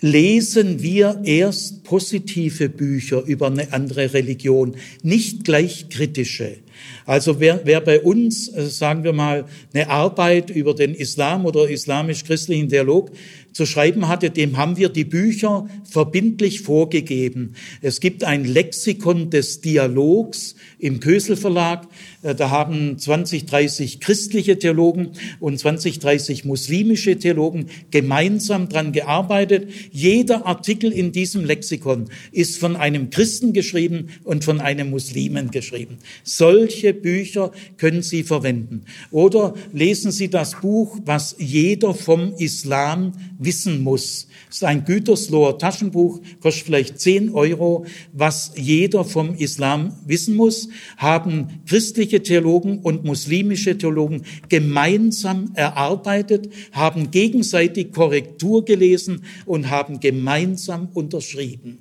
[0.00, 6.58] lesen wir erst positive Bücher über eine andere Religion, nicht gleich kritische.
[7.06, 11.68] Also wer, wer bei uns, äh, sagen wir mal, eine Arbeit über den Islam oder
[11.68, 13.12] islamisch-christlichen Dialog
[13.52, 17.54] zu schreiben hatte, dem haben wir die Bücher verbindlich vorgegeben.
[17.80, 21.86] Es gibt ein Lexikon des Dialogs im Kösel Verlag.
[22.24, 29.68] Äh, da haben 20, 30 christliche Theologen und 20, 30 muslimische Theologen gemeinsam dran gearbeitet.
[29.92, 35.98] Jeder Artikel in diesem Lexikon ist von einem Christen geschrieben und von einem Muslimen geschrieben.
[36.24, 38.84] Solche Bücher können Sie verwenden.
[39.10, 44.28] Oder lesen Sie das Buch, was jeder vom Islam wissen muss.
[44.48, 47.86] Das ist ein Gütersloher Taschenbuch, kostet vielleicht 10 Euro.
[48.12, 57.10] Was jeder vom Islam wissen muss, haben christliche Theologen und muslimische Theologen gemeinsam erarbeitet, haben
[57.10, 61.78] gegenseitig Korrektur gelesen und haben gemeinsam unterschrieben.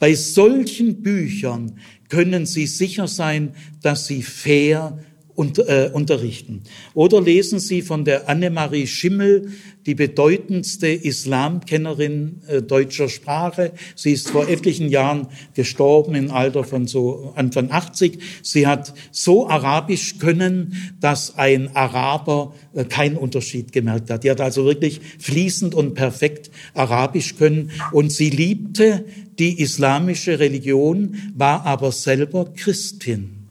[0.00, 1.78] Bei solchen Büchern
[2.08, 4.98] können Sie sicher sein, dass sie fair
[5.34, 6.62] und, äh, unterrichten.
[6.94, 9.50] Oder lesen Sie von der Annemarie Schimmel,
[9.86, 13.72] die bedeutendste Islamkennerin äh, deutscher Sprache.
[13.96, 18.18] Sie ist vor etlichen Jahren gestorben im Alter von so Anfang 80.
[18.42, 24.24] Sie hat so Arabisch können, dass ein Araber äh, keinen Unterschied gemerkt hat.
[24.24, 29.04] Die hat also wirklich fließend und perfekt Arabisch können und sie liebte
[29.38, 33.43] die islamische Religion, war aber selber Christin.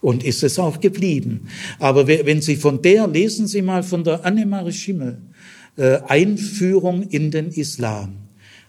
[0.00, 1.48] Und ist es auch geblieben.
[1.80, 5.18] Aber wenn Sie von der, lesen Sie mal von der Annemarie Schimmel,
[5.78, 8.14] äh, Einführung in den Islam.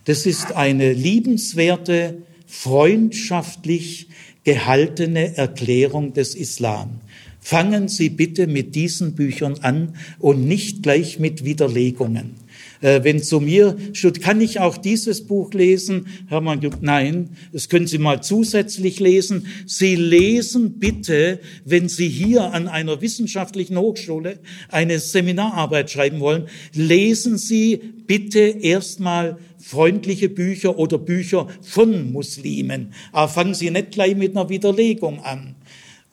[0.06, 4.10] Das ist eine liebenswerte, freundschaftlich
[4.44, 7.02] gehaltene Erklärung des Islam.
[7.40, 12.36] Fangen Sie bitte mit diesen Büchern an und nicht gleich mit Widerlegungen.
[12.82, 16.08] Äh, wenn zu mir steht, kann ich auch dieses Buch lesen?
[16.28, 19.48] Hermann, nein, das können Sie mal zusätzlich lesen.
[19.66, 24.40] Sie lesen bitte, wenn Sie hier an einer wissenschaftlichen Hochschule
[24.70, 27.78] eine Seminararbeit schreiben wollen, lesen Sie
[28.08, 32.94] bitte erstmal freundliche Bücher oder Bücher von Muslimen.
[33.12, 35.56] Aber fangen Sie nicht gleich mit einer Widerlegung an.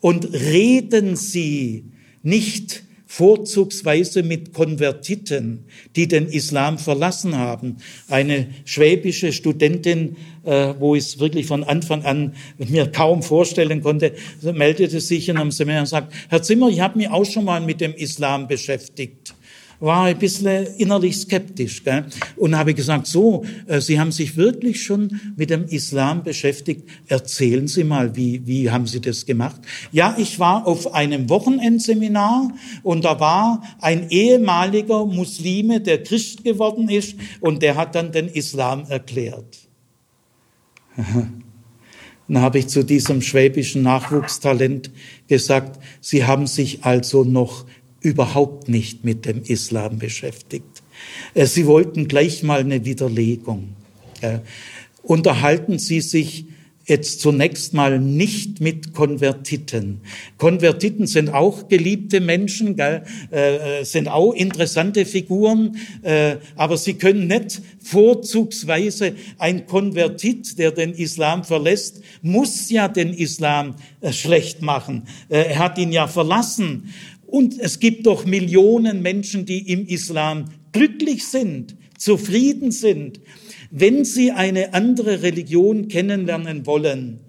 [0.01, 1.85] Und reden Sie
[2.23, 5.65] nicht vorzugsweise mit Konvertiten,
[5.95, 7.77] die den Islam verlassen haben.
[8.09, 14.13] Eine schwäbische Studentin, äh, wo ich es wirklich von Anfang an mir kaum vorstellen konnte,
[14.43, 17.61] meldete sich in einem Seminar und sagt, Herr Zimmer, ich habe mich auch schon mal
[17.61, 19.35] mit dem Islam beschäftigt.
[19.81, 22.07] War ein bisschen innerlich skeptisch gell?
[22.37, 26.89] und habe gesagt, so, äh, Sie haben sich wirklich schon mit dem Islam beschäftigt.
[27.07, 29.61] Erzählen Sie mal, wie, wie haben Sie das gemacht?
[29.93, 36.89] Ja, ich war auf einem Wochenendseminar und da war ein ehemaliger Muslime, der Christ geworden
[36.89, 39.59] ist und der hat dann den Islam erklärt.
[42.29, 44.91] Dann habe ich zu diesem schwäbischen Nachwuchstalent
[45.29, 47.67] gesagt, Sie haben sich also noch
[48.07, 50.83] überhaupt nicht mit dem Islam beschäftigt.
[51.35, 53.75] Äh, Sie wollten gleich mal eine Widerlegung.
[54.21, 54.39] Äh,
[55.03, 56.47] unterhalten Sie sich
[56.87, 60.01] jetzt zunächst mal nicht mit Konvertiten.
[60.39, 67.27] Konvertiten sind auch geliebte Menschen, gell, äh, sind auch interessante Figuren, äh, aber sie können
[67.27, 75.09] nicht vorzugsweise ein Konvertit, der den Islam verlässt, muss ja den Islam äh, schlecht machen.
[75.29, 76.95] Äh, er hat ihn ja verlassen.
[77.27, 83.21] Und es gibt doch Millionen Menschen, die im Islam glücklich sind, zufrieden sind.
[83.71, 87.21] Wenn Sie eine andere Religion kennenlernen wollen,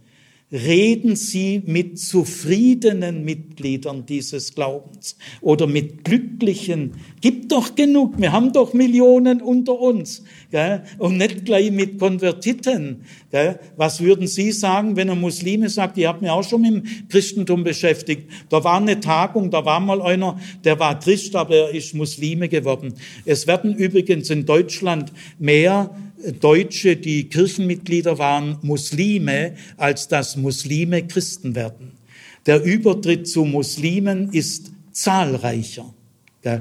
[0.51, 6.93] reden Sie mit zufriedenen Mitgliedern dieses Glaubens oder mit glücklichen.
[7.19, 10.23] Gibt doch genug, wir haben doch Millionen unter uns.
[10.49, 10.83] Gell?
[10.99, 13.01] Und nicht gleich mit Konvertiten.
[13.29, 13.59] Gell?
[13.75, 17.07] Was würden Sie sagen, wenn ein Muslime sagt, ich habe mich auch schon mit dem
[17.09, 18.29] Christentum beschäftigt.
[18.49, 22.47] Da war eine Tagung, da war mal einer, der war Christ, aber er ist Muslime
[22.47, 22.93] geworden.
[23.25, 25.89] Es werden übrigens in Deutschland mehr
[26.39, 31.91] Deutsche, die Kirchenmitglieder waren, Muslime, als dass Muslime Christen werden.
[32.45, 35.93] Der Übertritt zu Muslimen ist zahlreicher.
[36.43, 36.59] Äh,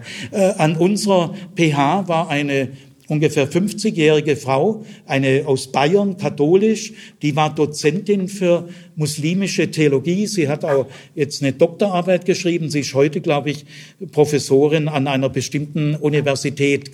[0.58, 2.70] an unserer PH war eine
[3.08, 6.92] ungefähr 50-jährige Frau, eine aus Bayern, katholisch,
[7.22, 10.26] die war Dozentin für muslimische Theologie.
[10.26, 12.70] Sie hat auch jetzt eine Doktorarbeit geschrieben.
[12.70, 13.64] Sie ist heute, glaube ich,
[14.12, 16.90] Professorin an einer bestimmten Universität.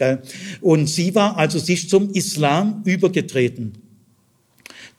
[0.60, 3.81] Und sie war also, sie ist zum Islam übergetreten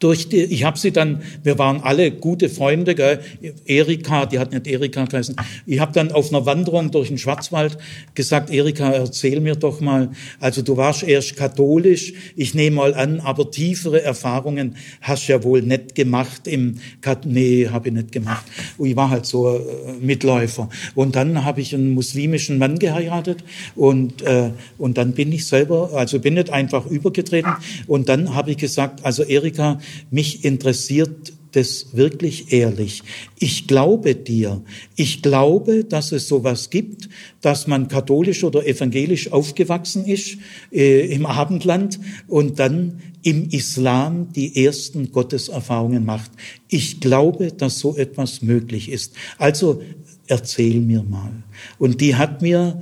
[0.04, 3.22] durch die, ich habe sie dann, wir waren alle gute Freunde, gell?
[3.66, 5.38] Erika, die hat nicht Erika geheißen.
[5.66, 7.78] Ich habe dann auf einer Wanderung durch den Schwarzwald
[8.14, 10.10] gesagt, Erika, erzähl mir doch mal,
[10.42, 15.62] also du warst erst katholisch, ich nehme mal an, aber tiefere Erfahrungen hast ja wohl
[15.62, 18.46] nicht gemacht im, Kat nee, habe ich nicht gemacht.
[18.80, 19.62] Ich war halt so äh,
[20.02, 20.68] Mitläufer.
[20.96, 23.44] Und dann habe ich einen muslimischen Mann geheiratet
[23.76, 27.54] und, äh, und dann bin ich selber, also bin nicht einfach übergetreten
[27.88, 29.80] und dann habe ich gesagt, also Erika,
[30.12, 33.04] mich interessiert das wirklich ehrlich.
[33.40, 34.64] Ich glaube dir.
[34.96, 37.10] Ich glaube, dass es sowas gibt,
[37.42, 40.38] dass man katholisch oder evangelisch aufgewachsen ist
[40.72, 46.32] äh, im Abendland und dann im Islam die ersten Gotteserfahrungen macht.
[46.70, 49.14] Ich glaube, dass so etwas möglich ist.
[49.38, 49.82] Also
[50.28, 51.32] erzähl mir mal.
[51.78, 52.82] Und die hat mir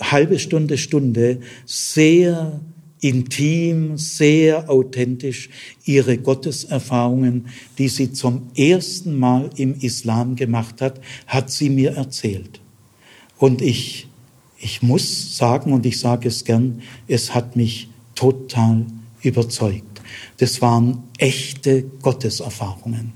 [0.00, 2.60] halbe Stunde, Stunde sehr
[3.04, 5.50] intim, sehr authentisch
[5.84, 12.60] ihre Gotteserfahrungen, die sie zum ersten Mal im Islam gemacht hat, hat sie mir erzählt.
[13.36, 14.08] Und ich,
[14.58, 18.86] ich muss sagen, und ich sage es gern, es hat mich total
[19.20, 20.00] überzeugt.
[20.38, 23.12] Das waren echte Gotteserfahrungen.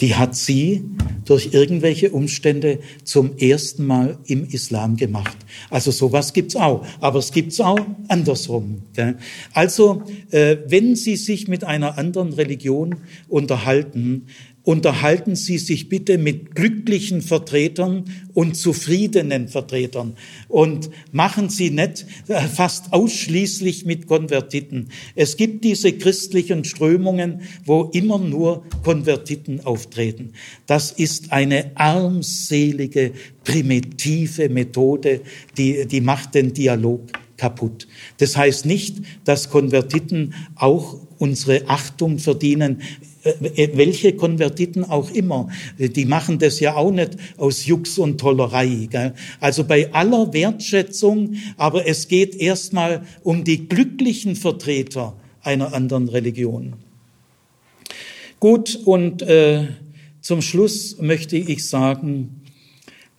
[0.00, 0.84] Die hat sie
[1.24, 5.36] durch irgendwelche Umstände zum ersten Mal im Islam gemacht.
[5.70, 7.78] Also sowas gibt's auch, aber es gibt's auch
[8.08, 8.82] andersrum.
[9.52, 12.96] Also äh, wenn Sie sich mit einer anderen Religion
[13.28, 14.26] unterhalten,
[14.64, 20.16] unterhalten Sie sich bitte mit glücklichen Vertretern und zufriedenen Vertretern
[20.48, 24.90] und machen Sie nicht äh, fast ausschließlich mit Konvertiten.
[25.16, 30.32] Es gibt diese christlichen Strömungen, wo immer nur Konvertiten auftreten.
[30.66, 33.12] Das ist eine armselige,
[33.44, 35.22] primitive Methode,
[35.56, 37.88] die, die macht den Dialog kaputt.
[38.18, 42.82] Das heißt nicht, dass Konvertiten auch unsere Achtung verdienen.
[43.24, 48.88] Äh, welche Konvertiten auch immer, die machen das ja auch nicht aus Jux und Tollerei.
[48.90, 49.14] Gell?
[49.40, 56.74] Also bei aller Wertschätzung, aber es geht erstmal um die glücklichen Vertreter einer anderen Religion.
[58.40, 59.68] Gut, und äh,
[60.20, 62.42] zum Schluss möchte ich sagen,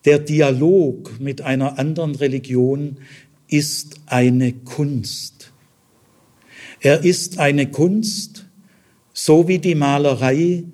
[0.04, 2.98] der Dialog mit einer anderen Religion
[3.48, 5.52] ist eine Kunst.
[6.80, 8.43] Er ist eine Kunst,
[9.14, 10.64] so wie die Malerei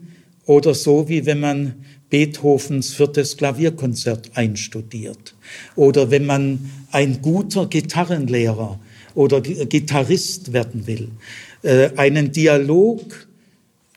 [0.47, 1.75] oder so wie wenn man
[2.09, 5.37] Beethovens viertes Klavierkonzert einstudiert
[5.77, 8.81] oder wenn man ein guter Gitarrenlehrer
[9.15, 11.09] oder Gitarrist werden will,
[11.62, 13.29] äh, einen Dialog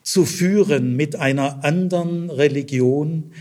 [0.03, 3.31] zu führen mit einer anderen Religion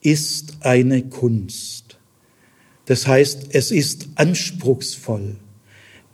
[0.00, 1.98] ist eine Kunst.
[2.86, 5.36] Das heißt, es ist anspruchsvoll.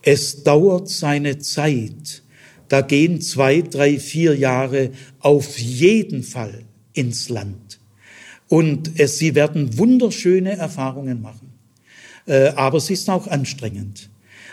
[0.00, 2.21] Es dauert seine Zeit.
[2.72, 7.78] Da gehen zwei, drei, vier Jahre auf jeden Fall ins Land.
[8.48, 11.52] Und es, sie werden wunderschöne Erfahrungen machen.
[12.24, 14.08] Äh, aber es ist auch anstrengend.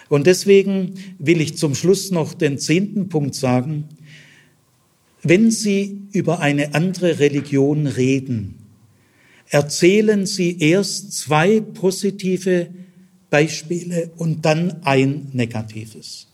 [0.10, 3.86] Und deswegen will ich zum Schluss noch den zehnten Punkt sagen.
[5.24, 8.56] Wenn Sie über eine andere Religion reden,
[9.48, 12.68] erzählen Sie erst zwei positive
[13.30, 16.29] Beispiele und dann ein negatives.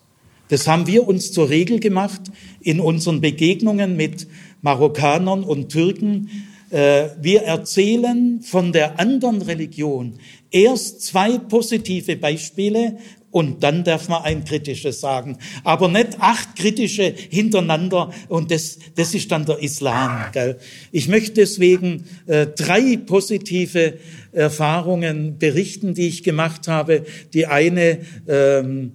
[0.50, 2.22] Das haben wir uns zur Regel gemacht
[2.62, 4.28] in unseren Begegnungen mit
[4.62, 6.30] Marokkanern und Türken.
[6.70, 10.20] Äh, wir erzählen von der anderen Religion
[10.52, 12.98] erst zwei positive Beispiele
[13.36, 15.38] und dann darf man ein kritisches sagen.
[15.66, 20.32] Aber nicht acht kritische hintereinander und das, das ist dann der Islam.
[20.32, 20.58] Gell?
[20.94, 23.96] Ich möchte deswegen äh, drei positive
[24.32, 27.04] Erfahrungen berichten, die ich gemacht habe.
[27.34, 28.94] Die eine, ähm,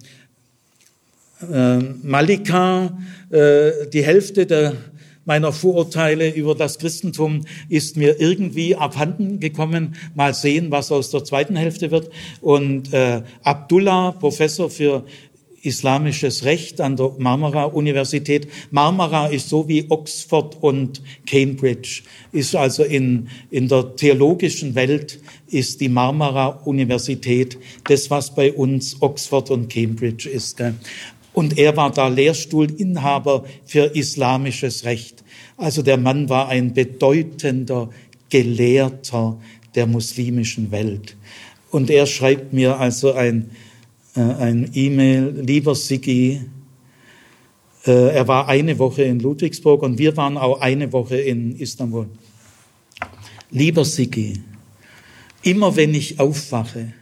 [1.51, 2.97] äh, Malika,
[3.29, 4.73] äh, die Hälfte der
[5.25, 9.95] meiner Vorurteile über das Christentum ist mir irgendwie abhanden gekommen.
[10.15, 12.09] Mal sehen, was aus der zweiten Hälfte wird.
[12.41, 15.05] Und äh, Abdullah, Professor für
[15.63, 18.47] islamisches Recht an der Marmara-Universität.
[18.71, 22.01] Marmara ist so wie Oxford und Cambridge,
[22.31, 25.19] ist also in, in der theologischen Welt
[25.49, 30.57] ist die Marmara-Universität das, was bei uns Oxford und Cambridge ist.
[30.57, 30.73] Gell?
[31.33, 35.23] Und er war da Lehrstuhlinhaber für islamisches Recht.
[35.57, 37.89] Also der Mann war ein bedeutender
[38.29, 39.37] Gelehrter
[39.75, 41.15] der muslimischen Welt.
[41.69, 43.51] Und er schreibt mir also ein,
[44.15, 46.41] äh, ein E-Mail, lieber Sigi,
[47.85, 52.07] äh, er war eine Woche in Ludwigsburg und wir waren auch eine Woche in Istanbul.
[53.49, 54.41] Lieber Sigi,
[55.41, 56.93] immer wenn ich aufwache,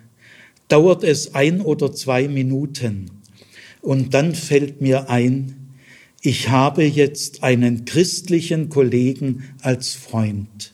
[0.67, 3.18] dauert es ein oder zwei Minuten,
[3.81, 5.55] und dann fällt mir ein,
[6.21, 10.73] ich habe jetzt einen christlichen Kollegen als Freund.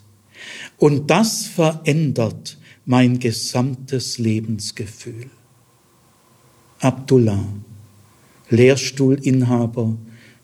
[0.77, 5.27] Und das verändert mein gesamtes Lebensgefühl.
[6.79, 7.47] Abdullah,
[8.49, 9.97] Lehrstuhlinhaber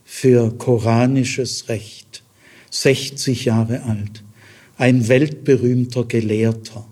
[0.04, 2.24] für koranisches Recht,
[2.70, 4.24] 60 Jahre alt,
[4.78, 6.88] ein weltberühmter Gelehrter,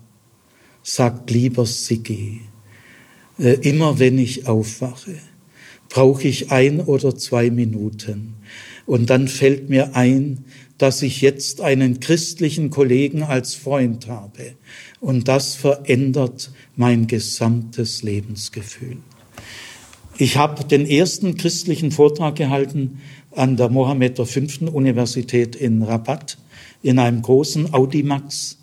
[0.82, 2.42] sagt lieber Sigi,
[3.38, 5.16] äh, immer wenn ich aufwache,
[5.90, 8.36] brauche ich ein oder zwei Minuten.
[8.86, 10.44] Und dann fällt mir ein,
[10.78, 14.54] dass ich jetzt einen christlichen Kollegen als Freund habe.
[15.00, 18.96] Und das verändert mein gesamtes Lebensgefühl.
[20.16, 23.00] Ich habe den ersten christlichen Vortrag gehalten
[23.32, 24.40] an der Mohammed V.
[24.72, 26.38] Universität in Rabat
[26.82, 28.56] in einem großen Audimax.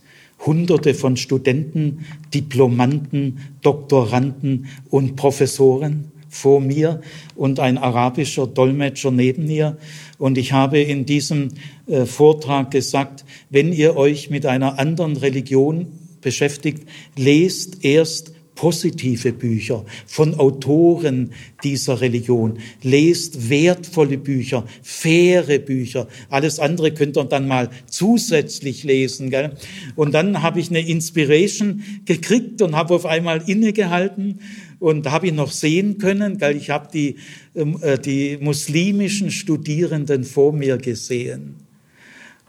[0.45, 7.01] Hunderte von Studenten, Diplomanten, Doktoranden und Professoren vor mir
[7.35, 9.77] und ein arabischer Dolmetscher neben mir.
[10.17, 11.49] Und ich habe in diesem
[11.87, 15.87] äh, Vortrag gesagt, wenn ihr euch mit einer anderen Religion
[16.21, 21.31] beschäftigt, lest erst positive Bücher von Autoren
[21.63, 22.57] dieser Religion.
[22.81, 26.07] Lest wertvolle Bücher, faire Bücher.
[26.29, 29.29] Alles andere könnt ihr dann mal zusätzlich lesen.
[29.29, 29.55] Gell?
[29.95, 34.39] Und dann habe ich eine Inspiration gekriegt und habe auf einmal innegehalten
[34.79, 37.15] und da habe ich noch sehen können, weil ich habe die,
[37.55, 41.55] ähm, äh, die muslimischen Studierenden vor mir gesehen.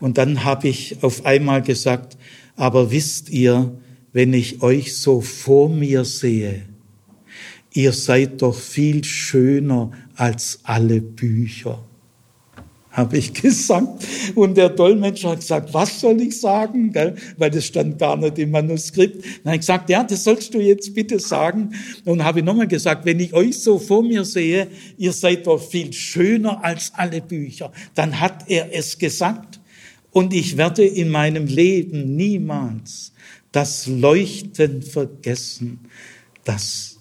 [0.01, 2.17] Und dann habe ich auf einmal gesagt,
[2.57, 3.77] aber wisst ihr,
[4.13, 6.63] wenn ich euch so vor mir sehe,
[7.73, 11.88] ihr seid doch viel schöner als alle Bücher
[12.99, 14.05] habe ich gesagt.
[14.35, 16.93] Und der Dolmetscher hat gesagt, was soll ich sagen?
[17.37, 19.25] Weil das stand gar nicht im Manuskript.
[19.25, 21.71] Dann habe ich gesagt, ja, das sollst du jetzt bitte sagen.
[22.05, 24.69] Und habe nochmal gesagt, wenn ich euch so vor mir sehe,
[24.99, 27.73] ihr seid doch viel schöner als alle Bücher.
[27.95, 29.61] Dann hat er es gesagt.
[30.11, 33.13] Und ich werde in meinem Leben niemals
[33.53, 35.79] das Leuchten vergessen,
[36.45, 36.99] das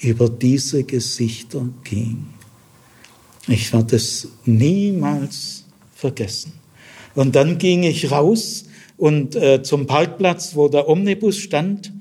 [0.00, 2.37] über diese Gesichter ging.
[3.48, 5.64] Ich werde es niemals
[5.94, 6.52] vergessen.
[7.14, 8.66] Und dann ging ich raus
[8.98, 11.92] und äh, zum Parkplatz, wo der Omnibus stand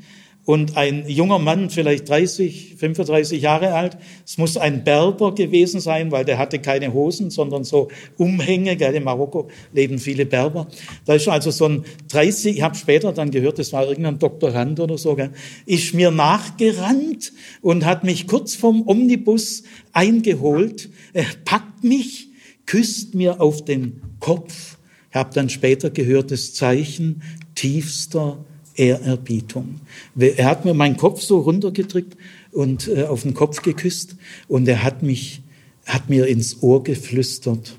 [0.47, 6.09] und ein junger Mann, vielleicht 30, 35 Jahre alt, es muss ein Berber gewesen sein,
[6.09, 10.69] weil der hatte keine Hosen, sondern so Umhänge, gell, in Marokko leben viele Berber.
[11.03, 14.79] Da ist also so ein 30, ich habe später dann gehört, das war irgendein Doktorand
[14.79, 15.31] oder so, gell,
[15.65, 22.29] ist mir nachgerannt und hat mich kurz vom Omnibus eingeholt, er packt mich,
[22.65, 24.77] küsst mir auf den Kopf.
[25.09, 27.21] Ich habe dann später gehört, das Zeichen
[27.53, 28.45] tiefster
[28.77, 29.81] Ehrerbietung.
[30.17, 32.15] Er hat mir meinen Kopf so runtergedrückt
[32.51, 34.15] und äh, auf den Kopf geküsst
[34.47, 35.41] und er hat mich,
[35.85, 37.75] hat mir ins Ohr geflüstert.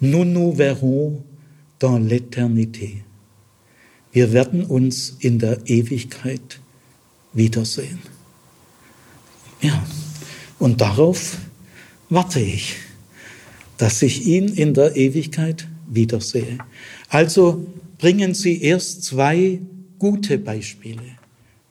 [0.00, 1.22] Nous nous verrons
[1.78, 3.02] dans l'éternité.
[4.12, 6.60] Wir werden uns in der Ewigkeit
[7.32, 7.98] wiedersehen.
[9.62, 9.82] Ja,
[10.58, 11.38] und darauf
[12.08, 12.76] warte ich,
[13.76, 16.58] dass ich ihn in der Ewigkeit wiedersehe.
[17.08, 17.66] Also
[17.98, 19.60] bringen Sie erst zwei
[19.98, 21.02] gute Beispiele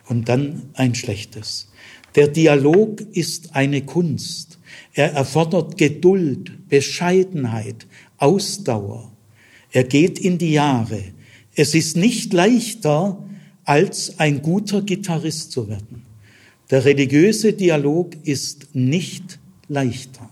[0.08, 1.70] und dann ein schlechtes.
[2.16, 4.58] Der Dialog ist eine Kunst.
[4.94, 7.86] Er erfordert Geduld, Bescheidenheit,
[8.18, 9.12] Ausdauer.
[9.72, 11.04] Er geht in die Jahre.
[11.56, 13.22] Es ist nicht leichter,
[13.66, 16.04] als ein guter Gitarrist zu werden.
[16.72, 20.30] Der religiöse Dialog ist nicht leichter.